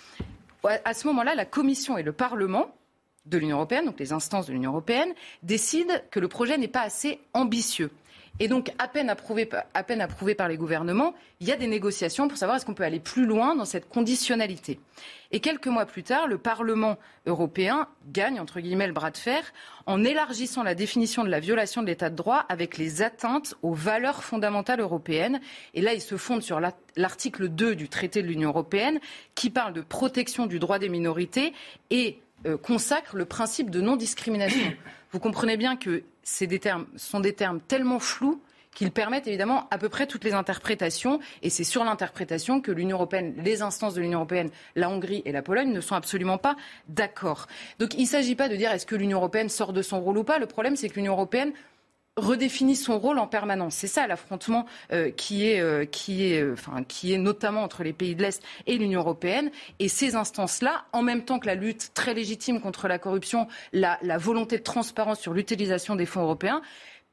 À 0.84 0.92
ce 0.92 1.06
moment-là, 1.06 1.34
la 1.34 1.46
Commission 1.46 1.96
et 1.96 2.02
le 2.02 2.12
Parlement 2.12 2.74
de 3.24 3.38
l'Union 3.38 3.56
européenne, 3.56 3.86
donc 3.86 3.98
les 3.98 4.12
instances 4.12 4.46
de 4.46 4.52
l'Union 4.52 4.70
européenne, 4.70 5.12
décident 5.42 5.94
que 6.10 6.20
le 6.20 6.28
projet 6.28 6.58
n'est 6.58 6.68
pas 6.68 6.82
assez 6.82 7.20
ambitieux. 7.32 7.90
Et 8.40 8.46
donc, 8.46 8.72
à 8.78 8.86
peine, 8.86 9.10
approuvé, 9.10 9.46
par 9.46 10.48
les 10.48 10.56
gouvernements, 10.56 11.14
il 11.40 11.48
y 11.48 11.52
a 11.52 11.56
des 11.56 11.66
négociations 11.66 12.28
pour 12.28 12.38
savoir 12.38 12.56
est-ce 12.56 12.66
qu'on 12.66 12.74
peut 12.74 12.84
aller 12.84 13.00
plus 13.00 13.26
loin 13.26 13.56
dans 13.56 13.64
cette 13.64 13.88
conditionnalité. 13.88 14.78
Et 15.32 15.40
quelques 15.40 15.66
mois 15.66 15.86
plus 15.86 16.04
tard, 16.04 16.28
le 16.28 16.38
Parlement 16.38 16.98
européen 17.26 17.88
gagne, 18.12 18.38
entre 18.38 18.60
guillemets, 18.60 18.86
le 18.86 18.92
bras 18.92 19.10
de 19.10 19.16
fer 19.16 19.52
en 19.86 20.04
élargissant 20.04 20.62
la 20.62 20.74
définition 20.74 21.24
de 21.24 21.28
la 21.28 21.40
violation 21.40 21.82
de 21.82 21.88
l'état 21.88 22.10
de 22.10 22.16
droit 22.16 22.46
avec 22.48 22.78
les 22.78 23.02
atteintes 23.02 23.56
aux 23.62 23.74
valeurs 23.74 24.22
fondamentales 24.22 24.80
européennes. 24.80 25.40
Et 25.74 25.80
là, 25.80 25.92
il 25.92 26.00
se 26.00 26.16
fonde 26.16 26.42
sur 26.42 26.60
l'article 26.96 27.48
2 27.48 27.74
du 27.74 27.88
traité 27.88 28.22
de 28.22 28.28
l'Union 28.28 28.50
européenne 28.50 29.00
qui 29.34 29.50
parle 29.50 29.72
de 29.72 29.80
protection 29.80 30.46
du 30.46 30.58
droit 30.60 30.78
des 30.78 30.88
minorités 30.88 31.52
et 31.90 32.20
euh, 32.46 32.56
consacre 32.56 33.16
le 33.16 33.24
principe 33.24 33.68
de 33.68 33.80
non-discrimination. 33.80 34.72
Vous 35.12 35.20
comprenez 35.20 35.56
bien 35.56 35.76
que 35.76 36.02
des 36.40 36.58
termes, 36.58 36.86
sont 36.96 37.20
des 37.20 37.32
termes 37.32 37.60
tellement 37.60 37.98
flous 37.98 38.40
qu'ils 38.74 38.92
permettent 38.92 39.26
évidemment 39.26 39.66
à 39.70 39.78
peu 39.78 39.88
près 39.88 40.06
toutes 40.06 40.22
les 40.22 40.34
interprétations. 40.34 41.18
Et 41.42 41.50
c'est 41.50 41.64
sur 41.64 41.82
l'interprétation 41.82 42.60
que 42.60 42.70
l'Union 42.70 42.96
européenne, 42.96 43.34
les 43.42 43.62
instances 43.62 43.94
de 43.94 44.00
l'Union 44.00 44.18
européenne, 44.18 44.50
la 44.76 44.88
Hongrie 44.88 45.22
et 45.24 45.32
la 45.32 45.42
Pologne 45.42 45.72
ne 45.72 45.80
sont 45.80 45.94
absolument 45.96 46.38
pas 46.38 46.56
d'accord. 46.88 47.46
Donc 47.78 47.94
il 47.94 48.02
ne 48.02 48.06
s'agit 48.06 48.36
pas 48.36 48.48
de 48.48 48.56
dire 48.56 48.70
est-ce 48.70 48.86
que 48.86 48.94
l'Union 48.94 49.18
européenne 49.18 49.48
sort 49.48 49.72
de 49.72 49.82
son 49.82 50.00
rôle 50.00 50.18
ou 50.18 50.24
pas. 50.24 50.38
Le 50.38 50.46
problème, 50.46 50.76
c'est 50.76 50.88
que 50.88 50.94
l'Union 50.94 51.14
européenne 51.14 51.52
redéfinit 52.18 52.76
son 52.76 52.98
rôle 52.98 53.18
en 53.18 53.26
permanence. 53.26 53.74
C'est 53.74 53.86
ça 53.86 54.06
l'affrontement 54.06 54.66
euh, 54.92 55.10
qui, 55.10 55.48
est, 55.48 55.60
euh, 55.60 55.84
qui, 55.84 56.32
est, 56.32 56.42
euh, 56.42 56.54
qui 56.86 57.12
est 57.12 57.18
notamment 57.18 57.62
entre 57.62 57.82
les 57.82 57.92
pays 57.92 58.14
de 58.14 58.22
l'Est 58.22 58.42
et 58.66 58.76
l'Union 58.76 59.00
européenne. 59.00 59.50
Et 59.78 59.88
ces 59.88 60.16
instances-là, 60.16 60.84
en 60.92 61.02
même 61.02 61.24
temps 61.24 61.38
que 61.38 61.46
la 61.46 61.54
lutte 61.54 61.92
très 61.94 62.14
légitime 62.14 62.60
contre 62.60 62.88
la 62.88 62.98
corruption, 62.98 63.46
la, 63.72 63.98
la 64.02 64.18
volonté 64.18 64.58
de 64.58 64.62
transparence 64.62 65.20
sur 65.20 65.32
l'utilisation 65.32 65.96
des 65.96 66.06
fonds 66.06 66.22
européens, 66.22 66.60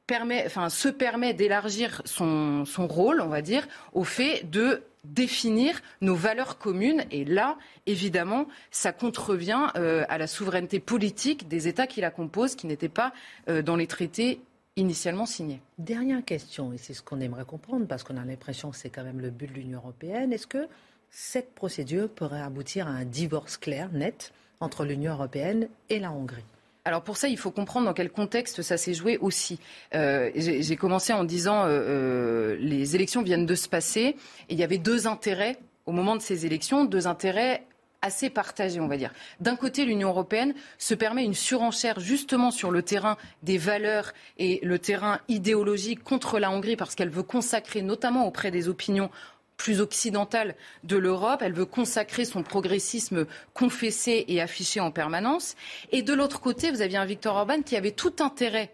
permet, 0.08 0.44
enfin, 0.46 0.70
se 0.70 0.89
permet 0.89 1.34
d'élargir 1.34 2.02
son, 2.06 2.65
son 2.65 2.88
rôle, 2.88 3.22
on 3.22 3.28
va 3.28 3.41
dire, 3.41 3.68
au 3.94 4.04
fait 4.04 4.50
de 4.50 4.84
définir 5.04 5.82
nos 6.02 6.15
valeurs 6.15 6.58
communes. 6.58 7.06
Et 7.12 7.25
là, 7.25 7.58
évidemment, 7.86 8.48
ça 8.71 8.92
contrevient 8.92 9.67
à 9.75 10.17
la 10.17 10.27
souveraineté 10.27 10.79
politique 10.79 11.48
des 11.48 11.67
États 11.67 11.86
qui 11.86 12.02
la 12.02 12.10
composent, 12.10 12.56
qui 12.56 12.65
n'étaient 12.65 12.90
pas 12.90 13.13
dans 13.48 13.75
les 13.75 13.86
traités 13.86 14.42
initialement 14.78 15.26
signé. 15.26 15.62
Dernière 15.78 16.23
question, 16.23 16.73
et 16.73 16.78
c'est 16.78 16.94
ce 16.94 17.02
qu'on 17.02 17.21
aimerait 17.21 17.46
comprendre, 17.46 17.88
parce 17.88 18.04
qu'on 18.04 18.17
a 18.17 18.26
l'impression 18.26 18.71
que 18.71 18.78
c'est 18.78 18.90
quand 18.90 19.04
même 19.04 19.21
le 19.21 19.30
but 19.30 19.48
de 19.48 19.54
l'Union 19.54 19.80
européenne. 19.80 20.34
Est-ce 20.34 20.48
que 20.48 20.67
cette 21.10 21.54
procédure 21.56 22.10
pourrait 22.10 22.42
aboutir 22.42 22.88
à 22.88 22.92
un 22.92 23.06
divorce 23.06 23.58
clair, 23.58 23.90
net, 23.94 24.34
entre 24.60 24.84
l'Union 24.84 25.13
européenne 25.13 25.69
et 25.90 26.00
la 26.00 26.12
Hongrie? 26.12 26.44
Alors 26.88 27.02
pour 27.02 27.17
ça, 27.17 27.28
il 27.28 27.38
faut 27.38 27.50
comprendre 27.50 27.88
dans 27.88 27.94
quel 27.94 28.12
contexte 28.12 28.62
ça 28.62 28.78
s'est 28.78 28.94
joué 28.94 29.17
aussi. 29.17 29.60
Euh, 29.96 30.30
j'ai 30.36 30.76
commencé 30.76 31.13
en 31.13 31.23
disant 31.23 31.63
euh, 31.63 31.69
euh, 31.69 32.58
les 32.60 32.96
élections 32.96 33.23
viennent 33.23 33.48
de 33.48 33.56
se 33.56 33.67
passer 33.67 34.15
et 34.50 34.54
il 34.54 34.60
y 34.60 34.63
avait 34.63 34.78
deux 34.78 35.08
intérêts 35.08 35.58
au 35.88 35.92
moment 35.92 36.15
de 36.15 36.21
ces 36.21 36.46
élections, 36.46 36.86
deux 36.86 37.08
intérêts 37.08 37.63
assez 38.06 38.29
partagés, 38.29 38.79
on 38.79 38.87
va 38.87 38.97
dire. 38.97 39.12
D'un 39.39 39.56
côté, 39.56 39.83
l'Union 39.83 40.10
européenne 40.10 40.53
se 40.77 40.93
permet 40.93 41.25
une 41.25 41.33
surenchère 41.33 41.99
justement 41.99 42.51
sur 42.51 42.71
le 42.71 42.83
terrain 42.83 43.17
des 43.43 43.58
valeurs 43.58 44.13
et 44.37 44.60
le 44.63 44.79
terrain 44.79 45.19
idéologique 45.27 46.03
contre 46.03 46.39
la 46.39 46.51
Hongrie 46.51 46.75
parce 46.75 46.95
qu'elle 46.95 47.10
veut 47.10 47.23
consacrer, 47.23 47.81
notamment 47.81 48.27
auprès 48.27 48.51
des 48.51 48.69
opinions 48.69 49.10
plus 49.58 49.81
occidentale 49.81 50.56
de 50.83 50.97
l'Europe. 50.97 51.41
Elle 51.41 51.53
veut 51.53 51.65
consacrer 51.65 52.25
son 52.25 52.43
progressisme 52.43 53.25
confessé 53.53 54.25
et 54.27 54.41
affiché 54.41 54.79
en 54.79 54.91
permanence. 54.91 55.56
Et 55.91 56.03
de 56.03 56.13
l'autre 56.13 56.39
côté, 56.39 56.71
vous 56.71 56.81
aviez 56.81 56.97
un 56.97 57.06
Viktor 57.06 57.35
Orban 57.35 57.62
qui 57.62 57.75
avait 57.75 57.91
tout 57.91 58.13
intérêt, 58.19 58.73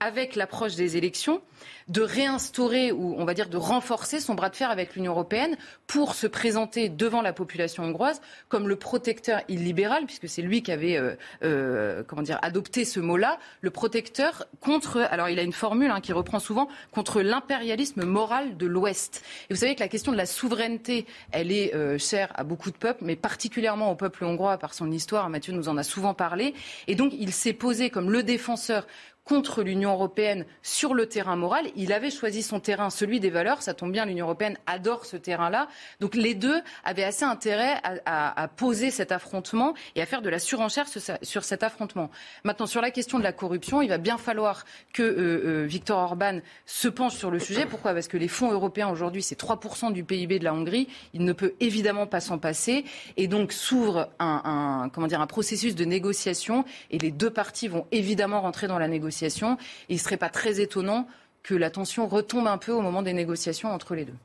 avec 0.00 0.36
l'approche 0.36 0.74
des 0.76 0.96
élections, 0.96 1.40
de 1.88 2.02
réinstaurer 2.02 2.92
ou 2.92 3.16
on 3.18 3.24
va 3.24 3.34
dire 3.34 3.48
de 3.48 3.56
renforcer 3.56 4.20
son 4.20 4.34
bras 4.34 4.50
de 4.50 4.56
fer 4.56 4.70
avec 4.70 4.94
l'Union 4.94 5.12
européenne 5.12 5.56
pour 5.86 6.14
se 6.14 6.26
présenter 6.26 6.88
devant 6.88 7.22
la 7.22 7.32
population 7.32 7.84
hongroise 7.84 8.20
comme 8.48 8.68
le 8.68 8.76
protecteur 8.76 9.40
illibéral, 9.48 10.04
puisque 10.06 10.28
c'est 10.28 10.42
lui 10.42 10.62
qui 10.62 10.70
avait 10.70 10.96
euh, 10.96 11.14
euh, 11.42 12.02
comment 12.06 12.22
dire 12.22 12.38
adopté 12.42 12.84
ce 12.84 13.00
mot-là, 13.00 13.38
le 13.60 13.70
protecteur 13.70 14.46
contre. 14.60 14.98
Alors 15.10 15.28
il 15.28 15.38
a 15.38 15.42
une 15.42 15.52
formule 15.52 15.90
hein, 15.90 16.00
qui 16.00 16.12
reprend 16.12 16.38
souvent 16.38 16.68
contre 16.92 17.22
l'impérialisme 17.22 18.04
moral 18.04 18.56
de 18.56 18.66
l'Ouest. 18.66 19.24
Et 19.50 19.54
vous 19.54 19.60
savez 19.60 19.74
que 19.74 19.80
la 19.80 19.88
question 19.88 20.12
de 20.12 20.16
la 20.16 20.26
souveraineté, 20.26 21.06
elle 21.32 21.50
est 21.50 21.74
euh, 21.74 21.98
chère 21.98 22.32
à 22.36 22.44
beaucoup 22.44 22.70
de 22.70 22.76
peuples, 22.76 23.04
mais 23.04 23.16
particulièrement 23.16 23.90
au 23.90 23.94
peuple 23.94 24.24
hongrois 24.24 24.58
par 24.58 24.74
son 24.74 24.90
histoire. 24.92 25.28
Mathieu 25.30 25.52
nous 25.52 25.68
en 25.68 25.76
a 25.76 25.82
souvent 25.82 26.14
parlé. 26.14 26.54
Et 26.86 26.94
donc 26.94 27.12
il 27.18 27.32
s'est 27.32 27.52
posé 27.52 27.90
comme 27.90 28.10
le 28.10 28.22
défenseur 28.22 28.86
contre 29.28 29.62
l'Union 29.62 29.92
européenne 29.92 30.46
sur 30.62 30.94
le 30.94 31.06
terrain 31.06 31.36
moral. 31.36 31.66
Il 31.76 31.92
avait 31.92 32.10
choisi 32.10 32.42
son 32.42 32.60
terrain, 32.60 32.88
celui 32.88 33.20
des 33.20 33.28
valeurs. 33.28 33.62
Ça 33.62 33.74
tombe 33.74 33.92
bien, 33.92 34.06
l'Union 34.06 34.24
européenne 34.24 34.56
adore 34.66 35.04
ce 35.04 35.18
terrain-là. 35.18 35.68
Donc 36.00 36.14
les 36.14 36.34
deux 36.34 36.62
avaient 36.82 37.04
assez 37.04 37.24
intérêt 37.24 37.74
à, 38.06 38.48
poser 38.56 38.90
cet 38.90 39.12
affrontement 39.12 39.74
et 39.94 40.00
à 40.00 40.06
faire 40.06 40.22
de 40.22 40.30
la 40.30 40.38
surenchère 40.38 40.86
sur, 40.88 41.44
cet 41.44 41.62
affrontement. 41.62 42.10
Maintenant, 42.42 42.66
sur 42.66 42.80
la 42.80 42.90
question 42.90 43.18
de 43.18 43.22
la 43.22 43.32
corruption, 43.32 43.82
il 43.82 43.88
va 43.88 43.98
bien 43.98 44.16
falloir 44.16 44.64
que 44.94 45.02
euh, 45.02 45.62
euh, 45.62 45.66
Viktor 45.66 45.98
Orban 45.98 46.40
se 46.64 46.88
penche 46.88 47.14
sur 47.14 47.30
le 47.30 47.38
sujet. 47.38 47.66
Pourquoi? 47.66 47.92
Parce 47.92 48.08
que 48.08 48.16
les 48.16 48.28
fonds 48.28 48.50
européens 48.50 48.88
aujourd'hui, 48.88 49.22
c'est 49.22 49.38
3% 49.38 49.92
du 49.92 50.04
PIB 50.04 50.38
de 50.38 50.44
la 50.44 50.54
Hongrie. 50.54 50.88
Il 51.12 51.24
ne 51.24 51.34
peut 51.34 51.52
évidemment 51.60 52.06
pas 52.06 52.20
s'en 52.20 52.38
passer. 52.38 52.86
Et 53.18 53.28
donc 53.28 53.52
s'ouvre 53.52 54.08
un, 54.18 54.88
processus 55.28 55.74
de 55.74 55.84
négociation 55.84 56.64
et 56.90 56.98
les 56.98 57.10
deux 57.10 57.30
parties 57.30 57.68
vont 57.68 57.86
évidemment 57.92 58.40
rentrer 58.40 58.66
dans 58.66 58.78
la 58.78 58.88
négociation 58.88 59.17
il 59.22 59.94
ne 59.94 59.98
serait 59.98 60.16
pas 60.16 60.30
très 60.30 60.60
étonnant 60.60 61.06
que 61.42 61.54
la 61.54 61.70
tension 61.70 62.06
retombe 62.06 62.46
un 62.46 62.58
peu 62.58 62.72
au 62.72 62.80
moment 62.80 63.02
des 63.02 63.12
négociations 63.12 63.70
entre 63.72 63.94
les 63.94 64.04
deux. 64.04 64.16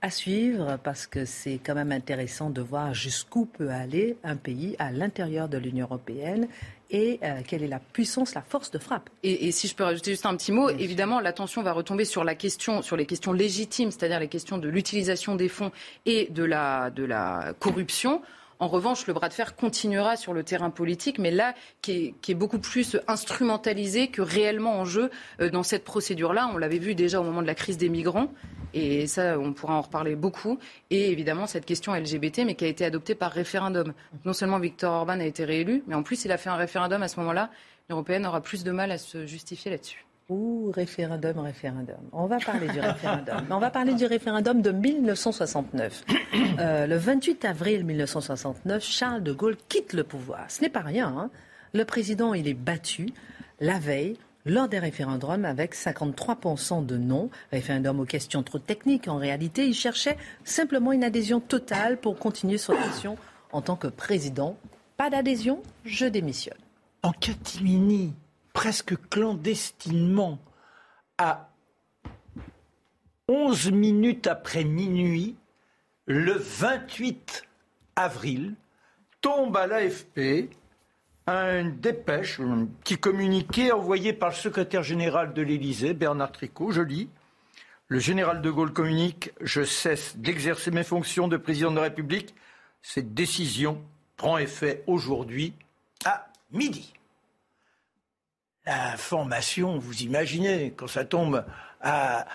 À 0.00 0.10
suivre, 0.10 0.78
parce 0.84 1.08
que 1.08 1.24
c'est 1.24 1.58
quand 1.58 1.74
même 1.74 1.90
intéressant 1.90 2.50
de 2.50 2.60
voir 2.60 2.94
jusqu'où 2.94 3.46
peut 3.46 3.70
aller 3.70 4.16
un 4.22 4.36
pays 4.36 4.76
à 4.78 4.92
l'intérieur 4.92 5.48
de 5.48 5.58
l'Union 5.58 5.86
européenne 5.86 6.46
et 6.90 7.18
euh, 7.24 7.40
quelle 7.44 7.64
est 7.64 7.68
la 7.68 7.80
puissance, 7.80 8.34
la 8.34 8.42
force 8.42 8.70
de 8.70 8.78
frappe. 8.78 9.10
Et, 9.24 9.50
si 9.50 9.66
je 9.66 9.74
peux 9.74 9.82
rajouter 9.82 10.12
juste 10.12 10.24
un 10.24 10.36
petit 10.36 10.52
mot, 10.52 10.70
évidemment, 10.70 11.18
l'attention 11.18 11.62
va 11.62 11.72
retomber 11.72 12.04
sur 12.04 12.22
la 12.22 12.36
question, 12.36 12.80
sur 12.80 12.96
les 12.96 13.06
questions 13.06 13.32
légitimes, 13.32 13.90
c'est-à-dire 13.90 14.20
les 14.20 14.28
questions 14.28 14.58
de 14.58 14.68
l'utilisation 14.68 15.34
des 15.34 15.48
fonds 15.48 15.72
et 16.06 16.28
de 16.30 16.44
la, 16.44 16.90
de 16.90 17.04
la 17.04 17.54
corruption. 17.58 18.22
En 18.60 18.66
revanche, 18.66 19.06
le 19.06 19.12
bras 19.12 19.28
de 19.28 19.34
fer 19.34 19.54
continuera 19.54 20.16
sur 20.16 20.32
le 20.32 20.42
terrain 20.42 20.70
politique, 20.70 21.18
mais 21.18 21.30
là, 21.30 21.54
qui 21.80 22.14
est, 22.28 22.34
beaucoup 22.34 22.58
plus 22.58 22.98
instrumentalisé 23.06 24.08
que 24.08 24.20
réellement 24.20 24.80
en 24.80 24.84
jeu 24.84 25.10
euh, 25.40 25.48
dans 25.48 25.62
cette 25.62 25.84
procédure-là. 25.84 26.50
On 26.52 26.58
l'avait 26.58 26.78
vu 26.78 26.96
déjà 26.96 27.20
au 27.20 27.24
moment 27.24 27.40
de 27.42 27.46
la 27.46 27.54
crise 27.54 27.78
des 27.78 27.88
migrants. 27.88 28.32
Et 28.74 29.06
ça, 29.06 29.38
on 29.38 29.52
pourra 29.52 29.74
en 29.74 29.82
reparler 29.82 30.16
beaucoup. 30.16 30.58
Et 30.90 31.10
évidemment, 31.10 31.46
cette 31.46 31.66
question 31.66 31.94
LGBT, 31.94 32.40
mais 32.44 32.56
qui 32.56 32.64
a 32.64 32.68
été 32.68 32.84
adoptée 32.84 33.14
par 33.14 33.30
référendum. 33.30 33.92
Non 34.24 34.32
seulement 34.32 34.58
Viktor 34.58 34.92
Orban 34.92 35.20
a 35.20 35.24
été 35.24 35.44
réélu, 35.44 35.84
mais 35.86 35.94
en 35.94 36.02
plus, 36.02 36.24
il 36.24 36.32
a 36.32 36.36
fait 36.36 36.50
un 36.50 36.56
référendum 36.56 37.02
à 37.02 37.08
ce 37.08 37.18
moment-là. 37.20 37.50
L'Union 37.88 37.98
européenne 37.98 38.26
aura 38.26 38.40
plus 38.40 38.64
de 38.64 38.72
mal 38.72 38.90
à 38.90 38.98
se 38.98 39.24
justifier 39.24 39.70
là-dessus. 39.70 40.07
Ouh, 40.28 40.70
référendum, 40.72 41.38
référendum. 41.38 41.96
On 42.12 42.26
va 42.26 42.38
parler 42.38 42.68
du 42.68 42.80
référendum. 42.80 43.46
On 43.50 43.58
va 43.58 43.70
parler 43.70 43.94
du 43.94 44.04
référendum 44.04 44.60
de 44.60 44.70
1969. 44.70 46.04
Euh, 46.60 46.86
le 46.86 46.96
28 46.96 47.44
avril 47.46 47.84
1969, 47.84 48.84
Charles 48.84 49.22
de 49.22 49.32
Gaulle 49.32 49.56
quitte 49.68 49.94
le 49.94 50.04
pouvoir. 50.04 50.44
Ce 50.48 50.60
n'est 50.60 50.68
pas 50.68 50.80
rien. 50.80 51.08
Hein. 51.08 51.30
Le 51.72 51.84
président, 51.84 52.34
il 52.34 52.46
est 52.46 52.54
battu 52.54 53.06
la 53.60 53.78
veille 53.78 54.18
lors 54.44 54.68
des 54.68 54.78
référendums 54.78 55.46
avec 55.46 55.74
53% 55.74 56.84
de 56.84 56.98
non. 56.98 57.30
Référendum 57.50 58.00
aux 58.00 58.04
questions 58.04 58.42
trop 58.42 58.58
techniques. 58.58 59.08
En 59.08 59.16
réalité, 59.16 59.66
il 59.66 59.74
cherchait 59.74 60.18
simplement 60.44 60.92
une 60.92 61.04
adhésion 61.04 61.40
totale 61.40 61.96
pour 61.96 62.18
continuer 62.18 62.58
son 62.58 62.74
mission 62.74 63.16
en 63.52 63.62
tant 63.62 63.76
que 63.76 63.88
président. 63.88 64.58
Pas 64.98 65.08
d'adhésion, 65.08 65.62
je 65.84 66.04
démissionne. 66.04 66.58
En 67.02 67.12
catimini 67.12 68.14
presque 68.58 68.96
clandestinement 69.08 70.40
à 71.16 71.48
11 73.28 73.70
minutes 73.70 74.26
après 74.26 74.64
minuit, 74.64 75.36
le 76.06 76.32
28 76.32 77.44
avril, 77.94 78.56
tombe 79.20 79.56
à 79.56 79.68
l'AFP 79.68 80.50
un 81.28 81.68
dépêche, 81.68 82.40
un 82.40 82.66
petit 82.82 82.98
communiqué 82.98 83.70
envoyé 83.70 84.12
par 84.12 84.30
le 84.30 84.34
secrétaire 84.34 84.82
général 84.82 85.34
de 85.34 85.42
l'Élysée, 85.42 85.94
Bernard 85.94 86.32
Tricot. 86.32 86.72
Je 86.72 86.82
lis. 86.82 87.08
Le 87.86 88.00
général 88.00 88.42
de 88.42 88.50
Gaulle 88.50 88.72
communique 88.72 89.30
Je 89.40 89.62
cesse 89.62 90.16
d'exercer 90.16 90.72
mes 90.72 90.82
fonctions 90.82 91.28
de 91.28 91.36
président 91.36 91.70
de 91.70 91.76
la 91.76 91.82
République. 91.82 92.34
Cette 92.82 93.14
décision 93.14 93.80
prend 94.16 94.36
effet 94.36 94.82
aujourd'hui 94.88 95.54
à 96.04 96.26
midi 96.50 96.97
formation, 98.96 99.78
vous 99.78 100.02
imaginez, 100.02 100.72
quand 100.76 100.86
ça 100.86 101.04
tombe 101.04 101.44
à 101.80 102.26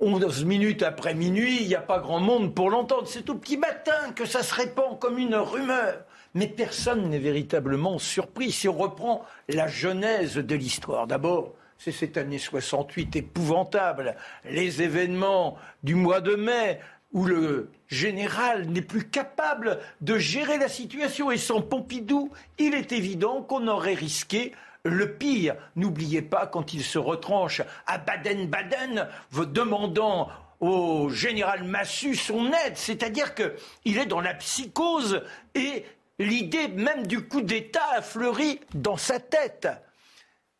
11 0.00 0.44
minutes 0.44 0.82
après 0.82 1.14
minuit, 1.14 1.62
il 1.62 1.68
n'y 1.68 1.74
a 1.74 1.80
pas 1.80 2.00
grand 2.00 2.20
monde 2.20 2.54
pour 2.54 2.70
l'entendre. 2.70 3.06
C'est 3.06 3.30
au 3.30 3.34
petit 3.34 3.56
matin 3.56 4.12
que 4.14 4.26
ça 4.26 4.42
se 4.42 4.54
répand 4.54 4.98
comme 4.98 5.18
une 5.18 5.36
rumeur. 5.36 6.04
Mais 6.34 6.46
personne 6.46 7.08
n'est 7.08 7.18
véritablement 7.18 7.98
surpris 7.98 8.52
si 8.52 8.68
on 8.68 8.76
reprend 8.76 9.24
la 9.48 9.68
genèse 9.68 10.36
de 10.36 10.54
l'histoire. 10.54 11.06
D'abord, 11.06 11.54
c'est 11.78 11.92
cette 11.92 12.16
année 12.16 12.38
68 12.38 13.16
épouvantable, 13.16 14.16
les 14.44 14.82
événements 14.82 15.56
du 15.82 15.94
mois 15.94 16.20
de 16.20 16.34
mai 16.34 16.80
où 17.12 17.24
le 17.24 17.70
général 17.88 18.68
n'est 18.68 18.82
plus 18.82 19.08
capable 19.08 19.78
de 20.00 20.16
gérer 20.16 20.58
la 20.58 20.68
situation 20.68 21.30
et 21.30 21.36
sans 21.36 21.60
Pompidou, 21.60 22.30
il 22.58 22.74
est 22.74 22.92
évident 22.92 23.42
qu'on 23.42 23.68
aurait 23.68 23.94
risqué 23.94 24.52
le 24.84 25.14
pire, 25.14 25.56
n'oubliez 25.76 26.22
pas 26.22 26.46
quand 26.46 26.74
il 26.74 26.82
se 26.82 26.98
retranche 26.98 27.62
à 27.86 27.98
Baden-Baden, 27.98 29.08
demandant 29.32 30.28
au 30.60 31.08
général 31.10 31.64
Massu 31.64 32.14
son 32.14 32.52
aide, 32.52 32.76
c'est-à-dire 32.76 33.34
qu'il 33.34 33.98
est 33.98 34.06
dans 34.06 34.20
la 34.20 34.34
psychose 34.34 35.22
et 35.54 35.84
l'idée 36.18 36.68
même 36.68 37.06
du 37.06 37.26
coup 37.26 37.42
d'État 37.42 37.84
a 37.96 38.02
fleuri 38.02 38.60
dans 38.74 38.96
sa 38.96 39.18
tête. 39.18 39.68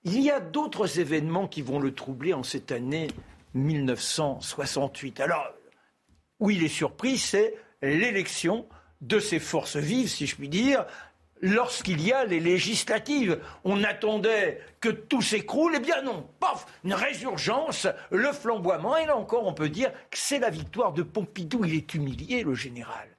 Il 0.05 0.21
y 0.21 0.31
a 0.31 0.41
d'autres 0.41 0.99
événements 0.99 1.47
qui 1.47 1.63
vont 1.63 1.79
le 1.79 1.95
troubler 1.95 2.35
en 2.35 2.43
cette 2.43 2.73
année 2.73 3.09
1968. 3.55 5.21
Alors, 5.21 5.47
où 6.41 6.51
il 6.51 6.65
est 6.65 6.69
surpris, 6.69 7.19
c'est 7.19 7.55
l'élection 7.83 8.67
de 9.01 9.21
ses 9.21 9.39
forces 9.39 9.77
vives, 9.77 10.09
si 10.09 10.27
je 10.27 10.35
puis 10.35 10.49
dire, 10.49 10.87
lorsqu'il 11.43 12.01
y 12.01 12.13
a 12.13 12.25
les 12.25 12.41
législatives. 12.41 13.41
On 13.65 13.85
attendait 13.85 14.61
que 14.81 14.89
tout 14.89 15.21
s'écroule, 15.21 15.75
eh 15.77 15.81
bien 15.81 16.01
non, 16.03 16.27
paf, 16.41 16.67
une 16.85 16.95
résurgence, 16.95 17.87
le 18.11 18.33
flamboiement, 18.33 18.97
et 18.97 19.07
là 19.07 19.17
encore 19.17 19.47
on 19.47 19.53
peut 19.53 19.69
dire 19.69 19.93
que 20.11 20.19
c'est 20.19 20.39
la 20.39 20.51
victoire 20.51 20.93
de 20.93 21.03
Pompidou, 21.03 21.65
il 21.65 21.75
est 21.75 21.95
humilié 21.95 22.43
le 22.45 22.55
général. 22.55 23.12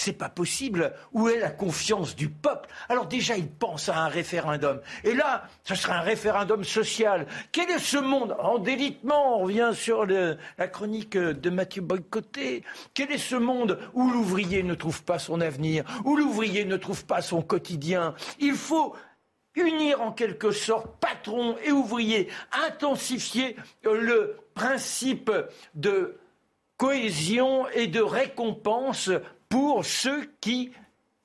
C'est 0.00 0.12
pas 0.12 0.28
possible. 0.28 0.92
Où 1.12 1.28
est 1.28 1.40
la 1.40 1.50
confiance 1.50 2.14
du 2.14 2.28
peuple? 2.28 2.68
Alors 2.88 3.06
déjà, 3.06 3.36
il 3.36 3.48
pense 3.48 3.88
à 3.88 3.98
un 3.98 4.06
référendum. 4.06 4.80
Et 5.02 5.12
là, 5.12 5.48
ce 5.64 5.74
sera 5.74 5.96
un 5.96 6.02
référendum 6.02 6.62
social. 6.62 7.26
Quel 7.50 7.68
est 7.68 7.80
ce 7.80 7.96
monde? 7.96 8.36
En 8.38 8.58
délitement, 8.58 9.34
on 9.34 9.42
revient 9.42 9.72
sur 9.74 10.06
la 10.06 10.68
chronique 10.68 11.18
de 11.18 11.50
Mathieu 11.50 11.82
Boycotté. 11.82 12.62
Quel 12.94 13.10
est 13.10 13.18
ce 13.18 13.34
monde 13.34 13.80
où 13.92 14.08
l'ouvrier 14.08 14.62
ne 14.62 14.74
trouve 14.74 15.02
pas 15.02 15.18
son 15.18 15.40
avenir, 15.40 15.82
où 16.04 16.16
l'ouvrier 16.16 16.64
ne 16.64 16.76
trouve 16.76 17.04
pas 17.04 17.20
son 17.20 17.42
quotidien? 17.42 18.14
Il 18.38 18.54
faut 18.54 18.94
unir 19.56 20.00
en 20.00 20.12
quelque 20.12 20.52
sorte, 20.52 20.86
pas 21.00 21.08
patrons 21.08 21.56
et 21.64 21.72
ouvriers, 21.72 22.28
intensifier 22.66 23.56
le 23.82 24.36
principe 24.54 25.30
de 25.74 26.18
cohésion 26.76 27.68
et 27.70 27.86
de 27.86 28.00
récompense 28.00 29.10
pour 29.48 29.84
ceux 29.84 30.32
qui, 30.40 30.72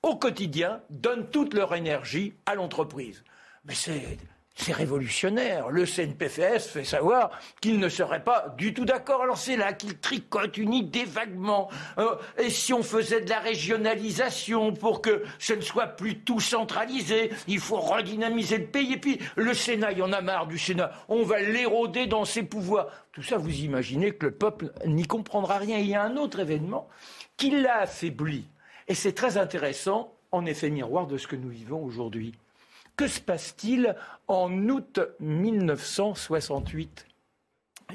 au 0.01 0.15
quotidien, 0.15 0.81
donnent 0.89 1.29
toute 1.29 1.53
leur 1.53 1.75
énergie 1.75 2.33
à 2.45 2.55
l'entreprise. 2.55 3.23
Mais 3.65 3.75
c'est 3.75 4.17
c'est 4.55 4.73
révolutionnaire. 4.73 5.69
Le 5.69 5.85
CNPFS 5.85 6.67
fait 6.67 6.83
savoir 6.83 7.31
qu'il 7.59 7.79
ne 7.79 7.89
serait 7.89 8.23
pas 8.23 8.53
du 8.57 8.73
tout 8.73 8.85
d'accord. 8.85 9.23
Alors 9.23 9.37
c'est 9.37 9.57
là 9.57 9.73
qu'il 9.73 9.97
tricote 9.97 10.57
une 10.57 10.73
idée 10.73 11.05
vaguement. 11.05 11.69
Euh, 11.97 12.15
et 12.37 12.49
si 12.49 12.71
on 12.71 12.83
faisait 12.83 13.21
de 13.21 13.29
la 13.29 13.39
régionalisation 13.39 14.73
pour 14.73 15.01
que 15.01 15.23
ce 15.39 15.53
ne 15.53 15.61
soit 15.61 15.87
plus 15.87 16.19
tout 16.19 16.39
centralisé, 16.39 17.31
il 17.47 17.59
faut 17.59 17.79
redynamiser 17.79 18.59
le 18.59 18.67
pays. 18.67 18.93
Et 18.93 18.97
puis 18.97 19.19
le 19.35 19.53
Sénat, 19.53 19.91
il 19.91 19.97
y 19.97 20.03
en 20.03 20.13
a 20.13 20.21
marre 20.21 20.47
du 20.47 20.59
Sénat. 20.59 20.91
On 21.09 21.23
va 21.23 21.41
l'éroder 21.41 22.05
dans 22.05 22.25
ses 22.25 22.43
pouvoirs. 22.43 22.87
Tout 23.11 23.23
ça, 23.23 23.37
vous 23.37 23.61
imaginez 23.61 24.11
que 24.11 24.27
le 24.27 24.31
peuple 24.33 24.71
n'y 24.85 25.05
comprendra 25.07 25.57
rien. 25.57 25.79
Il 25.79 25.87
y 25.87 25.95
a 25.95 26.03
un 26.03 26.15
autre 26.15 26.39
événement 26.39 26.87
qui 27.37 27.49
l'a 27.49 27.79
affaibli. 27.79 28.45
Et 28.87 28.93
c'est 28.93 29.13
très 29.13 29.37
intéressant, 29.37 30.13
en 30.31 30.45
effet 30.45 30.69
miroir 30.69 31.07
de 31.07 31.17
ce 31.17 31.27
que 31.27 31.35
nous 31.35 31.49
vivons 31.49 31.83
aujourd'hui. 31.83 32.35
Que 32.95 33.07
se 33.07 33.19
passe-t-il 33.19 33.95
en 34.27 34.69
août 34.69 34.99
1968 35.19 37.07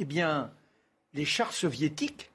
Eh 0.01 0.05
bien, 0.05 0.51
les 1.15 1.25
chars 1.25 1.53
soviétiques 1.53 2.31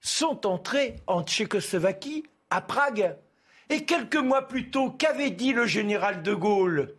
sont 0.00 0.46
entrés 0.46 0.96
en 1.06 1.22
Tchécoslovaquie, 1.22 2.24
à 2.50 2.60
Prague. 2.60 3.16
Et 3.70 3.84
quelques 3.84 4.16
mois 4.16 4.48
plus 4.48 4.68
tôt, 4.68 4.90
qu'avait 4.90 5.30
dit 5.30 5.52
le 5.52 5.66
général 5.66 6.24
de 6.24 6.34
Gaulle? 6.34 6.92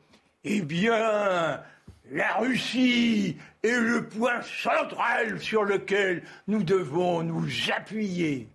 Eh 0.45 0.61
bien, 0.61 1.61
la 2.09 2.35
Russie 2.37 3.37
est 3.61 3.77
le 3.77 4.07
point 4.07 4.41
central 4.41 5.39
sur 5.41 5.65
lequel 5.65 6.23
nous 6.47 6.63
devons 6.63 7.23
nous 7.23 7.49
appuyer. 7.75 8.47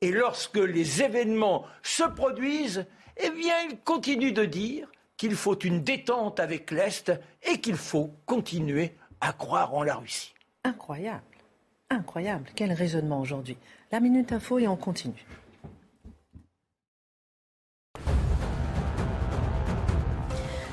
Et 0.00 0.12
lorsque 0.12 0.56
les 0.56 1.02
événements 1.02 1.66
se 1.82 2.04
produisent, 2.04 2.86
eh 3.16 3.30
bien, 3.30 3.54
il 3.68 3.78
continue 3.80 4.32
de 4.32 4.44
dire 4.44 4.88
qu'il 5.20 5.36
faut 5.36 5.58
une 5.58 5.82
détente 5.82 6.40
avec 6.40 6.70
l'Est 6.70 7.12
et 7.42 7.60
qu'il 7.60 7.76
faut 7.76 8.10
continuer 8.24 8.94
à 9.20 9.34
croire 9.34 9.74
en 9.74 9.82
la 9.82 9.96
Russie. 9.96 10.32
Incroyable, 10.64 11.20
incroyable. 11.90 12.48
Quel 12.56 12.72
raisonnement 12.72 13.20
aujourd'hui. 13.20 13.58
La 13.92 14.00
Minute 14.00 14.32
Info 14.32 14.58
et 14.58 14.66
on 14.66 14.76
continue. 14.76 15.26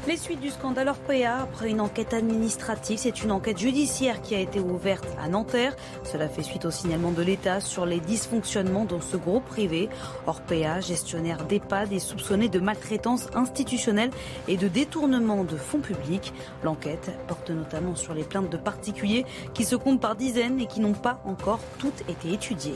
Les 0.08 0.16
suites 0.16 0.40
du 0.40 0.52
scandale 0.52 0.88
Orpea, 0.88 1.42
après 1.42 1.70
une 1.70 1.82
enquête 1.82 2.14
administrative, 2.14 2.98
c'est 2.98 3.24
une 3.24 3.32
enquête 3.34 3.58
judiciaire 3.58 4.22
qui 4.22 4.36
a 4.36 4.40
été 4.40 4.58
ouverte 4.58 5.06
à 5.22 5.28
Nanterre. 5.28 5.76
Cela 6.06 6.30
fait 6.30 6.44
suite 6.44 6.64
au 6.64 6.72
signalement 6.72 7.12
de 7.12 7.22
l'État 7.22 7.60
sur 7.60 7.86
les 7.86 8.00
dysfonctionnements 8.00 8.86
dans 8.86 9.02
ce 9.02 9.18
groupe 9.18 9.44
privé. 9.44 9.90
Orpea, 10.26 10.80
gestionnaire 10.80 11.44
d'EHPAD, 11.44 11.92
est 11.92 12.00
soupçonné 12.00 12.48
de 12.48 12.60
maltraitance 12.60 13.28
institutionnelle 13.36 14.12
et 14.48 14.56
de 14.56 14.70
détournement 14.70 15.44
de 15.44 15.58
fonds 15.58 15.82
publics. 15.82 16.32
L'enquête 16.64 17.12
porte 17.28 17.50
notamment 17.50 17.98
sur 17.98 18.14
les 18.14 18.24
plaintes 18.24 18.50
de 18.50 18.56
particuliers 18.56 19.26
qui 19.54 19.66
se 19.66 19.76
comptent 19.76 20.00
par 20.00 20.16
dizaines 20.16 20.62
et 20.62 20.68
qui 20.68 20.80
n'ont 20.80 20.94
pas 20.94 21.20
encore 21.26 21.60
toutes 21.80 22.10
été 22.10 22.32
étudiées. 22.32 22.76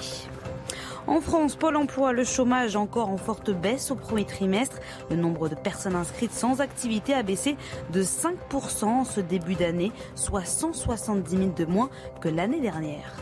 En 1.08 1.20
France, 1.20 1.56
Pôle 1.56 1.78
emploi, 1.78 2.14
le 2.14 2.24
chômage 2.24 2.76
encore 2.76 3.10
en 3.10 3.18
forte 3.18 3.50
baisse 3.50 3.92
au 3.92 3.96
premier 3.96 4.26
trimestre. 4.26 4.78
Le 5.10 5.16
nombre 5.16 5.50
de 5.50 5.56
personnes 5.56 5.96
inscrites 5.96 6.32
sans 6.32 6.62
activité 6.62 7.14
a 7.14 7.24
baissé 7.24 7.58
de 7.92 8.04
5% 8.04 8.86
en 8.86 9.04
ce 9.04 9.20
début 9.20 9.56
d'année, 9.56 9.92
soit 10.16 10.46
170 10.46 11.38
000 11.38 11.50
de 11.58 11.66
moins 11.66 11.90
que 12.22 12.30
l'année 12.30 12.62
dernière. 12.62 13.16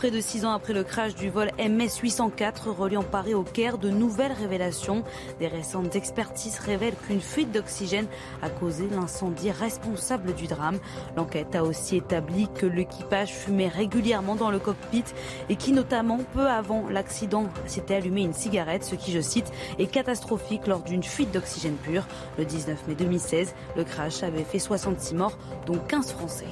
Près 0.00 0.10
de 0.10 0.22
six 0.22 0.46
ans 0.46 0.52
après 0.52 0.72
le 0.72 0.82
crash 0.82 1.14
du 1.14 1.28
vol 1.28 1.50
MS-804 1.58 2.70
reliant 2.70 3.02
Paris 3.02 3.34
au 3.34 3.42
Caire, 3.42 3.76
de 3.76 3.90
nouvelles 3.90 4.32
révélations. 4.32 5.04
Des 5.40 5.46
récentes 5.46 5.94
expertises 5.94 6.58
révèlent 6.58 6.96
qu'une 7.06 7.20
fuite 7.20 7.52
d'oxygène 7.52 8.06
a 8.40 8.48
causé 8.48 8.88
l'incendie 8.88 9.50
responsable 9.50 10.32
du 10.32 10.46
drame. 10.46 10.78
L'enquête 11.18 11.54
a 11.54 11.64
aussi 11.64 11.96
établi 11.96 12.48
que 12.48 12.64
l'équipage 12.64 13.34
fumait 13.34 13.68
régulièrement 13.68 14.36
dans 14.36 14.50
le 14.50 14.58
cockpit 14.58 15.04
et 15.50 15.56
qui 15.56 15.72
notamment 15.72 16.20
peu 16.32 16.46
avant 16.46 16.88
l'accident 16.88 17.50
s'était 17.66 17.96
allumé 17.96 18.22
une 18.22 18.32
cigarette, 18.32 18.84
ce 18.84 18.94
qui, 18.94 19.12
je 19.12 19.20
cite, 19.20 19.52
est 19.78 19.86
catastrophique 19.86 20.66
lors 20.66 20.80
d'une 20.80 21.02
fuite 21.02 21.30
d'oxygène 21.30 21.76
pur. 21.76 22.06
Le 22.38 22.46
19 22.46 22.88
mai 22.88 22.94
2016, 22.94 23.54
le 23.76 23.84
crash 23.84 24.22
avait 24.22 24.44
fait 24.44 24.58
66 24.58 25.14
morts, 25.14 25.36
dont 25.66 25.76
15 25.76 26.12
Français. 26.12 26.46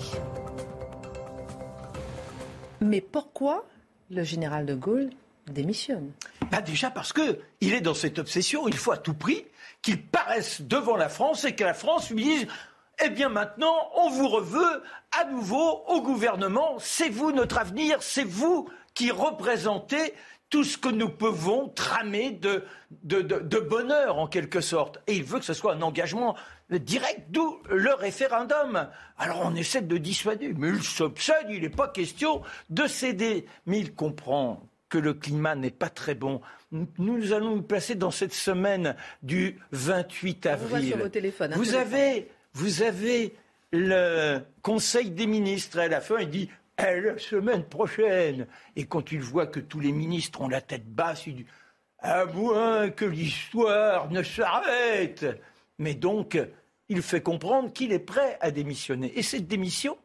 Mais 2.81 3.01
pourquoi 3.01 3.65
le 4.11 4.23
général 4.23 4.67
de 4.67 4.75
Gaulle 4.75 5.11
démissionne? 5.47 6.13
Bah 6.51 6.61
Déjà 6.61 6.91
parce 6.91 7.13
qu'il 7.13 7.75
est 7.75 7.81
dans 7.81 7.95
cette 7.95 8.19
obsession, 8.19 8.69
il 8.69 8.77
faut 8.77 8.93
à 8.93 8.99
tout 8.99 9.15
prix 9.15 9.45
qu'il 9.83 10.03
paraisse 10.03 10.63
devant 10.63 10.97
la 10.97 11.09
France 11.09 11.45
et 11.45 11.55
que 11.55 11.65
la 11.65 11.75
France 11.75 12.11
lui 12.11 12.23
dise 12.23 12.47
eh 13.05 13.11
bien 13.11 13.29
maintenant, 13.29 13.91
on 13.95 14.11
vous 14.11 14.29
reveut 14.29 14.83
à 15.19 15.25
nouveau 15.25 15.85
au 15.87 16.03
gouvernement, 16.03 16.77
c'est 16.81 17.09
vous 17.09 17.31
notre 17.31 17.59
avenir, 17.59 18.03
c'est 18.03 18.25
vous 18.25 18.69
qui 18.95 19.13
représentez 19.13 20.15
tout 20.51 20.65
ce 20.65 20.79
que 20.79 20.89
nous 20.89 21.09
pouvons 21.09 21.69
tramer 21.69 22.31
de, 22.31 22.65
de, 23.05 23.59
bonheur 23.59 24.19
en 24.19 24.27
quelque 24.27 24.61
sorte. 24.61 24.99
Et 25.07 25.15
il 25.15 25.23
veut 25.23 25.39
que 25.39 25.45
ce 25.45 25.55
soit 25.55 25.75
un 25.75 25.83
engagement 25.83 26.37
direct, 26.71 27.31
d'où 27.31 27.59
le 27.71 27.95
référendum. 27.95 28.89
Alors 29.17 29.43
on 29.45 29.55
essaie 29.55 29.83
de 29.83 29.97
dissuader, 29.97 30.53
mais 30.57 30.69
il 30.69 30.83
s'obsède, 30.83 31.47
il 31.49 31.63
n'est 31.63 31.71
pas 31.71 31.89
question 31.89 32.43
de 32.71 32.87
céder. 32.87 33.47
Mais 33.67 33.81
il 33.81 33.95
comprend 33.95 34.63
que 34.89 34.99
le 34.99 35.15
climat 35.15 35.55
n'est 35.55 35.71
pas 35.71 35.91
très 35.91 36.15
bon. 36.15 36.41
Nous 36.73 37.33
allons 37.33 37.57
nous 37.57 37.63
placer 37.63 37.95
dans 37.95 38.11
cette 38.11 38.35
semaine 38.35 38.97
du 39.23 39.59
28 39.73 40.47
avril. 40.47 40.95
Vous, 40.97 41.43
hein, 41.43 41.49
vous 41.55 41.75
avez, 41.75 42.29
vous 42.55 42.83
avez 42.83 43.35
le 43.73 44.41
Conseil 44.63 45.11
des 45.11 45.27
ministres 45.27 45.79
à 45.79 45.89
la 45.89 46.01
fin, 46.01 46.21
il 46.21 46.31
dit 46.31 46.51
la 46.79 47.19
semaine 47.19 47.65
prochaine. 47.65 48.47
Et 48.77 48.87
quand 48.87 49.13
il 49.13 49.21
voit 49.21 49.47
que 49.47 49.61
tous 49.61 49.81
les 49.81 49.93
ministres 49.93 50.41
ont 50.41 50.49
la 50.49 50.61
tête 50.61 50.87
basse, 50.87 51.27
il 51.27 51.37
dit 51.37 51.47
à 52.01 52.25
moins 52.27 52.91
que 52.91 53.05
l'histoire 53.05 54.11
ne 54.11 54.23
s'arrête. 54.23 55.27
Mais 55.79 55.95
donc, 55.95 56.39
il 56.89 57.03
fait 57.03 57.23
comprendre 57.23 57.73
qu'il 57.73 57.93
est 57.93 57.99
prêt 57.99 58.39
à 58.41 58.51
démissionner. 58.51 59.17
Et 59.19 59.23
cette 59.23 59.47
démission, 59.47 59.97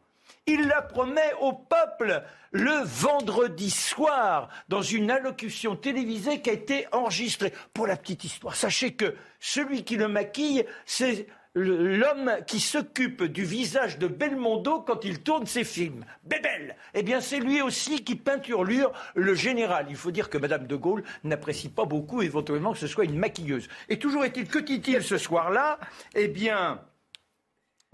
il 0.46 0.66
la 0.68 0.82
promet 0.82 1.32
au 1.40 1.52
peuple 1.52 2.22
le 2.52 2.84
vendredi 2.84 3.70
soir 3.70 4.48
dans 4.68 4.82
une 4.82 5.10
allocution 5.10 5.76
télévisée 5.76 6.40
qui 6.40 6.50
a 6.50 6.52
été 6.52 6.86
enregistrée. 6.92 7.52
Pour 7.72 7.86
la 7.86 7.96
petite 7.96 8.24
histoire, 8.24 8.54
sachez 8.54 8.94
que 8.94 9.14
celui 9.40 9.84
qui 9.84 9.96
le 9.96 10.08
maquille, 10.08 10.64
c'est 10.86 11.26
l'homme 11.54 12.32
qui 12.46 12.58
s'occupe 12.58 13.22
du 13.24 13.44
visage 13.44 13.98
de 13.98 14.08
Belmondo 14.08 14.80
quand 14.80 15.04
il 15.04 15.22
tourne 15.22 15.46
ses 15.46 15.64
films. 15.64 16.04
Bébel 16.24 16.76
Eh 16.94 17.02
bien, 17.02 17.20
c'est 17.20 17.38
lui 17.38 17.62
aussi 17.62 18.02
qui 18.04 18.16
peinturlure 18.16 18.92
le 19.14 19.34
général. 19.34 19.86
Il 19.88 19.96
faut 19.96 20.10
dire 20.10 20.30
que 20.30 20.38
Madame 20.38 20.66
de 20.66 20.76
Gaulle 20.76 21.04
n'apprécie 21.22 21.68
pas 21.68 21.84
beaucoup 21.84 22.22
éventuellement 22.22 22.72
que 22.72 22.78
ce 22.78 22.86
soit 22.86 23.04
une 23.04 23.18
maquilleuse. 23.18 23.68
Et 23.88 23.98
toujours 23.98 24.24
est-il, 24.24 24.48
que 24.48 24.58
dit-il 24.58 25.02
ce 25.02 25.18
soir-là 25.18 25.78
Eh 26.14 26.28
bien, 26.28 26.80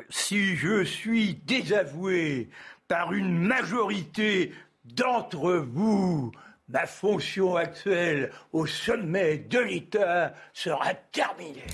si 0.09 0.57
je 0.57 0.85
suis 0.85 1.35
désavoué 1.35 2.49
par 2.89 3.13
une 3.13 3.39
majorité 3.39 4.53
d'entre 4.85 5.53
vous, 5.53 6.33
ma 6.69 6.87
fonction 6.87 7.57
actuelle 7.57 8.33
au 8.53 8.67
sommet 8.67 9.39
de 9.39 9.59
l'État 9.59 10.33
sera 10.55 10.95
terminée. 10.95 11.67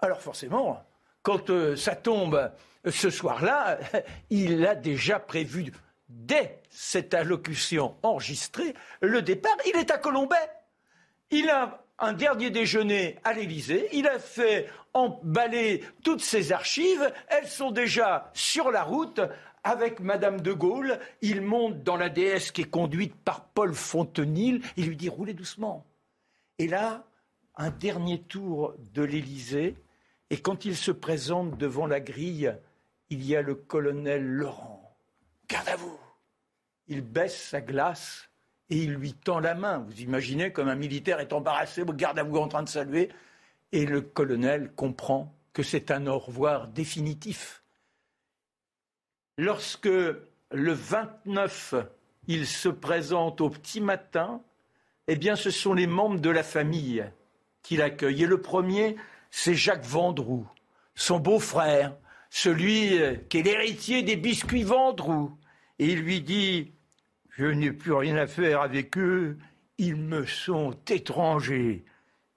Alors 0.00 0.20
forcément, 0.20 0.84
quand 1.24 1.50
euh, 1.50 1.74
ça 1.74 1.96
tombe 1.96 2.52
euh, 2.86 2.90
ce 2.92 3.10
soir-là, 3.10 3.78
il 4.30 4.64
a 4.64 4.76
déjà 4.76 5.18
prévu, 5.18 5.72
dès 6.08 6.62
cette 6.70 7.14
allocution 7.14 7.96
enregistrée, 8.04 8.74
le 9.00 9.22
départ. 9.22 9.56
Il 9.66 9.76
est 9.76 9.90
à 9.90 9.98
Colombay. 9.98 10.36
Il 11.30 11.50
a 11.50 11.84
un 11.98 12.12
dernier 12.12 12.50
déjeuner 12.50 13.18
à 13.24 13.32
l'Élysée. 13.32 13.88
Il 13.92 14.06
a 14.06 14.18
fait 14.18 14.68
emballer 14.92 15.82
toutes 16.04 16.20
ses 16.20 16.52
archives. 16.52 17.12
Elles 17.28 17.48
sont 17.48 17.70
déjà 17.70 18.30
sur 18.34 18.70
la 18.70 18.82
route 18.82 19.20
avec 19.64 20.00
Madame 20.00 20.42
de 20.42 20.52
Gaulle. 20.52 21.00
Il 21.22 21.40
monte 21.40 21.82
dans 21.82 21.96
la 21.96 22.10
déesse 22.10 22.52
qui 22.52 22.62
est 22.62 22.70
conduite 22.70 23.14
par 23.14 23.46
Paul 23.46 23.72
Fontenil. 23.72 24.60
Il 24.76 24.88
lui 24.88 24.96
dit 24.96 25.08
roulez 25.08 25.32
doucement. 25.32 25.86
Et 26.58 26.68
là, 26.68 27.06
un 27.56 27.70
dernier 27.70 28.20
tour 28.20 28.74
de 28.92 29.02
l'Élysée 29.02 29.76
et 30.30 30.40
quand 30.40 30.64
il 30.64 30.76
se 30.76 30.90
présente 30.90 31.58
devant 31.58 31.86
la 31.86 32.00
grille, 32.00 32.56
il 33.10 33.24
y 33.24 33.36
a 33.36 33.42
le 33.42 33.54
colonel 33.54 34.24
Laurent. 34.24 34.96
Garde 35.48 35.68
à 35.68 35.76
vous 35.76 35.98
Il 36.88 37.02
baisse 37.02 37.50
sa 37.50 37.60
glace 37.60 38.28
et 38.70 38.78
il 38.78 38.94
lui 38.94 39.12
tend 39.12 39.40
la 39.40 39.54
main. 39.54 39.78
Vous 39.78 40.00
imaginez 40.00 40.52
comme 40.52 40.68
un 40.68 40.74
militaire 40.74 41.20
est 41.20 41.32
embarrassé, 41.32 41.84
garde 41.94 42.18
à 42.18 42.22
vous 42.22 42.38
en 42.38 42.48
train 42.48 42.62
de 42.62 42.68
saluer. 42.68 43.10
Et 43.72 43.86
le 43.86 44.00
colonel 44.00 44.72
comprend 44.72 45.34
que 45.52 45.62
c'est 45.62 45.90
un 45.90 46.06
au 46.06 46.18
revoir 46.18 46.68
définitif. 46.68 47.62
lorsque 49.36 49.86
le 49.86 50.72
29, 50.72 51.74
il 52.28 52.46
se 52.46 52.68
présente 52.68 53.40
au 53.40 53.50
petit 53.50 53.80
matin, 53.80 54.40
eh 55.08 55.16
bien, 55.16 55.36
ce 55.36 55.50
sont 55.50 55.74
les 55.74 55.86
membres 55.86 56.20
de 56.20 56.30
la 56.30 56.42
famille 56.42 57.04
qui 57.62 57.76
l'accueillent. 57.76 58.22
Et 58.22 58.26
le 58.26 58.40
premier, 58.40 58.96
c'est 59.36 59.56
Jacques 59.56 59.84
Vendroux, 59.84 60.46
son 60.94 61.18
beau-frère, 61.18 61.96
celui 62.30 63.02
euh, 63.02 63.16
qui 63.28 63.38
est 63.38 63.42
l'héritier 63.42 64.04
des 64.04 64.14
biscuits 64.14 64.62
Vendroux. 64.62 65.36
Et 65.80 65.88
il 65.88 66.02
lui 66.02 66.20
dit 66.20 66.72
Je 67.30 67.46
n'ai 67.46 67.72
plus 67.72 67.92
rien 67.92 68.16
à 68.16 68.28
faire 68.28 68.60
avec 68.60 68.96
eux, 68.96 69.36
ils 69.76 69.96
me 69.96 70.24
sont 70.24 70.70
étrangers. 70.88 71.84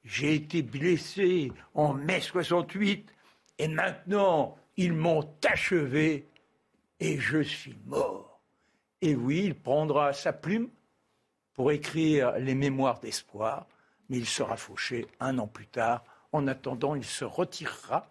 J'ai 0.05 0.33
été 0.33 0.63
blessé 0.63 1.51
en 1.75 1.93
mai 1.93 2.19
68 2.19 3.13
et 3.59 3.67
maintenant 3.67 4.57
ils 4.75 4.93
m'ont 4.93 5.29
achevé 5.47 6.27
et 6.99 7.19
je 7.19 7.43
suis 7.43 7.77
mort. 7.85 8.41
Et 9.03 9.13
oui, 9.13 9.43
il 9.45 9.55
prendra 9.55 10.13
sa 10.13 10.33
plume 10.33 10.69
pour 11.53 11.71
écrire 11.71 12.31
les 12.39 12.55
mémoires 12.55 12.99
d'espoir, 12.99 13.67
mais 14.09 14.17
il 14.17 14.25
sera 14.25 14.57
fauché 14.57 15.05
un 15.19 15.37
an 15.37 15.47
plus 15.47 15.67
tard. 15.67 16.03
En 16.31 16.47
attendant, 16.47 16.95
il 16.95 17.05
se 17.05 17.25
retirera 17.25 18.07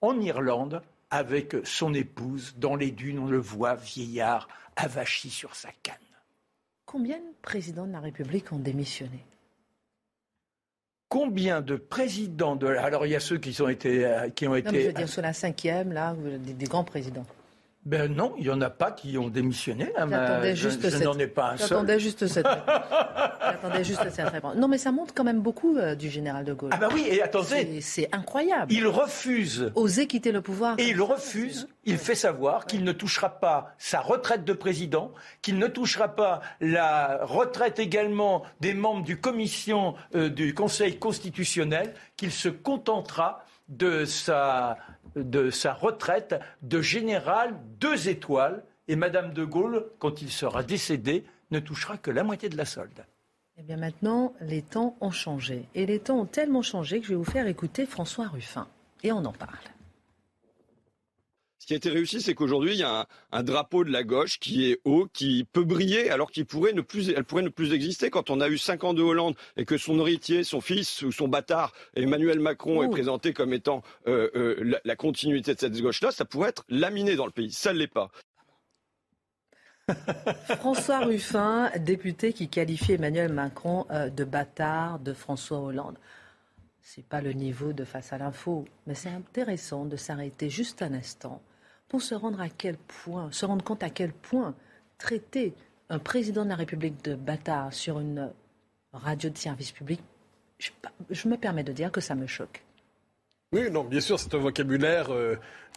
en 0.00 0.20
Irlande 0.20 0.82
avec 1.10 1.56
son 1.64 1.94
épouse 1.94 2.54
dans 2.56 2.76
les 2.76 2.90
dunes. 2.90 3.18
On 3.18 3.26
le 3.26 3.38
voit 3.38 3.74
vieillard, 3.74 4.48
avachi 4.76 5.30
sur 5.30 5.54
sa 5.54 5.70
canne. 5.82 5.96
Combien 6.86 7.18
de 7.18 7.34
présidents 7.42 7.86
de 7.86 7.92
la 7.92 8.00
République 8.00 8.52
ont 8.52 8.58
démissionné? 8.58 9.24
Combien 11.08 11.62
de 11.62 11.76
présidents 11.76 12.56
de 12.56 12.66
alors 12.66 13.06
il 13.06 13.12
y 13.12 13.16
a 13.16 13.20
ceux 13.20 13.38
qui 13.38 13.60
ont 13.62 13.68
été 13.68 14.04
euh, 14.04 14.28
qui 14.28 14.46
ont 14.46 14.54
été 14.54 14.82
je 14.82 14.86
veux 14.88 14.92
dire 14.92 15.08
sur 15.08 15.22
la 15.22 15.32
cinquième 15.32 15.92
là 15.92 16.14
des 16.14 16.66
grands 16.66 16.84
présidents. 16.84 17.26
Ben 17.88 18.14
non, 18.14 18.34
il 18.36 18.44
n'y 18.44 18.50
en 18.50 18.60
a 18.60 18.68
pas 18.68 18.90
qui 18.90 19.16
ont 19.16 19.30
démissionné. 19.30 19.90
Hein, 19.96 20.08
J'attendais 20.10 20.54
juste 20.54 20.90
je, 20.90 21.04
n'en 21.04 21.18
ai 21.18 21.26
pas 21.26 21.52
un 21.52 21.56
seul. 21.56 21.68
J'attendais 21.68 21.98
juste 21.98 22.26
cette 22.26 22.46
J'attendais 23.40 23.82
juste 23.82 24.10
cette 24.10 24.28
réponse. 24.28 24.56
Non, 24.56 24.68
mais 24.68 24.76
ça 24.76 24.92
montre 24.92 25.14
quand 25.14 25.24
même 25.24 25.40
beaucoup 25.40 25.78
euh, 25.78 25.94
du 25.94 26.10
général 26.10 26.44
de 26.44 26.52
Gaulle. 26.52 26.68
Ah 26.74 26.76
ben 26.76 26.90
oui, 26.92 27.06
et 27.10 27.22
attendez. 27.22 27.80
C'est 27.80 28.10
incroyable. 28.12 28.70
Il 28.70 28.86
refuse. 28.86 29.72
Oser 29.74 30.06
quitter 30.06 30.32
le 30.32 30.42
pouvoir. 30.42 30.74
Et 30.76 30.90
il 30.90 31.00
refuse. 31.00 31.66
Il 31.86 31.96
fait 31.96 32.14
savoir 32.14 32.66
qu'il 32.66 32.84
ne 32.84 32.92
touchera 32.92 33.40
pas 33.40 33.72
sa 33.78 34.00
retraite 34.00 34.44
de 34.44 34.52
président, 34.52 35.14
qu'il 35.40 35.56
ne 35.56 35.66
touchera 35.66 36.08
pas 36.08 36.42
la 36.60 37.20
retraite 37.22 37.78
également 37.78 38.42
des 38.60 38.74
membres 38.74 39.02
du 39.02 39.18
commission 39.18 39.94
euh, 40.14 40.28
du 40.28 40.52
Conseil 40.52 40.98
constitutionnel, 40.98 41.94
qu'il 42.18 42.32
se 42.32 42.50
contentera 42.50 43.46
de 43.68 44.04
sa 44.04 44.76
de 45.24 45.50
sa 45.50 45.72
retraite 45.72 46.34
de 46.62 46.80
général 46.80 47.54
deux 47.80 48.08
étoiles. 48.08 48.64
Et 48.88 48.96
Madame 48.96 49.32
de 49.32 49.44
Gaulle, 49.44 49.86
quand 49.98 50.22
il 50.22 50.30
sera 50.30 50.62
décédé, 50.62 51.24
ne 51.50 51.60
touchera 51.60 51.98
que 51.98 52.10
la 52.10 52.24
moitié 52.24 52.48
de 52.48 52.56
la 52.56 52.64
solde. 52.64 53.04
Eh 53.58 53.62
bien 53.62 53.76
maintenant, 53.76 54.34
les 54.40 54.62
temps 54.62 54.96
ont 55.00 55.10
changé. 55.10 55.68
Et 55.74 55.84
les 55.84 55.98
temps 55.98 56.20
ont 56.20 56.26
tellement 56.26 56.62
changé 56.62 57.00
que 57.00 57.06
je 57.06 57.10
vais 57.10 57.16
vous 57.16 57.24
faire 57.24 57.46
écouter 57.46 57.86
François 57.86 58.28
Ruffin. 58.28 58.68
Et 59.02 59.12
on 59.12 59.24
en 59.24 59.32
parle 59.32 59.58
qui 61.68 61.74
a 61.74 61.76
été 61.76 61.90
réussi, 61.90 62.22
c'est 62.22 62.34
qu'aujourd'hui, 62.34 62.72
il 62.72 62.78
y 62.78 62.82
a 62.82 63.06
un, 63.30 63.42
drapeau 63.42 63.84
de 63.84 63.90
la 63.90 64.02
gauche 64.02 64.38
qui 64.40 64.70
est 64.70 64.80
haut, 64.86 65.06
qui 65.12 65.46
peut 65.52 65.64
briller, 65.64 66.08
alors 66.08 66.30
qu'il 66.30 66.46
pourrait 66.46 66.72
ne 66.72 66.80
plus, 66.80 67.10
elle 67.10 67.24
pourrait 67.24 67.42
ne 67.42 67.50
plus 67.50 67.74
exister. 67.74 68.08
Quand 68.08 68.30
on 68.30 68.40
a 68.40 68.48
eu 68.48 68.56
cinq 68.56 68.84
ans 68.84 68.94
de 68.94 69.02
Hollande 69.02 69.34
et 69.58 69.66
que 69.66 69.76
son 69.76 70.00
héritier, 70.00 70.44
son 70.44 70.62
fils 70.62 71.02
ou 71.02 71.12
son 71.12 71.28
bâtard, 71.28 71.74
Emmanuel 71.94 72.40
Macron, 72.40 72.82
est 72.82 72.88
présenté 72.88 73.34
comme 73.34 73.52
étant 73.52 73.82
euh, 74.06 74.30
euh, 74.34 74.80
la, 74.82 74.96
continuité 74.96 75.54
de 75.54 75.60
cette 75.60 75.78
gauche-là, 75.78 76.10
ça 76.10 76.24
pourrait 76.24 76.48
être 76.48 76.64
laminé 76.70 77.16
dans 77.16 77.26
le 77.26 77.32
pays. 77.32 77.52
Ça 77.52 77.74
ne 77.74 77.78
l'est 77.78 77.86
pas. 77.86 78.10
François 80.56 81.00
Ruffin, 81.00 81.70
député 81.80 82.32
qui 82.32 82.48
qualifie 82.48 82.92
Emmanuel 82.92 83.30
Macron 83.30 83.84
euh, 83.90 84.08
de 84.08 84.24
bâtard 84.24 85.00
de 85.00 85.12
François 85.12 85.58
Hollande. 85.58 85.98
C'est 86.80 87.04
pas 87.04 87.20
le 87.20 87.34
niveau 87.34 87.74
de 87.74 87.84
face 87.84 88.14
à 88.14 88.16
l'info, 88.16 88.64
mais 88.86 88.94
c'est 88.94 89.10
intéressant 89.10 89.84
de 89.84 89.96
s'arrêter 89.96 90.48
juste 90.48 90.80
un 90.80 90.94
instant 90.94 91.42
pour 91.88 92.02
se 92.02 92.14
rendre 92.14 92.40
à 92.40 92.48
quel 92.48 92.76
point, 92.76 93.30
se 93.32 93.46
rendre 93.46 93.64
compte 93.64 93.82
à 93.82 93.90
quel 93.90 94.12
point 94.12 94.54
traiter 94.98 95.54
un 95.90 95.98
président 95.98 96.44
de 96.44 96.50
la 96.50 96.56
République 96.56 97.02
de 97.04 97.14
bâtard 97.14 97.72
sur 97.72 97.98
une 98.00 98.30
radio 98.92 99.30
de 99.30 99.38
service 99.38 99.72
public, 99.72 100.00
je 101.10 101.28
me 101.28 101.36
permets 101.36 101.64
de 101.64 101.72
dire 101.72 101.90
que 101.90 102.00
ça 102.00 102.14
me 102.14 102.26
choque. 102.26 102.62
Oui, 103.52 103.70
non, 103.70 103.84
bien 103.84 104.00
sûr, 104.00 104.18
c'est 104.18 104.34
un 104.34 104.38
vocabulaire 104.38 105.10
euh, 105.10 105.36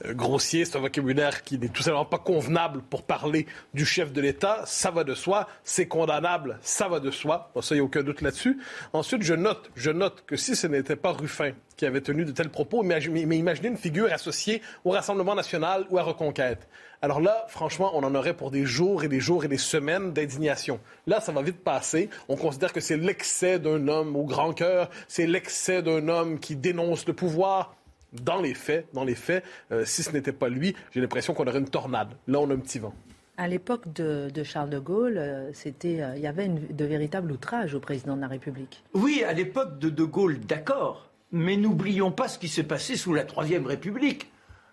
grossier, 0.10 0.66
c'est 0.66 0.78
un 0.78 0.82
vocabulaire 0.82 1.43
qui 1.43 1.58
n'est 1.58 1.70
tout 1.70 1.84
simplement 1.84 2.06
pas 2.06 2.18
convenable 2.18 2.82
pour 2.82 3.04
parler 3.04 3.45
du 3.74 3.86
chef 3.86 4.12
de 4.12 4.22
l'État. 4.22 4.64
Ça 4.66 4.91
va 4.91 5.04
de 5.04 5.14
soi, 5.14 5.47
c'est 5.64 5.88
condamnable, 5.88 6.60
ça 6.62 6.88
va 6.88 6.99
de 6.99 7.12
soi. 7.12 7.52
ça, 7.62 7.76
il 7.76 7.78
n'y 7.78 7.82
a 7.82 7.84
aucun 7.84 8.04
doute 8.04 8.22
là-dessus. 8.22 8.60
Ensuite, 8.93 9.24
je 9.24 9.34
note, 9.34 9.72
je 9.76 9.91
note 9.91 10.24
que 10.26 10.36
si 10.36 10.56
ce 10.56 10.68
n'était 10.68 10.95
pas 10.95 11.12
Ruffin 11.12 11.52
qui 11.78 11.86
avait 11.86 12.02
tenu 12.02 12.26
de 12.26 12.32
tels 12.32 12.49
propos, 12.49 12.84
mais 12.84 12.99
imaginez 12.99 13.70
une 13.70 13.78
figure 13.78 14.12
associée 14.12 14.62
au 14.84 14.91
Rassemblement 14.91 15.36
national 15.36 15.86
ou 15.89 15.97
à 15.97 16.04
Reconquête. 16.04 16.68
Alors 17.04 17.20
là, 17.20 17.45
franchement, 17.47 17.91
on 17.95 18.04
en 18.04 18.14
aurait 18.14 18.36
pour 18.36 18.52
des 18.52 18.66
jours 18.66 19.04
et 19.04 19.08
des 19.08 19.20
jours 19.20 19.43
et 19.43 19.47
des 19.47 19.58
semaines 19.58 20.14
d'indignation. 20.14 20.80
Là, 21.08 21.20
ça 21.20 21.32
va 21.32 21.41
vite 21.41 21.64
passer. 21.64 22.10
On 22.30 22.36
considère 22.36 22.72
que 22.72 22.80
c'est 22.80 22.97
l'excès 22.97 23.58
d'un 23.58 23.88
homme 23.88 24.16
au 24.16 24.24
grand 24.24 24.54
cœur, 24.54 24.89
c'est 25.08 25.26
l'excès 25.26 25.82
d'un 25.82 26.08
homme 26.08 26.39
qui 26.39 26.56
dénonce 26.56 27.08
le 27.08 27.14
pouvoir. 27.14 27.76
Dans 28.14 28.41
les 28.41 28.53
faits, 28.53 28.88
dans 28.93 29.03
les 29.03 29.16
faits, 29.16 29.43
euh, 29.72 29.86
si 29.86 30.03
ce 30.03 30.12
n'était 30.12 30.34
pas 30.34 30.49
lui, 30.49 30.76
j'ai 30.93 30.99
l'impression 30.99 31.34
qu'on 31.34 31.47
aurait 31.47 31.59
une 31.59 31.70
tornade. 31.70 32.09
Là, 32.28 32.39
on 32.39 32.49
a 32.49 32.53
un 32.53 32.59
petit 32.59 32.80
vent. 32.80 32.93
À 33.38 33.47
l'époque 33.47 33.91
de, 33.93 34.30
Charles 34.43 34.70
de 34.70 34.80
Gaulle, 34.80 35.18
euh, 35.18 35.51
c'était, 35.53 36.01
euh, 36.01 36.16
il 36.18 36.22
y 36.22 36.28
avait 36.28 36.49
de 36.49 36.86
véritables 36.86 37.32
outrages 37.32 37.74
au 37.74 37.80
président 37.80 38.16
de 38.16 38.22
la 38.22 38.28
République. 38.28 38.84
Oui, 38.93 39.24
à 39.26 39.34
l'époque 39.34 39.80
de 39.80 39.89
De 39.89 40.03
Gaulle, 40.03 40.39
d'accord. 40.39 41.09
Mais 41.32 41.55
n'oublions 41.55 42.12
pas 42.12 42.28
ce 42.28 42.38
qui 42.38 42.49
s'est 42.49 42.64
passé 42.64 42.97
sous 42.97 43.14
la 43.14 43.24
Troisième 43.24 43.66
République. 43.66 44.30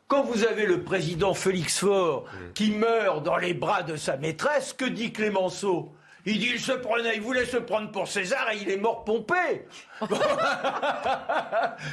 Quand 0.08 0.24
vous 0.24 0.44
avez 0.44 0.66
le 0.66 0.82
président 0.82 1.34
Félix 1.34 1.78
Faure 1.78 2.24
qui 2.54 2.72
meurt 2.72 3.22
dans 3.22 3.36
les 3.36 3.54
bras 3.54 3.82
de 3.82 3.94
sa 3.96 4.16
maîtresse, 4.16 4.72
que 4.72 4.86
dit 4.86 5.12
Clémenceau? 5.12 5.92
Il 6.26 6.38
dit 6.38 6.50
il 6.54 6.60
se 6.60 6.72
prenait, 6.72 7.16
il 7.16 7.22
voulait 7.22 7.46
se 7.46 7.56
prendre 7.56 7.90
pour 7.90 8.08
César 8.08 8.50
et 8.52 8.58
il 8.58 8.70
est 8.70 8.76
mort 8.76 9.04
pompé. 9.04 9.66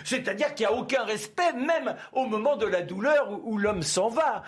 C'est-à-dire 0.03 0.53
qu'il 0.53 0.67
n'y 0.67 0.73
a 0.73 0.75
aucun 0.75 1.03
respect, 1.03 1.53
même 1.53 1.95
au 2.13 2.25
moment 2.25 2.55
de 2.55 2.65
la 2.65 2.81
douleur 2.81 3.29
où, 3.43 3.57
l'homme 3.57 3.83
s'en 3.83 4.09
va. 4.09 4.43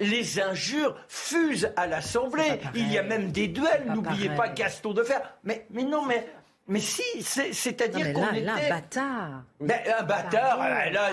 Les 0.00 0.40
injures 0.40 0.96
fusent 1.08 1.72
à 1.76 1.86
l'Assemblée. 1.86 2.60
Il 2.74 2.92
y 2.92 2.98
a 2.98 3.02
même 3.02 3.30
des 3.30 3.48
duels. 3.48 3.84
N'oubliez 3.86 4.30
pas 4.30 4.48
Gaston 4.48 4.92
de 4.92 5.02
Fer. 5.02 5.20
Mais, 5.44 5.66
mais 5.70 5.84
non, 5.84 6.04
mais 6.04 6.26
mais 6.66 6.80
si, 6.80 7.02
c'est-à-dire 7.22 8.14
qu'on 8.14 8.30
était... 8.30 8.40
Là, 8.40 8.54
un 8.54 8.68
bâtard. 8.70 9.44
Ben, 9.60 9.80
un 9.98 10.02
bâtard, 10.02 10.58
là... 10.58 11.10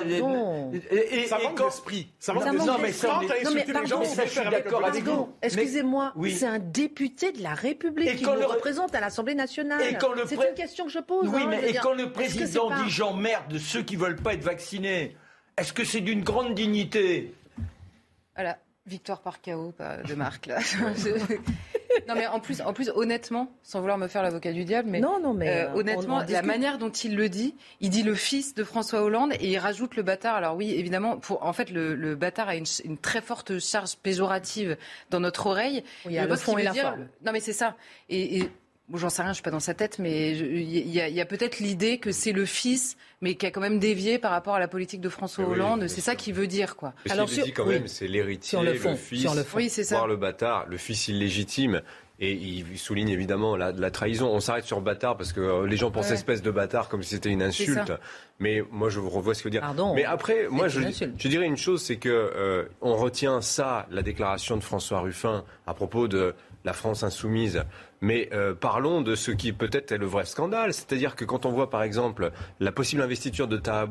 Et, 0.91 1.27
ça 1.27 1.39
manque 1.39 1.57
d'esprit. 1.57 2.13
Ça 2.19 2.33
manque 2.33 2.45
d'esprit. 2.51 2.67
Non, 2.67 2.77
mais 2.79 2.91
ça, 2.93 3.19
non, 3.43 3.51
mais 3.53 3.65
pardon, 3.65 4.01
je 4.01 4.27
suis 4.27 4.49
d'accord 4.49 4.85
avec 4.85 5.03
vous. 5.03 5.29
Excusez-moi, 5.41 6.13
c'est 6.29 6.45
un 6.45 6.59
député 6.59 7.33
de 7.33 7.43
la 7.43 7.53
République 7.53 8.15
qui 8.17 8.23
nous 8.23 8.47
représente 8.47 8.95
à 8.95 9.01
l'Assemblée 9.01 9.35
nationale. 9.35 9.81
C'est 10.27 10.35
une 10.35 10.55
question 10.55 10.85
que 10.85 10.91
je 10.91 10.99
pose. 10.99 11.27
Oui, 11.27 11.41
hein, 11.43 11.47
mais 11.49 11.69
et 11.69 11.73
quand 11.73 11.93
le 11.93 12.11
président 12.11 12.69
dit 12.83 12.89
j'emmerde 12.89 13.57
ceux 13.57 13.83
qui 13.83 13.97
veulent 13.97 14.21
pas 14.21 14.33
être 14.33 14.43
vaccinés, 14.43 15.17
est-ce 15.57 15.73
que 15.73 15.83
c'est 15.83 16.01
d'une 16.01 16.23
grande 16.23 16.55
dignité? 16.55 17.35
Voilà. 18.35 18.57
Victoire 18.87 19.21
par 19.21 19.41
chaos 19.41 19.73
de 20.07 20.15
Marc, 20.15 20.47
là. 20.47 20.57
non, 22.07 22.15
mais 22.15 22.27
en 22.27 22.39
plus, 22.39 22.61
en 22.61 22.73
plus, 22.73 22.89
honnêtement, 22.95 23.51
sans 23.63 23.79
vouloir 23.79 23.97
me 23.97 24.07
faire 24.07 24.23
l'avocat 24.23 24.51
du 24.51 24.63
diable, 24.63 24.89
mais, 24.89 24.99
non, 24.99 25.19
non, 25.19 25.33
mais 25.33 25.65
euh, 25.65 25.73
honnêtement, 25.73 26.23
la 26.27 26.41
manière 26.41 26.77
dont 26.77 26.89
il 26.89 27.15
le 27.15 27.29
dit, 27.29 27.55
il 27.79 27.89
dit 27.89 28.03
le 28.03 28.15
fils 28.15 28.53
de 28.53 28.63
François 28.63 29.01
Hollande 29.01 29.33
et 29.39 29.49
il 29.49 29.57
rajoute 29.57 29.95
le 29.95 30.03
bâtard. 30.03 30.35
Alors 30.35 30.55
oui, 30.55 30.73
évidemment, 30.73 31.17
pour, 31.17 31.45
en 31.45 31.53
fait, 31.53 31.69
le, 31.69 32.15
bâtard 32.15 32.49
a 32.49 32.55
une, 32.55 32.65
très 33.01 33.21
forte 33.21 33.59
charge 33.59 33.95
péjorative 33.97 34.77
dans 35.09 35.19
notre 35.19 35.47
oreille. 35.47 35.83
il 36.05 36.11
y 36.11 36.17
a 36.17 36.25
le 36.25 36.35
fond 36.35 36.57
et 36.57 36.63
la 36.63 36.73
forme. 36.73 37.07
Non, 37.25 37.31
mais 37.31 37.39
c'est 37.39 37.53
ça. 37.53 37.75
et 38.09 38.49
j'en 38.95 39.09
sais 39.09 39.21
rien, 39.21 39.31
je 39.31 39.35
suis 39.35 39.43
pas 39.43 39.51
dans 39.51 39.59
sa 39.59 39.73
tête, 39.73 39.99
mais 39.99 40.35
il 40.37 40.89
y 40.89 41.21
a, 41.21 41.25
peut-être 41.25 41.59
l'idée 41.59 41.97
que 41.97 42.11
c'est 42.11 42.31
le 42.31 42.45
fils, 42.45 42.97
mais 43.21 43.35
qui 43.35 43.45
a 43.45 43.51
quand 43.51 43.61
même 43.61 43.79
dévié 43.79 44.19
par 44.19 44.31
rapport 44.31 44.55
à 44.55 44.59
la 44.59 44.67
politique 44.67 45.01
de 45.01 45.09
François 45.09 45.45
Hollande. 45.45 45.87
c'est 45.87 46.01
ça 46.01 46.15
qu'il 46.15 46.33
veut 46.33 46.47
dire, 46.47 46.75
quoi. 46.75 46.93
Alors, 47.09 47.29
ce 47.29 47.41
dit 47.41 47.53
quand 47.53 47.65
même, 47.65 47.87
c'est 47.87 48.07
l'héritier, 48.07 48.59
le, 48.61 48.73
fils, 48.95 49.23
le 49.23 49.43
oui, 49.55 49.69
c'est 49.69 49.83
ça. 49.83 50.05
le 50.05 50.17
bâtard, 50.17 50.67
le 50.67 50.77
fils 50.77 51.07
illégitime. 51.07 51.81
Et 52.23 52.33
il 52.33 52.77
souligne 52.77 53.09
évidemment 53.09 53.55
la, 53.55 53.71
la 53.71 53.89
trahison. 53.89 54.29
On 54.31 54.39
s'arrête 54.39 54.65
sur 54.65 54.79
bâtard 54.79 55.17
parce 55.17 55.33
que 55.33 55.41
euh, 55.41 55.65
les 55.65 55.75
gens 55.75 55.89
pensent 55.89 56.11
espèce 56.11 56.43
de 56.43 56.51
bâtard 56.51 56.87
comme 56.87 57.01
si 57.01 57.15
c'était 57.15 57.29
une 57.29 57.41
insulte. 57.41 57.91
Mais 58.37 58.61
moi, 58.69 58.89
je 58.89 58.99
revois 58.99 59.33
ce 59.33 59.41
que 59.41 59.49
dire. 59.49 59.61
Pardon, 59.61 59.95
mais 59.95 60.05
après, 60.05 60.47
moi, 60.47 60.67
je, 60.67 60.81
je, 60.81 61.27
dirais 61.27 61.47
une 61.47 61.57
chose, 61.57 61.81
c'est 61.81 61.95
que 61.95 62.09
euh, 62.09 62.65
on 62.79 62.95
retient 62.95 63.41
ça, 63.41 63.87
la 63.89 64.03
déclaration 64.03 64.55
de 64.55 64.61
François 64.61 64.99
Ruffin 64.99 65.43
à 65.65 65.73
propos 65.73 66.07
de 66.07 66.35
la 66.63 66.73
France 66.73 67.01
insoumise 67.01 67.63
Mais 68.01 68.29
euh, 68.33 68.55
parlons 68.55 69.01
de 69.01 69.13
ce 69.15 69.29
qui 69.29 69.53
peut-être 69.53 69.91
est 69.91 69.97
le 69.97 70.07
vrai 70.07 70.25
scandale. 70.25 70.73
C'est-à-dire 70.73 71.15
que 71.15 71.23
quand 71.23 71.45
on 71.45 71.51
voit 71.51 71.69
par 71.69 71.83
exemple 71.83 72.31
la 72.59 72.71
possible 72.71 73.01
investiture 73.01 73.47
de 73.47 73.57
Taha 73.57 73.87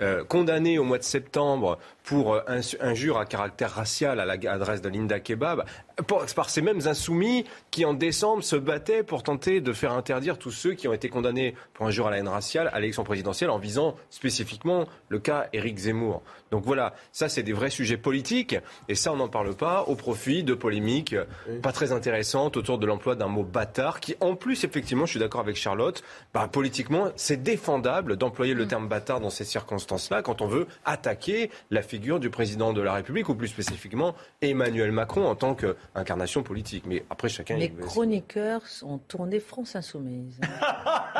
euh, 0.00 0.24
condamné 0.24 0.78
au 0.78 0.84
mois 0.84 0.98
de 0.98 1.04
septembre 1.04 1.78
pour 2.02 2.34
euh, 2.34 2.40
injure 2.80 3.18
à 3.18 3.26
caractère 3.26 3.70
racial 3.70 4.18
à 4.18 4.24
l'adresse 4.24 4.82
de 4.82 4.88
Linda 4.88 5.20
Kebab, 5.20 5.64
par 6.08 6.50
ces 6.50 6.62
mêmes 6.62 6.80
insoumis 6.86 7.44
qui 7.70 7.84
en 7.84 7.94
décembre 7.94 8.42
se 8.42 8.56
battaient 8.56 9.04
pour 9.04 9.22
tenter 9.22 9.60
de 9.60 9.72
faire 9.72 9.92
interdire 9.92 10.38
tous 10.38 10.50
ceux 10.50 10.72
qui 10.72 10.88
ont 10.88 10.92
été 10.92 11.08
condamnés 11.08 11.54
pour 11.74 11.86
injure 11.86 12.08
à 12.08 12.10
la 12.10 12.18
haine 12.18 12.28
raciale 12.28 12.70
à 12.72 12.80
l'élection 12.80 13.04
présidentielle 13.04 13.50
en 13.50 13.58
visant 13.58 13.94
spécifiquement 14.10 14.86
le 15.08 15.20
cas 15.20 15.48
Éric 15.52 15.78
Zemmour. 15.78 16.22
Donc 16.50 16.64
voilà, 16.64 16.94
ça 17.12 17.28
c'est 17.28 17.42
des 17.42 17.52
vrais 17.52 17.70
sujets 17.70 17.96
politiques 17.96 18.56
et 18.88 18.94
ça 18.94 19.12
on 19.12 19.16
n'en 19.16 19.28
parle 19.28 19.54
pas 19.54 19.84
au 19.84 19.94
profit 19.94 20.42
de 20.42 20.54
polémiques 20.54 21.16
pas 21.62 21.72
très 21.72 21.92
intéressantes 21.92 22.56
autour 22.56 22.78
de 22.78 22.86
l'emploi 22.86 23.11
d'un 23.14 23.28
mot 23.28 23.42
bâtard 23.42 24.00
qui 24.00 24.16
en 24.20 24.34
plus 24.34 24.64
effectivement, 24.64 25.06
je 25.06 25.12
suis 25.12 25.20
d'accord 25.20 25.40
avec 25.40 25.56
Charlotte, 25.56 26.02
bah, 26.34 26.48
politiquement 26.50 27.08
c'est 27.16 27.42
défendable 27.42 28.16
d'employer 28.16 28.54
le 28.54 28.64
mm. 28.64 28.68
terme 28.68 28.88
bâtard 28.88 29.20
dans 29.20 29.30
ces 29.30 29.44
circonstances-là 29.44 30.22
quand 30.22 30.42
on 30.42 30.46
veut 30.46 30.66
attaquer 30.84 31.50
la 31.70 31.82
figure 31.82 32.20
du 32.20 32.30
président 32.30 32.72
de 32.72 32.80
la 32.80 32.94
République 32.94 33.28
ou 33.28 33.34
plus 33.34 33.48
spécifiquement 33.48 34.14
Emmanuel 34.40 34.92
Macron 34.92 35.26
en 35.26 35.34
tant 35.34 35.54
qu'incarnation 35.54 36.42
politique. 36.42 36.84
Mais 36.86 37.04
après 37.10 37.28
chacun. 37.28 37.56
Les 37.56 37.70
chroniqueurs 37.70 38.62
ont 38.82 38.98
tourné 38.98 39.40
France 39.40 39.76
Insoumise. 39.76 40.40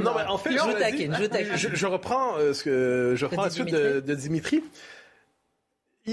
non, 0.00 0.12
mais 0.16 0.24
en 0.28 0.38
fait, 0.38 0.52
je, 0.52 1.86
reprends 1.86 2.36
euh, 2.36 2.52
ce 2.52 2.64
que 2.64 3.14
je 3.16 3.24
reprends 3.24 3.44
la 3.44 3.50
suite 3.50 3.70
de, 3.70 4.00
de 4.00 4.14
Dimitri 4.14 4.62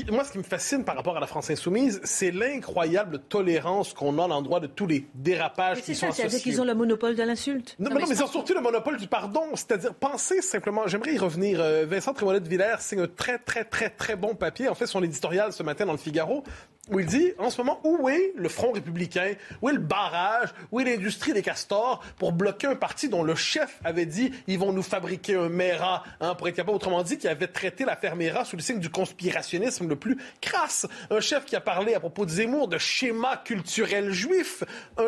moi, 0.09 0.23
ce 0.23 0.31
qui 0.31 0.37
me 0.37 0.43
fascine 0.43 0.85
par 0.85 0.95
rapport 0.95 1.17
à 1.17 1.19
la 1.19 1.27
France 1.27 1.49
insoumise, 1.49 1.99
c'est 2.05 2.31
l'incroyable 2.31 3.19
tolérance 3.19 3.93
qu'on 3.93 4.17
a 4.19 4.23
à 4.23 4.27
l'endroit 4.27 4.61
de 4.61 4.67
tous 4.67 4.87
les 4.87 5.05
dérapages 5.15 5.81
qui 5.81 5.95
sont 5.95 6.07
associés. 6.07 6.29
C'est-à-dire 6.29 6.43
qu'ils 6.43 6.61
ont 6.61 6.65
le 6.65 6.75
monopole 6.75 7.15
de 7.15 7.23
l'insulte. 7.23 7.75
Non, 7.77 7.91
mais, 7.93 8.03
ils 8.09 8.23
ont 8.23 8.27
surtout 8.27 8.53
le 8.53 8.61
monopole 8.61 8.97
du 8.97 9.07
pardon. 9.07 9.43
C'est-à-dire, 9.53 9.93
pensez 9.93 10.41
simplement, 10.41 10.87
j'aimerais 10.87 11.15
y 11.15 11.17
revenir. 11.17 11.59
Euh, 11.59 11.85
Vincent 11.85 12.13
Trémonet 12.13 12.39
de 12.39 12.47
Villers 12.47 12.77
signe 12.79 13.01
un 13.01 13.07
très, 13.07 13.37
très, 13.37 13.65
très, 13.65 13.89
très 13.89 14.15
bon 14.15 14.33
papier, 14.33 14.69
en 14.69 14.75
fait, 14.75 14.87
son 14.87 15.03
éditorial 15.03 15.51
ce 15.51 15.63
matin 15.63 15.85
dans 15.85 15.91
le 15.91 15.97
Figaro, 15.97 16.43
où 16.89 16.99
il 16.99 17.05
dit, 17.05 17.33
en 17.37 17.49
ce 17.49 17.61
moment, 17.61 17.79
où 17.83 18.09
est 18.09 18.33
le 18.35 18.49
Front 18.49 18.71
républicain, 18.71 19.33
où 19.61 19.69
est 19.69 19.73
le 19.73 19.79
barrage, 19.79 20.49
où 20.71 20.79
est 20.79 20.83
l'industrie 20.83 21.31
des 21.31 21.43
castors? 21.43 22.03
Pour 22.17 22.31
bloquer 22.31 22.67
un 22.67 22.75
parti 22.75 23.07
dont 23.07 23.23
le 23.23 23.35
chef 23.35 23.79
avait 23.83 24.07
dit, 24.07 24.31
ils 24.47 24.57
vont 24.57 24.73
nous 24.73 24.81
fabriquer 24.81 25.35
un 25.35 25.49
MERA, 25.49 26.03
hein, 26.19 26.33
pour 26.35 26.47
être 26.47 26.55
capable, 26.55 26.75
autrement 26.75 27.03
dit, 27.03 27.17
qui 27.17 27.27
avait 27.27 27.47
traité 27.47 27.85
l'affaire 27.85 28.15
MERA 28.15 28.45
sous 28.45 28.55
le 28.55 28.61
signe 28.61 28.79
du 28.79 28.89
conspirationnisme 28.89 29.87
le 29.87 29.95
plus 29.95 30.17
crasse. 30.41 30.87
Un 31.11 31.19
chef 31.19 31.45
qui 31.45 31.55
a 31.55 31.61
parlé 31.61 31.93
à 31.93 31.99
propos 31.99 32.25
de 32.25 32.31
Zemmour 32.31 32.67
de 32.67 32.79
schéma 32.79 33.37
culturel 33.37 34.11
juif. 34.11 34.63
Un, 34.97 35.05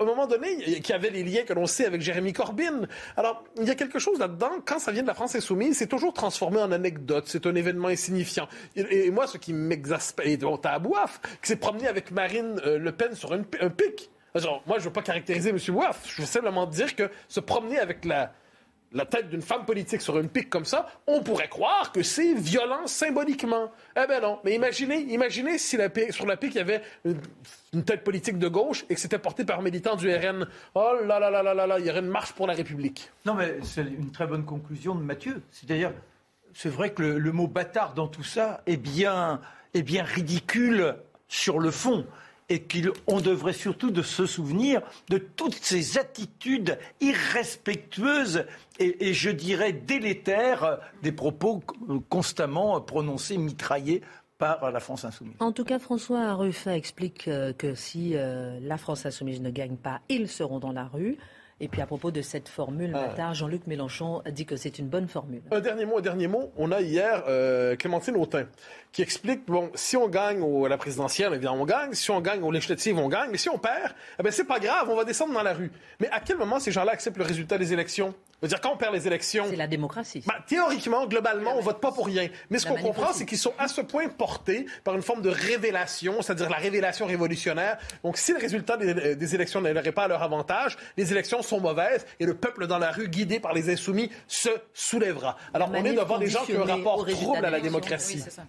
un 0.00 0.06
moment 0.06 0.26
donné, 0.26 0.80
qui 0.80 0.92
avait 0.92 1.10
les 1.10 1.22
liens 1.22 1.44
que 1.44 1.52
l'on 1.52 1.66
sait 1.66 1.86
avec 1.86 2.00
Jérémy 2.00 2.32
Corbyn. 2.32 2.88
Alors, 3.16 3.44
il 3.60 3.64
y 3.64 3.70
a 3.70 3.76
quelque 3.76 4.00
chose 4.00 4.18
là-dedans, 4.18 4.50
quand 4.64 4.80
ça 4.80 4.90
vient 4.90 5.02
de 5.02 5.06
la 5.06 5.14
France 5.14 5.36
insoumise, 5.36 5.78
c'est 5.78 5.86
toujours 5.86 6.12
transformé 6.12 6.58
en 6.58 6.72
anecdote, 6.72 7.24
c'est 7.28 7.46
un 7.46 7.54
événement 7.54 7.88
insignifiant. 7.88 8.48
Et, 8.74 9.10
moi, 9.12 9.28
ce 9.28 9.38
qui 9.38 9.52
m'exaspère, 9.52 10.26
bon, 10.38 10.56
t'as 10.56 10.80
Bouaf, 10.80 11.20
qui 11.40 11.48
s'est 11.48 11.56
promené 11.56 11.86
avec 11.86 12.10
Marine 12.10 12.60
euh, 12.66 12.76
Le 12.78 12.90
Pen 12.90 13.14
sur 13.14 13.32
un 13.32 13.42
pic. 13.42 14.10
moi, 14.66 14.78
je 14.78 14.84
veux 14.84 14.92
pas 14.92 15.02
caractériser 15.02 15.50
M. 15.50 15.58
Bouaf, 15.68 16.02
je 16.08 16.22
veux 16.22 16.26
simplement 16.26 16.66
dire 16.66 16.96
que 16.96 17.08
se 17.28 17.38
promener 17.38 17.78
avec 17.78 18.04
la, 18.04 18.32
la 18.94 19.04
tête 19.04 19.28
d'une 19.28 19.42
femme 19.42 19.64
politique 19.64 20.00
sur 20.00 20.18
une 20.18 20.28
pique 20.28 20.48
comme 20.48 20.64
ça, 20.64 20.88
on 21.06 21.22
pourrait 21.22 21.48
croire 21.48 21.90
que 21.92 22.02
c'est 22.02 22.32
violent 22.34 22.86
symboliquement. 22.86 23.72
Eh 23.96 24.06
ben 24.06 24.22
non. 24.22 24.38
Mais 24.44 24.54
imaginez, 24.54 25.00
imaginez 25.00 25.58
si 25.58 25.76
sur 26.10 26.26
la 26.26 26.36
pique, 26.36 26.54
il 26.54 26.58
y 26.58 26.60
avait 26.60 26.80
une, 27.04 27.84
tête 27.84 28.04
politique 28.04 28.38
de 28.38 28.46
gauche 28.46 28.84
et 28.88 28.94
que 28.94 29.00
c'était 29.00 29.18
porté 29.18 29.44
par 29.44 29.58
un 29.58 29.62
militant 29.62 29.96
du 29.96 30.08
RN. 30.14 30.46
Oh 30.74 30.92
là 31.04 31.18
là 31.18 31.28
là 31.28 31.42
là 31.42 31.54
là 31.54 31.66
là, 31.66 31.78
il 31.80 31.86
y 31.86 31.90
aurait 31.90 32.00
une 32.00 32.06
marche 32.06 32.32
pour 32.32 32.46
la 32.46 32.54
République. 32.54 33.10
Non, 33.26 33.34
mais 33.34 33.58
c'est 33.62 33.82
une 33.82 34.12
très 34.12 34.28
bonne 34.28 34.44
conclusion 34.44 34.94
de 34.94 35.02
Mathieu. 35.02 35.42
C'est-à-dire, 35.50 35.92
c'est 36.54 36.68
vrai 36.68 36.92
que 36.92 37.02
le, 37.02 37.32
mot 37.32 37.48
bâtard 37.48 37.94
dans 37.94 38.06
tout 38.06 38.22
ça 38.22 38.62
est 38.66 38.76
bien, 38.76 39.40
est 39.74 39.82
bien 39.82 40.04
ridicule 40.04 40.94
sur 41.26 41.58
le 41.58 41.72
fond 41.72 42.06
et 42.48 42.62
qu'on 42.62 43.20
devrait 43.20 43.52
surtout 43.52 43.94
se 44.02 44.26
souvenir 44.26 44.82
de 45.08 45.18
toutes 45.18 45.54
ces 45.54 45.98
attitudes 45.98 46.78
irrespectueuses 47.00 48.44
et, 48.78 49.14
je 49.14 49.30
dirais 49.30 49.72
délétères 49.72 50.78
des 51.02 51.12
propos 51.12 51.62
constamment 52.08 52.80
prononcés, 52.80 53.38
mitraillés 53.38 54.02
par 54.38 54.70
la 54.70 54.80
France 54.80 55.04
insoumise. 55.04 55.34
En 55.38 55.52
tout 55.52 55.64
cas, 55.64 55.78
François 55.78 56.34
Ruffin 56.34 56.72
explique 56.72 57.28
euh, 57.28 57.52
que 57.52 57.74
si 57.74 58.16
euh, 58.16 58.58
la 58.60 58.78
France 58.78 59.06
insoumise 59.06 59.40
ne 59.40 59.50
gagne 59.50 59.76
pas, 59.76 60.00
ils 60.08 60.28
seront 60.28 60.58
dans 60.58 60.72
la 60.72 60.84
rue. 60.84 61.18
Et 61.60 61.68
puis 61.68 61.80
à 61.80 61.86
propos 61.86 62.10
de 62.10 62.20
cette 62.20 62.48
formule, 62.48 62.96
ah. 62.96 63.32
Jean-Luc 63.32 63.66
Mélenchon 63.66 64.22
a 64.24 64.30
dit 64.30 64.44
que 64.44 64.56
c'est 64.56 64.78
une 64.78 64.88
bonne 64.88 65.06
formule. 65.06 65.42
Un 65.52 65.60
dernier 65.60 65.84
mot, 65.84 65.98
un 65.98 66.02
dernier 66.02 66.26
mot. 66.26 66.52
On 66.56 66.72
a 66.72 66.80
hier 66.80 67.22
euh, 67.28 67.76
Clémentine 67.76 68.16
Autain 68.16 68.46
qui 68.92 69.02
explique, 69.02 69.46
bon, 69.46 69.70
si 69.74 69.96
on 69.96 70.08
gagne 70.08 70.40
au, 70.42 70.64
à 70.64 70.68
la 70.68 70.76
présidentielle, 70.76 71.32
eh 71.34 71.38
bien 71.38 71.52
on 71.52 71.64
gagne. 71.64 71.94
Si 71.94 72.10
on 72.10 72.20
gagne 72.20 72.42
aux 72.42 72.50
législatives, 72.50 72.98
on 72.98 73.08
gagne. 73.08 73.30
Mais 73.30 73.38
si 73.38 73.48
on 73.48 73.58
perd, 73.58 73.94
eh 74.18 74.22
bien 74.22 74.32
c'est 74.32 74.44
pas 74.44 74.58
grave, 74.58 74.88
on 74.88 74.96
va 74.96 75.04
descendre 75.04 75.32
dans 75.32 75.42
la 75.42 75.52
rue. 75.52 75.70
Mais 76.00 76.08
à 76.10 76.20
quel 76.20 76.36
moment 76.36 76.58
ces 76.58 76.72
gens-là 76.72 76.92
acceptent 76.92 77.18
le 77.18 77.24
résultat 77.24 77.56
des 77.56 77.72
élections? 77.72 78.14
Dire, 78.48 78.60
quand 78.60 78.72
on 78.72 78.76
perd 78.76 78.94
les 78.94 79.06
élections. 79.06 79.46
C'est 79.48 79.56
la 79.56 79.66
démocratie. 79.66 80.22
Ben, 80.26 80.34
théoriquement, 80.46 81.06
globalement, 81.06 81.56
on 81.56 81.60
vote 81.60 81.80
pas 81.80 81.92
pour 81.92 82.06
rien. 82.06 82.28
Mais 82.50 82.58
ce 82.58 82.66
qu'on 82.66 82.76
comprend, 82.76 83.12
c'est 83.12 83.26
qu'ils 83.26 83.38
sont 83.38 83.54
à 83.58 83.68
ce 83.68 83.80
point 83.80 84.08
portés 84.08 84.66
par 84.82 84.94
une 84.94 85.02
forme 85.02 85.22
de 85.22 85.30
révélation, 85.30 86.22
c'est-à-dire 86.22 86.50
la 86.50 86.56
révélation 86.56 87.06
révolutionnaire. 87.06 87.78
Donc, 88.02 88.16
si 88.16 88.32
le 88.32 88.38
résultat 88.38 88.76
des, 88.76 88.94
euh, 88.94 89.14
des 89.14 89.34
élections 89.34 89.60
n'allait 89.60 89.92
pas 89.92 90.04
à 90.04 90.08
leur 90.08 90.22
avantage, 90.22 90.76
les 90.96 91.12
élections 91.12 91.42
sont 91.42 91.60
mauvaises 91.60 92.06
et 92.20 92.26
le 92.26 92.34
peuple 92.34 92.66
dans 92.66 92.78
la 92.78 92.90
rue, 92.90 93.08
guidé 93.08 93.40
par 93.40 93.52
les 93.52 93.70
insoumis, 93.70 94.10
se 94.26 94.50
soulèvera. 94.72 95.36
Alors, 95.52 95.70
on 95.72 95.84
est 95.84 95.94
devant 95.94 96.18
des 96.18 96.28
gens 96.28 96.44
qui 96.44 96.56
ont 96.56 96.62
un 96.62 96.76
rapport 96.76 97.06
trouble 97.06 97.44
à 97.44 97.50
la 97.50 97.60
démocratie. 97.60 98.22
Oui, 98.26 98.42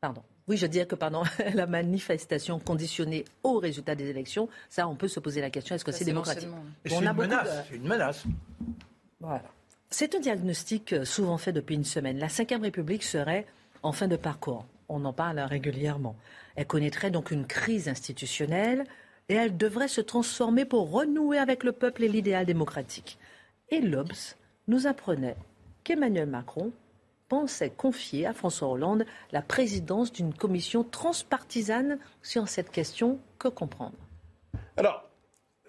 Pardon. 0.00 0.22
Oui, 0.48 0.56
je 0.56 0.66
dire 0.66 0.88
que 0.88 0.96
pendant 0.96 1.22
la 1.54 1.66
manifestation 1.66 2.58
conditionnée 2.58 3.24
au 3.42 3.58
résultat 3.58 3.94
des 3.94 4.08
élections, 4.10 4.48
ça, 4.68 4.88
on 4.88 4.96
peut 4.96 5.08
se 5.08 5.20
poser 5.20 5.40
la 5.40 5.50
question 5.50 5.76
est-ce 5.76 5.84
que 5.84 5.92
c'est 5.92 6.04
démocratique? 6.04 6.48
C'est 6.84 6.94
une, 6.94 7.12
menace. 7.12 7.48
une 7.72 7.86
menace. 7.86 8.24
C'est 9.90 10.14
un 10.14 10.20
diagnostic 10.20 10.92
euh, 10.92 11.04
souvent 11.04 11.38
fait 11.38 11.52
depuis 11.52 11.74
une 11.74 11.84
semaine. 11.84 12.18
La 12.18 12.28
Ve 12.28 12.62
République 12.62 13.02
serait 13.02 13.46
en 13.82 13.92
fin 13.92 14.08
de 14.08 14.16
parcours. 14.16 14.64
On 14.88 15.04
en 15.04 15.12
parle 15.12 15.38
régulièrement. 15.40 16.16
Elle 16.56 16.66
connaîtrait 16.66 17.10
donc 17.10 17.30
une 17.30 17.46
crise 17.46 17.88
institutionnelle 17.88 18.84
et 19.28 19.34
elle 19.34 19.56
devrait 19.56 19.88
se 19.88 20.00
transformer 20.00 20.64
pour 20.64 20.90
renouer 20.90 21.38
avec 21.38 21.64
le 21.64 21.72
peuple 21.72 22.04
et 22.04 22.08
l'idéal 22.08 22.46
démocratique. 22.46 23.18
Et 23.70 23.80
l'Obs 23.80 24.36
nous 24.68 24.86
apprenait 24.86 25.36
qu'Emmanuel 25.84 26.28
Macron 26.28 26.72
pensait 27.28 27.70
confier 27.70 28.26
à 28.26 28.34
François 28.34 28.68
Hollande 28.68 29.06
la 29.32 29.40
présidence 29.40 30.12
d'une 30.12 30.34
commission 30.34 30.84
transpartisane 30.84 31.98
sur 32.22 32.48
cette 32.48 32.70
question. 32.70 33.18
Que 33.38 33.48
comprendre? 33.48 33.96
Alors, 34.76 35.08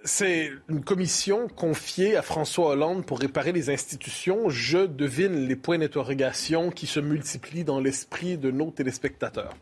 c'est 0.04 0.51
une 0.68 0.84
commission 0.84 1.47
confiée 1.47 2.16
à 2.16 2.22
François 2.22 2.70
Hollande 2.70 3.06
pour 3.06 3.20
réparer 3.20 3.51
les 3.51 3.70
institutions. 3.70 4.49
Je 4.49 4.80
devine 4.80 5.47
les 5.47 5.56
points 5.56 5.78
d'interrogation 5.78 6.72
qui 6.72 6.88
se 6.88 6.99
multiplient 6.99 7.64
dans 7.64 7.80
l'esprit 7.80 8.38
de 8.38 8.51
nos 8.51 8.72
téléspectateurs. 8.72 9.54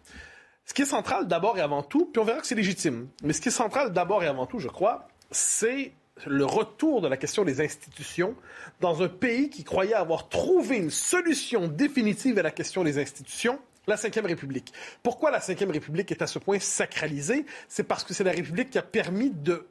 Ce 0.66 0.74
qui 0.74 0.82
est 0.82 0.86
central 0.86 1.28
d'abord 1.28 1.58
et 1.58 1.62
avant 1.62 1.84
tout, 1.84 2.10
puis 2.12 2.22
on 2.22 2.26
verra 2.26 2.40
que 2.40 2.48
c'est 2.48 2.56
légitime, 2.56 3.08
mais 3.24 3.34
ce 3.34 3.42
qui 3.42 3.50
est 3.50 3.52
central 3.52 3.92
d'abord 3.94 4.24
et 4.24 4.28
avant 4.28 4.46
tout, 4.46 4.60
je 4.60 4.68
crois, 4.68 5.08
c'est 5.30 5.92
le 6.26 6.46
retour 6.46 7.02
de 7.02 7.08
la 7.08 7.18
question 7.18 7.44
des 7.44 7.62
institutions 7.62 8.36
dans 8.80 9.02
un 9.02 9.08
pays 9.08 9.50
qui 9.50 9.64
croyait 9.64 9.94
avoir 9.94 10.30
trouvé 10.30 10.78
une 10.78 10.92
solution 10.92 11.68
définitive 11.68 12.38
à 12.38 12.44
la 12.44 12.52
question 12.52 12.84
des 12.84 13.00
institutions 13.00 13.60
la 13.88 13.96
Ve 13.96 14.26
République. 14.26 14.72
Pourquoi 15.02 15.32
la 15.32 15.40
Ve 15.40 15.72
République 15.72 16.12
est 16.12 16.22
à 16.22 16.28
ce 16.28 16.40
point 16.40 16.60
sacralisée? 16.60 17.46
C'est 17.68 17.84
parce 17.84 18.04
que 18.04 18.14
c'est 18.14 18.24
la 18.24 18.32
République 18.32 18.70
qui 18.70 18.78
a 18.78 18.84
permis 18.84 19.32
de, 19.32 19.68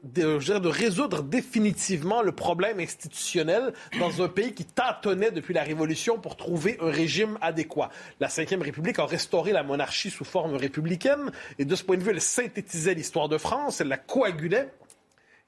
résoudre 0.68 1.22
définitivement 1.22 2.22
le 2.22 2.32
problème 2.32 2.80
institutionnel 2.80 3.72
dans 3.98 4.22
un 4.22 4.28
pays 4.28 4.52
qui 4.52 4.64
tâtonnait 4.64 5.30
depuis 5.30 5.54
la 5.54 5.62
Révolution 5.62 6.18
pour 6.18 6.36
trouver 6.36 6.76
un 6.80 6.90
régime 6.90 7.38
adéquat. 7.40 7.90
La 8.18 8.28
Ve 8.28 8.60
République 8.60 8.98
a 8.98 9.06
restauré 9.06 9.52
la 9.52 9.62
monarchie 9.62 10.10
sous 10.10 10.24
forme 10.24 10.56
républicaine 10.56 11.30
et 11.58 11.64
de 11.64 11.74
ce 11.76 11.84
point 11.84 11.96
de 11.96 12.02
vue, 12.02 12.10
elle 12.10 12.20
synthétisait 12.20 12.94
l'histoire 12.94 13.28
de 13.28 13.38
France, 13.38 13.80
elle 13.80 13.88
la 13.88 13.98
coagulait 13.98 14.70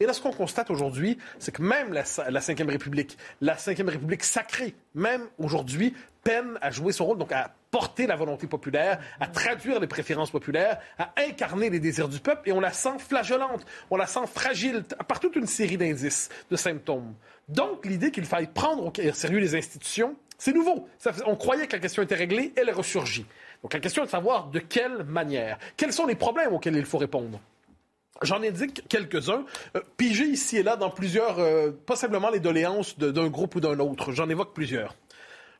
et 0.02 0.06
là, 0.06 0.12
ce 0.12 0.20
qu'on 0.20 0.32
constate 0.32 0.70
aujourd'hui, 0.70 1.16
c'est 1.38 1.52
que 1.52 1.62
même 1.62 1.92
la, 1.92 2.02
la 2.28 2.40
Ve 2.40 2.68
République, 2.68 3.16
la 3.40 3.54
Ve 3.54 3.88
République 3.88 4.24
sacrée, 4.24 4.74
même 4.94 5.22
aujourd'hui, 5.38 5.94
peine 6.24 6.58
à 6.60 6.70
jouer 6.70 6.92
son 6.92 7.06
rôle, 7.06 7.18
donc 7.18 7.30
à 7.30 7.54
porter 7.70 8.06
la 8.06 8.16
volonté 8.16 8.48
populaire, 8.48 8.98
à 9.20 9.28
traduire 9.28 9.78
les 9.78 9.86
préférences 9.86 10.30
populaires, 10.30 10.78
à 10.98 11.12
incarner 11.18 11.70
les 11.70 11.78
désirs 11.78 12.08
du 12.08 12.18
peuple, 12.18 12.48
et 12.48 12.52
on 12.52 12.60
la 12.60 12.72
sent 12.72 12.98
flageolante, 12.98 13.64
on 13.90 13.96
la 13.96 14.06
sent 14.06 14.26
fragile 14.26 14.82
par 15.06 15.20
toute 15.20 15.36
une 15.36 15.46
série 15.46 15.76
d'indices, 15.76 16.28
de 16.50 16.56
symptômes. 16.56 17.14
Donc, 17.48 17.86
l'idée 17.86 18.10
qu'il 18.10 18.24
faille 18.24 18.48
prendre 18.52 18.84
au 18.84 19.12
sérieux 19.12 19.38
les 19.38 19.54
institutions, 19.54 20.16
c'est 20.36 20.52
nouveau. 20.52 20.88
on 21.26 21.36
croyait 21.36 21.68
que 21.68 21.76
la 21.76 21.80
question 21.80 22.02
était 22.02 22.16
réglée, 22.16 22.52
elle 22.56 22.72
ressurgit. 22.72 23.26
Donc, 23.62 23.72
la 23.72 23.80
question 23.80 24.02
est 24.02 24.06
de 24.06 24.10
savoir 24.10 24.48
de 24.48 24.58
quelle 24.58 25.04
manière, 25.04 25.58
quels 25.76 25.92
sont 25.92 26.06
les 26.06 26.16
problèmes 26.16 26.52
auxquels 26.52 26.76
il 26.76 26.84
faut 26.84 26.98
répondre? 26.98 27.40
J'en 28.22 28.42
indique 28.42 28.86
quelques-uns, 28.88 29.44
euh, 29.76 29.80
pigés 29.96 30.26
ici 30.26 30.56
et 30.56 30.62
là 30.62 30.76
dans 30.76 30.90
plusieurs, 30.90 31.38
euh, 31.38 31.70
pas 31.70 31.96
simplement 31.96 32.30
les 32.30 32.40
doléances 32.40 32.98
d'un 32.98 33.28
groupe 33.28 33.56
ou 33.56 33.60
d'un 33.60 33.78
autre, 33.78 34.12
j'en 34.12 34.28
évoque 34.28 34.54
plusieurs. 34.54 34.96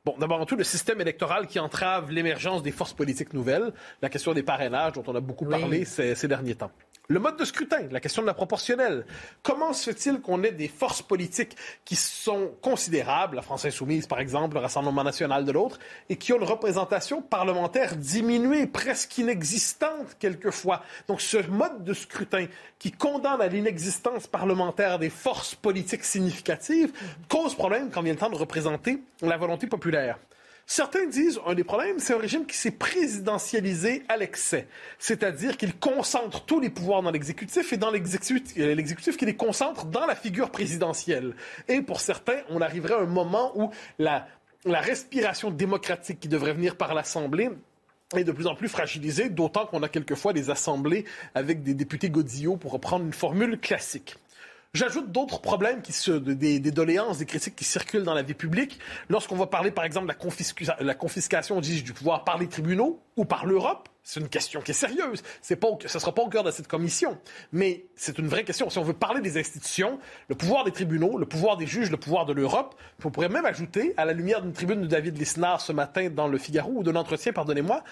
Bon, 0.04 0.16
d'abord 0.18 0.40
en 0.40 0.46
tout, 0.46 0.56
le 0.56 0.64
système 0.64 1.00
électoral 1.00 1.46
qui 1.46 1.60
entrave 1.60 2.10
l'émergence 2.10 2.62
des 2.62 2.72
forces 2.72 2.92
politiques 2.92 3.34
nouvelles, 3.34 3.72
la 4.00 4.08
question 4.08 4.34
des 4.34 4.42
parrainages 4.42 4.94
dont 4.94 5.04
on 5.06 5.14
a 5.14 5.20
beaucoup 5.20 5.46
parlé 5.46 5.84
ces 5.84 6.26
derniers 6.26 6.56
temps. 6.56 6.72
Le 7.08 7.18
mode 7.18 7.36
de 7.36 7.44
scrutin, 7.44 7.88
la 7.90 7.98
question 7.98 8.22
de 8.22 8.28
la 8.28 8.34
proportionnelle. 8.34 9.04
Comment 9.42 9.72
se 9.72 9.90
fait-il 9.90 10.20
qu'on 10.20 10.44
ait 10.44 10.52
des 10.52 10.68
forces 10.68 11.02
politiques 11.02 11.56
qui 11.84 11.96
sont 11.96 12.52
considérables, 12.62 13.34
la 13.34 13.42
France 13.42 13.64
insoumise 13.64 14.06
par 14.06 14.20
exemple, 14.20 14.54
le 14.54 14.60
Rassemblement 14.60 15.02
national 15.02 15.44
de 15.44 15.50
l'autre, 15.50 15.80
et 16.08 16.16
qui 16.16 16.32
ont 16.32 16.36
une 16.36 16.44
représentation 16.44 17.20
parlementaire 17.20 17.96
diminuée, 17.96 18.68
presque 18.68 19.18
inexistante 19.18 20.16
quelquefois? 20.20 20.82
Donc 21.08 21.20
ce 21.20 21.44
mode 21.48 21.82
de 21.82 21.92
scrutin 21.92 22.46
qui 22.78 22.92
condamne 22.92 23.40
à 23.40 23.48
l'inexistence 23.48 24.28
parlementaire 24.28 25.00
des 25.00 25.10
forces 25.10 25.56
politiques 25.56 26.04
significatives 26.04 26.92
cause 27.28 27.56
problème 27.56 27.90
quand 27.90 28.02
vient 28.02 28.12
le 28.12 28.18
temps 28.18 28.30
de 28.30 28.36
représenter 28.36 29.02
la 29.22 29.36
volonté 29.36 29.66
populaire. 29.66 30.18
Certains 30.66 31.06
disent 31.06 31.40
un 31.46 31.54
des 31.54 31.64
problèmes, 31.64 31.98
c'est 31.98 32.14
un 32.14 32.18
régime 32.18 32.46
qui 32.46 32.56
s'est 32.56 32.70
présidentialisé 32.70 34.04
à 34.08 34.16
l'excès, 34.16 34.68
c'est-à-dire 34.98 35.56
qu'il 35.56 35.76
concentre 35.76 36.44
tous 36.44 36.60
les 36.60 36.70
pouvoirs 36.70 37.02
dans 37.02 37.10
l'exécutif 37.10 37.72
et 37.72 37.76
dans 37.76 37.90
l'exécutif 37.90 39.16
qui 39.16 39.26
les 39.26 39.36
concentre 39.36 39.86
dans 39.86 40.06
la 40.06 40.14
figure 40.14 40.50
présidentielle. 40.50 41.34
Et 41.68 41.82
pour 41.82 42.00
certains, 42.00 42.40
on 42.48 42.60
arriverait 42.60 42.94
à 42.94 43.00
un 43.00 43.06
moment 43.06 43.52
où 43.56 43.70
la, 43.98 44.26
la 44.64 44.80
respiration 44.80 45.50
démocratique 45.50 46.20
qui 46.20 46.28
devrait 46.28 46.54
venir 46.54 46.76
par 46.76 46.94
l'Assemblée 46.94 47.50
est 48.16 48.24
de 48.24 48.32
plus 48.32 48.46
en 48.46 48.54
plus 48.54 48.68
fragilisée, 48.68 49.28
d'autant 49.28 49.66
qu'on 49.66 49.82
a 49.82 49.88
quelquefois 49.88 50.32
des 50.32 50.50
assemblées 50.50 51.04
avec 51.34 51.62
des 51.62 51.74
députés 51.74 52.10
godillots 52.10 52.56
pour 52.56 52.72
reprendre 52.72 53.04
une 53.04 53.12
formule 53.12 53.58
classique. 53.58 54.16
J'ajoute 54.74 55.12
d'autres 55.12 55.42
problèmes 55.42 55.82
qui 55.82 55.92
se, 55.92 56.12
des, 56.12 56.58
des, 56.58 56.70
doléances, 56.70 57.18
des 57.18 57.26
critiques 57.26 57.54
qui 57.54 57.64
circulent 57.64 58.04
dans 58.04 58.14
la 58.14 58.22
vie 58.22 58.32
publique. 58.32 58.78
Lorsqu'on 59.10 59.36
va 59.36 59.46
parler, 59.46 59.70
par 59.70 59.84
exemple, 59.84 60.06
de 60.06 60.66
la, 60.66 60.76
la 60.80 60.94
confiscation, 60.94 61.60
du 61.60 61.92
pouvoir 61.92 62.24
par 62.24 62.38
les 62.38 62.48
tribunaux 62.48 62.98
ou 63.18 63.26
par 63.26 63.44
l'Europe, 63.44 63.90
c'est 64.02 64.20
une 64.20 64.30
question 64.30 64.62
qui 64.62 64.70
est 64.70 64.74
sérieuse. 64.74 65.22
C'est 65.42 65.56
pas, 65.56 65.68
ça 65.84 66.00
sera 66.00 66.14
pas 66.14 66.22
au 66.22 66.30
cœur 66.30 66.42
de 66.42 66.50
cette 66.50 66.68
commission, 66.68 67.18
mais 67.52 67.84
c'est 67.96 68.18
une 68.18 68.28
vraie 68.28 68.44
question. 68.44 68.70
Si 68.70 68.78
on 68.78 68.82
veut 68.82 68.94
parler 68.94 69.20
des 69.20 69.38
institutions, 69.38 69.98
le 70.28 70.36
pouvoir 70.36 70.64
des 70.64 70.72
tribunaux, 70.72 71.18
le 71.18 71.26
pouvoir 71.26 71.58
des 71.58 71.66
juges, 71.66 71.90
le 71.90 71.98
pouvoir 71.98 72.24
de 72.24 72.32
l'Europe, 72.32 72.74
on 73.04 73.10
pourrait 73.10 73.28
même 73.28 73.44
ajouter, 73.44 73.92
à 73.98 74.06
la 74.06 74.14
lumière 74.14 74.40
d'une 74.40 74.54
tribune 74.54 74.80
de 74.80 74.86
David 74.86 75.18
Lisnard 75.18 75.60
ce 75.60 75.72
matin 75.72 76.08
dans 76.08 76.28
le 76.28 76.38
Figaro 76.38 76.72
ou 76.76 76.82
d'un 76.82 76.96
entretien, 76.96 77.34
pardonnez-moi, 77.34 77.84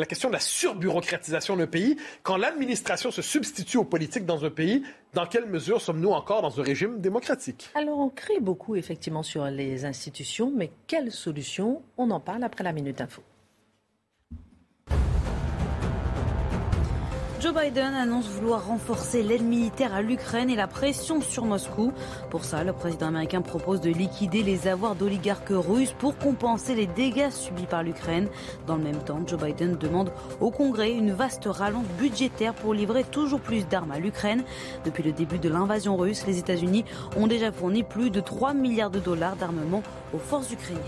la 0.00 0.06
question 0.06 0.28
de 0.28 0.34
la 0.34 0.40
surbureaucratisation 0.40 1.56
d'un 1.56 1.66
pays. 1.66 1.96
Quand 2.22 2.36
l'administration 2.36 3.10
se 3.10 3.22
substitue 3.22 3.78
aux 3.78 3.84
politiques 3.84 4.26
dans 4.26 4.44
un 4.44 4.50
pays, 4.50 4.82
dans 5.12 5.26
quelle 5.26 5.46
mesure 5.46 5.80
sommes-nous 5.80 6.10
encore 6.10 6.42
dans 6.42 6.60
un 6.60 6.62
régime 6.62 7.00
démocratique? 7.00 7.70
Alors, 7.74 7.98
on 7.98 8.08
crie 8.08 8.40
beaucoup 8.40 8.76
effectivement 8.76 9.22
sur 9.22 9.44
les 9.46 9.84
institutions, 9.84 10.52
mais 10.54 10.70
quelle 10.86 11.10
solution? 11.10 11.82
On 11.96 12.10
en 12.10 12.20
parle 12.20 12.44
après 12.44 12.64
la 12.64 12.72
Minute 12.72 13.00
Info. 13.00 13.22
Joe 17.40 17.54
Biden 17.54 17.94
annonce 17.94 18.26
vouloir 18.26 18.66
renforcer 18.66 19.22
l'aide 19.22 19.44
militaire 19.44 19.94
à 19.94 20.02
l'Ukraine 20.02 20.50
et 20.50 20.56
la 20.56 20.66
pression 20.66 21.20
sur 21.20 21.44
Moscou. 21.44 21.92
Pour 22.30 22.44
ça, 22.44 22.64
le 22.64 22.72
président 22.72 23.06
américain 23.06 23.42
propose 23.42 23.80
de 23.80 23.90
liquider 23.90 24.42
les 24.42 24.66
avoirs 24.66 24.96
d'oligarques 24.96 25.52
russes 25.52 25.94
pour 25.96 26.18
compenser 26.18 26.74
les 26.74 26.88
dégâts 26.88 27.30
subis 27.30 27.66
par 27.66 27.84
l'Ukraine. 27.84 28.28
Dans 28.66 28.74
le 28.74 28.82
même 28.82 29.04
temps, 29.04 29.20
Joe 29.24 29.40
Biden 29.40 29.76
demande 29.76 30.10
au 30.40 30.50
Congrès 30.50 30.90
une 30.90 31.12
vaste 31.12 31.44
rallonge 31.46 31.86
budgétaire 31.96 32.54
pour 32.54 32.74
livrer 32.74 33.04
toujours 33.04 33.40
plus 33.40 33.68
d'armes 33.68 33.92
à 33.92 34.00
l'Ukraine. 34.00 34.42
Depuis 34.84 35.04
le 35.04 35.12
début 35.12 35.38
de 35.38 35.48
l'invasion 35.48 35.96
russe, 35.96 36.26
les 36.26 36.38
États-Unis 36.38 36.84
ont 37.16 37.28
déjà 37.28 37.52
fourni 37.52 37.84
plus 37.84 38.10
de 38.10 38.18
3 38.18 38.52
milliards 38.52 38.90
de 38.90 38.98
dollars 38.98 39.36
d'armement 39.36 39.84
aux 40.12 40.18
forces 40.18 40.50
ukrainiennes. 40.50 40.82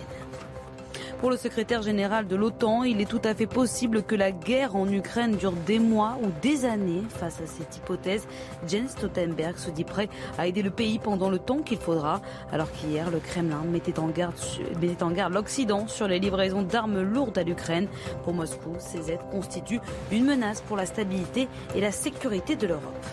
Pour 1.20 1.28
le 1.28 1.36
secrétaire 1.36 1.82
général 1.82 2.26
de 2.26 2.34
l'OTAN, 2.34 2.82
il 2.82 2.98
est 2.98 3.08
tout 3.08 3.20
à 3.24 3.34
fait 3.34 3.46
possible 3.46 4.02
que 4.02 4.14
la 4.14 4.32
guerre 4.32 4.74
en 4.74 4.90
Ukraine 4.90 5.36
dure 5.36 5.52
des 5.52 5.78
mois 5.78 6.16
ou 6.22 6.28
des 6.40 6.64
années. 6.64 7.02
Face 7.10 7.42
à 7.42 7.46
cette 7.46 7.76
hypothèse, 7.76 8.26
Jens 8.66 8.92
Stoltenberg 8.92 9.58
se 9.58 9.70
dit 9.70 9.84
prêt 9.84 10.08
à 10.38 10.46
aider 10.46 10.62
le 10.62 10.70
pays 10.70 10.98
pendant 10.98 11.28
le 11.28 11.38
temps 11.38 11.58
qu'il 11.58 11.76
faudra, 11.76 12.22
alors 12.50 12.72
qu'hier, 12.72 13.10
le 13.10 13.18
Kremlin 13.18 13.62
mettait 13.70 13.98
en 13.98 14.08
garde, 14.08 14.34
mettait 14.80 15.02
en 15.02 15.10
garde 15.10 15.34
l'Occident 15.34 15.86
sur 15.88 16.08
les 16.08 16.20
livraisons 16.20 16.62
d'armes 16.62 17.02
lourdes 17.02 17.36
à 17.36 17.42
l'Ukraine. 17.42 17.88
Pour 18.24 18.32
Moscou, 18.32 18.76
ces 18.78 19.10
aides 19.10 19.20
constituent 19.30 19.80
une 20.10 20.24
menace 20.24 20.62
pour 20.62 20.78
la 20.78 20.86
stabilité 20.86 21.48
et 21.74 21.82
la 21.82 21.92
sécurité 21.92 22.56
de 22.56 22.66
l'Europe. 22.66 23.06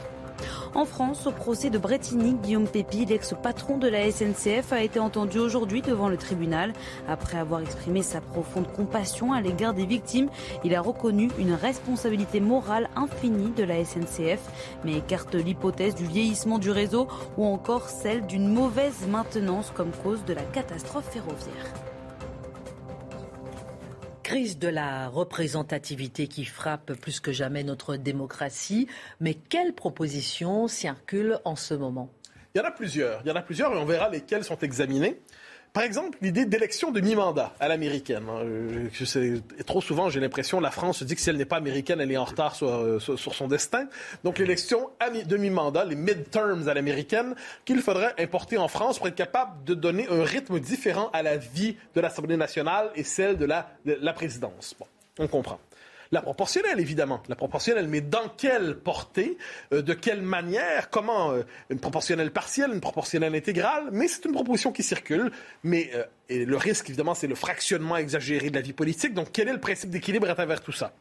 En 0.78 0.86
France, 0.86 1.26
au 1.26 1.32
procès 1.32 1.72
de 1.72 1.80
Bretigny, 1.80 2.36
Guillaume 2.36 2.68
Pépi, 2.68 3.04
l'ex-patron 3.04 3.80
de 3.80 3.88
la 3.88 4.12
SNCF, 4.12 4.72
a 4.72 4.84
été 4.84 5.00
entendu 5.00 5.40
aujourd'hui 5.40 5.82
devant 5.82 6.08
le 6.08 6.18
tribunal. 6.18 6.72
Après 7.08 7.40
avoir 7.40 7.62
exprimé 7.62 8.04
sa 8.04 8.22
profonde 8.22 8.72
compassion 8.72 9.34
à 9.34 9.42
l'égard 9.42 9.74
des 9.74 9.88
victimes, 9.88 10.30
il 10.64 10.76
a 10.76 10.82
reconnu 10.82 11.32
une 11.40 11.54
responsabilité 11.54 12.40
morale 12.42 12.92
infinie 12.96 13.50
de 13.58 13.64
la 13.64 13.84
SNCF, 13.84 14.40
mais 14.86 14.98
écarte 14.98 15.34
l'hypothèse 15.34 15.96
du 15.96 16.06
vieillissement 16.06 16.60
du 16.60 16.70
réseau 16.70 17.08
ou 17.38 17.46
encore 17.48 17.90
celle 17.90 18.28
d'une 18.28 18.48
mauvaise 18.48 19.08
maintenance 19.10 19.72
comme 19.74 19.90
cause 20.04 20.24
de 20.26 20.34
la 20.36 20.44
catastrophe 20.44 21.10
ferroviaire 21.10 21.74
crise 24.28 24.60
de 24.60 24.68
la 24.68 25.08
représentativité 25.08 26.28
qui 26.28 26.44
frappe 26.44 26.92
plus 26.96 27.22
que 27.22 27.32
jamais 27.32 27.64
notre 27.64 27.96
démocratie. 27.96 28.90
Mais 29.22 29.36
quelles 29.36 29.72
propositions 29.72 30.68
circulent 30.68 31.40
en 31.46 31.56
ce 31.56 31.74
moment? 31.74 32.10
Il 32.54 32.58
y 32.58 32.62
en 32.62 32.66
a 32.68 32.72
plusieurs. 32.72 33.22
Il 33.24 33.30
y 33.30 33.32
en 33.32 33.38
a 33.38 33.42
plusieurs 33.42 33.74
et 33.74 33.78
on 33.78 33.86
verra 33.86 34.10
lesquelles 34.10 34.44
sont 34.44 34.60
examinées. 34.60 35.22
Par 35.78 35.86
exemple, 35.86 36.18
l'idée 36.24 36.46
d'élection 36.46 36.90
de 36.90 37.00
mi-mandat 37.00 37.54
à 37.60 37.68
l'américaine. 37.68 38.24
Hein. 38.28 38.90
trop 39.68 39.80
souvent, 39.80 40.10
j'ai 40.10 40.20
l'impression 40.20 40.60
la 40.60 40.72
France 40.72 40.98
se 40.98 41.04
dit 41.04 41.14
que 41.14 41.22
si 41.22 41.30
elle 41.30 41.38
n'est 41.38 41.46
pas 41.46 41.58
américaine, 41.58 42.02
elle 42.02 42.12
est 42.12 42.18
en 42.18 42.26
retard 42.26 42.56
sur, 42.56 42.68
euh, 42.68 42.98
son 43.00 43.48
destin. 43.48 43.88
Donc 44.24 44.40
l'élection 44.40 44.90
de 45.00 45.38
mi-mandat, 45.38 45.86
les 45.86 45.96
midterms 45.96 46.68
à 46.68 46.74
l'américaine, 46.74 47.36
qu'il 47.64 47.80
faudrait 47.82 48.16
importer 48.18 48.58
en 48.58 48.68
France 48.68 48.98
pour 48.98 49.08
être 49.08 49.14
capable 49.14 49.64
de 49.66 49.76
donner 49.76 50.08
un 50.10 50.24
rythme 50.24 50.60
différent 50.60 51.12
à 51.14 51.22
la 51.22 51.38
vie 51.38 51.78
de 51.94 52.02
l'Assemblée 52.02 52.38
nationale 52.38 52.90
et 52.96 53.04
celle 53.04 53.38
de 53.38 53.46
la, 53.46 53.70
de 53.86 54.00
la 54.02 54.14
présidence. 54.14 54.74
Bon, 54.80 54.88
on 55.20 55.28
comprend. 55.28 55.60
La 56.12 56.22
proportionnelle, 56.22 56.80
évidemment. 56.80 57.22
La 57.28 57.36
proportionnelle, 57.36 57.88
mais 57.88 58.02
dans 58.02 58.30
quelle 58.30 58.78
portée, 58.78 59.38
euh, 59.74 59.82
de 59.82 59.94
quelle 59.94 60.22
manière, 60.22 60.90
comment 60.90 61.32
euh, 61.32 61.44
Une 61.70 61.80
proportionnelle 61.80 62.32
partielle, 62.32 62.72
une 62.74 62.82
proportionnelle 62.82 63.36
intégrale, 63.36 63.90
mais 63.92 64.08
c'est 64.08 64.26
une 64.26 64.34
proposition 64.34 64.72
qui 64.72 64.84
circule. 64.84 65.32
Mais 65.64 65.92
euh, 65.94 66.04
et 66.30 66.46
le 66.46 66.58
risque, 66.58 66.90
évidemment, 66.90 67.14
c'est 67.14 67.28
le 67.28 67.36
fractionnement 67.36 67.98
exagéré 67.98 68.50
de 68.50 68.56
la 68.56 68.62
vie 68.62 68.74
politique. 68.74 69.14
Donc, 69.14 69.30
quel 69.32 69.48
est 69.48 69.54
le 69.54 69.60
principe 69.60 69.90
d'équilibre 69.90 70.30
à 70.30 70.36
travers 70.36 70.62
tout 70.62 70.72
ça? 70.72 70.94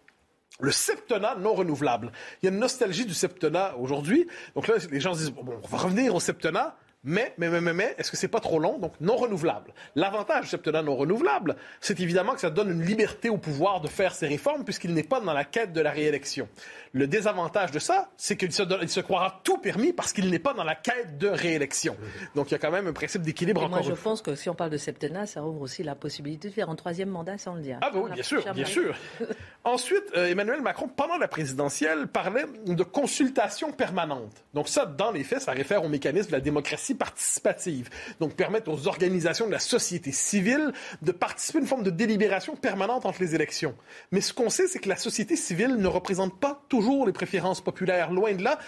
Le 0.61 0.71
septennat 0.71 1.37
non 1.39 1.55
renouvelable. 1.55 2.13
Il 2.43 2.47
y 2.47 2.49
a 2.49 2.53
une 2.53 2.61
nostalgie 2.61 3.05
du 3.05 3.13
septennat 3.13 3.77
aujourd'hui. 3.77 4.27
Donc 4.55 4.69
là, 4.69 4.77
les 4.91 5.01
gens 5.01 5.13
se 5.15 5.19
disent, 5.19 5.31
bon, 5.31 5.45
on 5.63 5.67
va 5.67 5.79
revenir 5.79 6.15
au 6.15 6.21
septennat. 6.21 6.77
Mais, 7.09 7.33
mais, 7.39 7.49
mais, 7.49 7.73
mais, 7.73 7.95
est-ce 7.99 8.11
que 8.11 8.17
c'est 8.17 8.27
pas 8.27 8.41
trop 8.41 8.59
long? 8.59 8.79
Donc, 8.79 8.93
non 9.01 9.15
renouvelable. 9.15 9.73
L'avantage 9.95 10.43
du 10.43 10.49
septennat 10.49 10.83
non 10.83 10.97
renouvelable, 10.97 11.55
c'est 11.81 12.01
évidemment 12.01 12.35
que 12.35 12.41
ça 12.41 12.51
donne 12.51 12.69
une 12.73 12.83
liberté 12.85 13.29
au 13.29 13.39
pouvoir 13.39 13.81
de 13.81 13.87
faire 13.87 14.13
ses 14.13 14.27
réformes 14.27 14.65
puisqu'il 14.65 14.93
n'est 14.93 15.05
pas 15.05 15.21
dans 15.21 15.33
la 15.33 15.45
quête 15.45 15.73
de 15.73 15.81
la 15.81 15.93
réélection. 15.93 16.49
Le 16.97 17.07
désavantage 17.07 17.73
de 17.73 17.79
ça, 17.79 18.09
c'est 18.17 18.39
qu'il 18.39 18.53
se, 18.53 18.63
il 18.81 18.89
se 18.89 19.01
croira 19.01 19.43
tout 19.45 19.59
permis 19.59 19.93
parce 19.93 20.15
qu'il 20.15 20.31
n'est 20.31 20.39
pas 20.39 20.55
dans 20.55 20.65
la 20.65 20.75
quête 20.75 21.19
de 21.19 21.29
réélection. 21.29 21.95
Donc, 22.35 22.51
il 22.51 22.53
y 22.53 22.55
a 22.55 22.59
quand 22.59 22.71
même 22.71 22.87
un 22.87 22.95
principe 22.95 23.21
d'équilibre 23.21 23.63
encore 23.63 23.83
Moi, 23.83 23.87
je 23.87 23.93
pense 23.93 24.23
que 24.23 24.35
si 24.35 24.49
on 24.49 24.55
parle 24.55 24.71
de 24.71 24.79
septennat, 24.79 25.27
ça 25.27 25.45
ouvre 25.45 25.61
aussi 25.61 25.83
la 25.83 25.95
possibilité 25.95 26.49
de 26.49 26.55
faire 26.55 26.71
un 26.71 26.75
troisième 26.75 27.11
mandat 27.11 27.37
sans 27.37 27.55
le 27.55 27.61
dire. 27.61 27.79
Ah, 27.83 27.91
bah 27.93 28.01
oui, 28.03 28.11
bien 28.13 28.23
sûr, 28.23 28.43
bien 28.55 28.65
sûr. 28.65 28.97
Ensuite, 29.65 30.05
euh, 30.17 30.29
Emmanuel 30.29 30.63
Macron, 30.63 30.89
pendant 30.89 31.19
la 31.19 31.29
présidentielle, 31.29 32.07
parlait 32.07 32.47
de 32.65 32.83
consultation 32.83 33.73
permanente. 33.73 34.33
Donc, 34.55 34.69
ça, 34.69 34.87
dans 34.87 35.11
les 35.11 35.23
faits, 35.23 35.43
ça 35.43 35.53
réfère 35.53 35.85
au 35.85 35.89
mécanisme 35.89 36.29
de 36.29 36.33
la 36.33 36.41
démocratie 36.41 36.95
participative. 36.95 37.91
Donc, 38.21 38.37
permettre 38.37 38.71
aux 38.71 38.87
organisations 38.87 39.47
de 39.47 39.53
la 39.53 39.59
société 39.59 40.13
civile 40.13 40.73
de 41.03 41.13
participer 41.13 41.59
à 41.59 41.61
une 41.61 41.67
forme 41.67 41.83
de 41.83 41.91
délibération 41.91 42.57
permanente 42.57 43.05
entre 43.05 43.21
les 43.21 43.35
élections. 43.35 43.75
Mais 44.13 44.23
ce 44.23 44.33
qu'on 44.33 44.49
sait, 44.49 44.67
c'est 44.67 44.79
que 44.79 44.89
la 44.89 44.97
société 44.97 45.37
civile 45.37 45.77
ne 45.77 45.89
représente 45.89 46.41
pas 46.41 46.63
toujours 46.71 46.86
les 47.07 47.13
préférences 47.13 47.61
populaires. 47.61 48.13
Loin 48.13 48.35
de 48.35 48.43
là, 48.43 48.59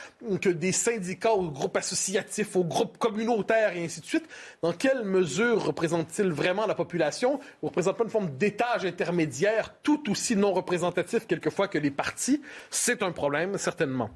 que 0.40 0.48
des 0.48 0.72
syndicats 0.72 1.32
aux 1.32 1.50
groupes 1.50 1.76
associatifs, 1.76 2.56
aux 2.56 2.64
groupes 2.64 2.98
communautaires 2.98 3.76
et 3.76 3.84
ainsi 3.84 4.00
de 4.00 4.06
suite, 4.06 4.28
dans 4.62 4.72
quelle 4.72 5.04
mesure 5.04 5.64
représente-t-il 5.64 6.30
vraiment 6.30 6.66
la 6.66 6.74
population? 6.74 7.40
Ou 7.62 7.68
représente 7.68 7.96
pas 7.96 8.04
une 8.04 8.10
forme 8.10 8.30
d'étage 8.36 8.84
intermédiaire 8.84 9.74
tout 9.82 10.10
aussi 10.10 10.36
non 10.36 10.52
représentatif 10.52 11.26
quelquefois 11.26 11.68
que 11.68 11.78
les 11.78 11.90
partis? 11.90 12.42
C'est 12.70 13.02
un 13.02 13.12
problème, 13.12 13.58
certainement. 13.58 14.10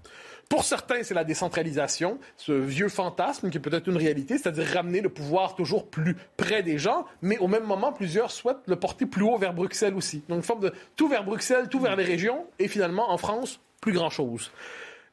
Pour 0.49 0.65
certains, 0.65 1.03
c'est 1.03 1.15
la 1.15 1.25
décentralisation, 1.25 2.19
ce 2.37 2.53
vieux 2.53 2.91
fantasme 2.91 3.49
qui 3.49 3.57
est 3.57 3.61
peut-être 3.61 3.89
une 3.89 3.97
réalité, 3.97 4.37
c'est-à-dire 4.37 4.67
ramener 4.67 5.01
le 5.01 5.09
pouvoir 5.09 5.55
toujours 5.55 5.87
plus 5.87 6.15
près 6.37 6.63
des 6.63 6.77
gens, 6.77 7.07
mais 7.23 7.39
au 7.39 7.49
même 7.49 7.65
moment, 7.65 7.93
plusieurs 7.93 8.31
souhaitent 8.31 8.67
le 8.67 8.77
porter 8.77 9.07
plus 9.07 9.23
haut 9.23 9.39
vers 9.39 9.55
Bruxelles 9.55 9.95
aussi. 9.95 10.23
Donc 10.29 10.39
une 10.39 10.43
forme 10.43 10.61
de 10.61 10.73
tout 10.95 11.09
vers 11.09 11.25
Bruxelles, 11.25 11.69
tout 11.71 11.81
vers 11.81 11.97
les 11.97 12.05
régions, 12.05 12.45
et 12.59 12.69
finalement, 12.69 13.11
en 13.11 13.17
France, 13.17 13.61
plus 13.83 13.93
grand-chose. 13.93 14.51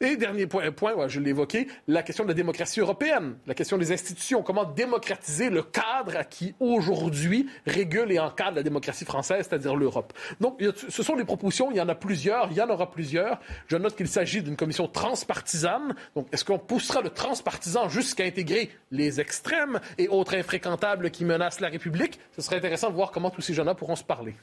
Et 0.01 0.15
dernier 0.15 0.47
point, 0.47 0.63
je 1.09 1.19
l'ai 1.19 1.31
évoqué, 1.31 1.67
la 1.89 2.03
question 2.03 2.23
de 2.23 2.29
la 2.29 2.33
démocratie 2.33 2.79
européenne, 2.79 3.35
la 3.45 3.53
question 3.53 3.77
des 3.77 3.91
institutions. 3.91 4.41
Comment 4.43 4.63
démocratiser 4.63 5.49
le 5.49 5.61
cadre 5.61 6.25
qui, 6.29 6.55
aujourd'hui, 6.61 7.49
régule 7.65 8.09
et 8.13 8.17
encadre 8.17 8.55
la 8.55 8.63
démocratie 8.63 9.03
française, 9.03 9.45
c'est-à-dire 9.49 9.75
l'Europe. 9.75 10.13
Donc, 10.39 10.63
ce 10.87 11.03
sont 11.03 11.17
des 11.17 11.25
propositions, 11.25 11.69
il 11.69 11.75
y 11.75 11.81
en 11.81 11.89
a 11.89 11.95
plusieurs, 11.95 12.49
il 12.49 12.55
y 12.55 12.61
en 12.61 12.69
aura 12.69 12.89
plusieurs. 12.89 13.41
Je 13.67 13.75
note 13.75 13.97
qu'il 13.97 14.07
s'agit 14.07 14.41
d'une 14.41 14.55
commission 14.55 14.87
transpartisane. 14.87 15.93
Donc, 16.15 16.27
est-ce 16.31 16.45
qu'on 16.45 16.59
poussera 16.59 17.01
le 17.01 17.09
transpartisan 17.09 17.89
jusqu'à 17.89 18.23
intégrer 18.23 18.71
les 18.91 19.19
extrêmes 19.19 19.81
et 19.97 20.07
autres 20.07 20.37
infréquentables 20.37 21.11
qui 21.11 21.25
menacent 21.25 21.59
la 21.59 21.67
République? 21.67 22.21
Ce 22.37 22.41
serait 22.41 22.55
intéressant 22.55 22.89
de 22.89 22.95
voir 22.95 23.11
comment 23.11 23.31
tous 23.31 23.41
ces 23.41 23.53
gens-là 23.53 23.75
pourront 23.75 23.97
se 23.97 24.05
parler. 24.05 24.33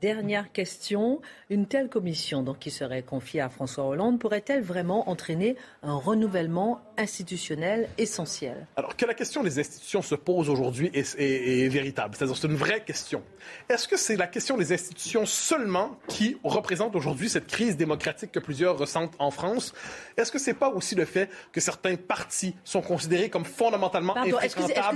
Dernière 0.00 0.50
question. 0.50 1.20
Une 1.50 1.66
telle 1.66 1.90
commission, 1.90 2.42
donc, 2.42 2.58
qui 2.58 2.70
serait 2.70 3.02
confiée 3.02 3.42
à 3.42 3.50
François 3.50 3.84
Hollande, 3.84 4.18
pourrait-elle 4.18 4.62
vraiment 4.62 5.10
entraîner 5.10 5.56
un 5.82 5.94
renouvellement 5.94 6.80
institutionnel 6.96 7.86
essentiel? 7.98 8.66
Alors, 8.76 8.96
que 8.96 9.04
la 9.04 9.12
question 9.12 9.42
des 9.42 9.58
institutions 9.58 10.00
se 10.00 10.14
pose 10.14 10.48
aujourd'hui 10.48 10.90
est, 10.94 11.14
est, 11.18 11.68
véritable. 11.68 12.16
C'est-à-dire, 12.16 12.34
c'est 12.34 12.46
une 12.46 12.56
vraie 12.56 12.82
question. 12.82 13.22
Est-ce 13.68 13.86
que 13.88 13.98
c'est 13.98 14.16
la 14.16 14.26
question 14.26 14.56
des 14.56 14.72
institutions 14.72 15.26
seulement 15.26 15.98
qui 16.08 16.38
représente 16.44 16.96
aujourd'hui 16.96 17.28
cette 17.28 17.46
crise 17.46 17.76
démocratique 17.76 18.32
que 18.32 18.40
plusieurs 18.40 18.78
ressentent 18.78 19.14
en 19.18 19.30
France? 19.30 19.74
Est-ce 20.16 20.32
que 20.32 20.38
c'est 20.38 20.54
pas 20.54 20.70
aussi 20.70 20.94
le 20.94 21.04
fait 21.04 21.28
que 21.52 21.60
certains 21.60 21.96
partis 21.96 22.54
sont 22.64 22.80
considérés 22.80 23.28
comme 23.28 23.44
fondamentalement 23.44 24.14
pardon, 24.14 24.38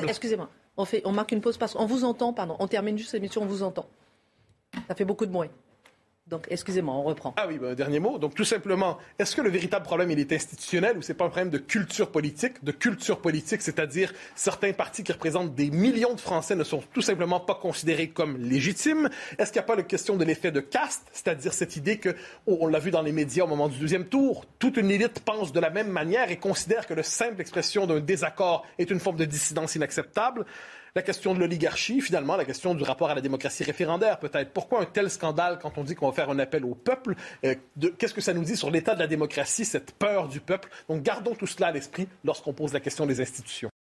Excusez-moi. 0.08 0.48
on, 0.78 0.86
fait, 0.86 1.02
on 1.04 1.12
marque 1.12 1.32
une 1.32 1.42
pause 1.42 1.58
parce 1.58 1.74
qu'on 1.74 1.84
vous 1.84 2.04
entend, 2.04 2.32
pardon. 2.32 2.56
On 2.58 2.68
termine 2.68 2.96
juste 2.96 3.12
l'émission, 3.12 3.42
on 3.42 3.46
vous 3.46 3.62
entend. 3.62 3.86
Ça 4.88 4.94
fait 4.94 5.04
beaucoup 5.04 5.26
de 5.26 5.32
bruit. 5.32 5.50
Donc, 6.26 6.46
excusez-moi, 6.48 6.94
on 6.94 7.02
reprend. 7.02 7.34
Ah 7.36 7.44
oui, 7.46 7.58
ben, 7.58 7.74
dernier 7.74 7.98
mot. 7.98 8.16
Donc, 8.16 8.34
tout 8.34 8.46
simplement, 8.46 8.96
est-ce 9.18 9.36
que 9.36 9.42
le 9.42 9.50
véritable 9.50 9.84
problème, 9.84 10.10
il 10.10 10.18
est 10.18 10.32
institutionnel 10.32 10.96
ou 10.96 11.02
c'est 11.02 11.12
pas 11.12 11.26
un 11.26 11.28
problème 11.28 11.50
de 11.50 11.58
culture 11.58 12.10
politique? 12.10 12.64
De 12.64 12.72
culture 12.72 13.20
politique, 13.20 13.60
c'est-à-dire 13.60 14.10
certains 14.34 14.72
partis 14.72 15.04
qui 15.04 15.12
représentent 15.12 15.54
des 15.54 15.70
millions 15.70 16.14
de 16.14 16.20
Français 16.20 16.56
ne 16.56 16.64
sont 16.64 16.82
tout 16.94 17.02
simplement 17.02 17.40
pas 17.40 17.54
considérés 17.54 18.08
comme 18.08 18.38
légitimes? 18.38 19.10
Est-ce 19.36 19.52
qu'il 19.52 19.60
n'y 19.60 19.64
a 19.64 19.66
pas 19.66 19.76
la 19.76 19.82
question 19.82 20.16
de 20.16 20.24
l'effet 20.24 20.50
de 20.50 20.60
caste, 20.60 21.02
c'est-à-dire 21.12 21.52
cette 21.52 21.76
idée 21.76 21.98
que, 21.98 22.16
oh, 22.46 22.56
on 22.62 22.68
l'a 22.68 22.78
vu 22.78 22.90
dans 22.90 23.02
les 23.02 23.12
médias 23.12 23.44
au 23.44 23.48
moment 23.48 23.68
du 23.68 23.78
deuxième 23.78 24.06
tour, 24.06 24.46
toute 24.58 24.78
une 24.78 24.90
élite 24.90 25.20
pense 25.20 25.52
de 25.52 25.60
la 25.60 25.68
même 25.68 25.88
manière 25.88 26.30
et 26.30 26.38
considère 26.38 26.86
que 26.86 26.94
la 26.94 27.02
simple 27.02 27.42
expression 27.42 27.86
d'un 27.86 28.00
désaccord 28.00 28.64
est 28.78 28.90
une 28.90 28.98
forme 28.98 29.16
de 29.16 29.26
dissidence 29.26 29.74
inacceptable? 29.74 30.46
La 30.96 31.02
question 31.02 31.34
de 31.34 31.40
l'oligarchie, 31.40 32.00
finalement, 32.00 32.36
la 32.36 32.44
question 32.44 32.72
du 32.72 32.84
rapport 32.84 33.10
à 33.10 33.16
la 33.16 33.20
démocratie 33.20 33.64
référendaire, 33.64 34.20
peut-être. 34.20 34.52
Pourquoi 34.52 34.80
un 34.80 34.84
tel 34.84 35.10
scandale 35.10 35.58
quand 35.60 35.76
on 35.76 35.82
dit 35.82 35.96
qu'on 35.96 36.06
va 36.06 36.12
faire 36.12 36.30
un 36.30 36.38
appel 36.38 36.64
au 36.64 36.76
peuple? 36.76 37.16
Euh, 37.44 37.56
Qu'est-ce 37.98 38.14
que 38.14 38.20
ça 38.20 38.32
nous 38.32 38.44
dit 38.44 38.56
sur 38.56 38.70
l'état 38.70 38.94
de 38.94 39.00
la 39.00 39.08
démocratie, 39.08 39.64
cette 39.64 39.90
peur 39.90 40.28
du 40.28 40.38
peuple? 40.38 40.68
Donc 40.88 41.02
gardons 41.02 41.34
tout 41.34 41.48
cela 41.48 41.66
à 41.66 41.72
l'esprit 41.72 42.06
lorsqu'on 42.22 42.52
pose 42.52 42.72
la 42.72 42.78
question 42.78 43.06
des 43.06 43.20
institutions. 43.20 43.70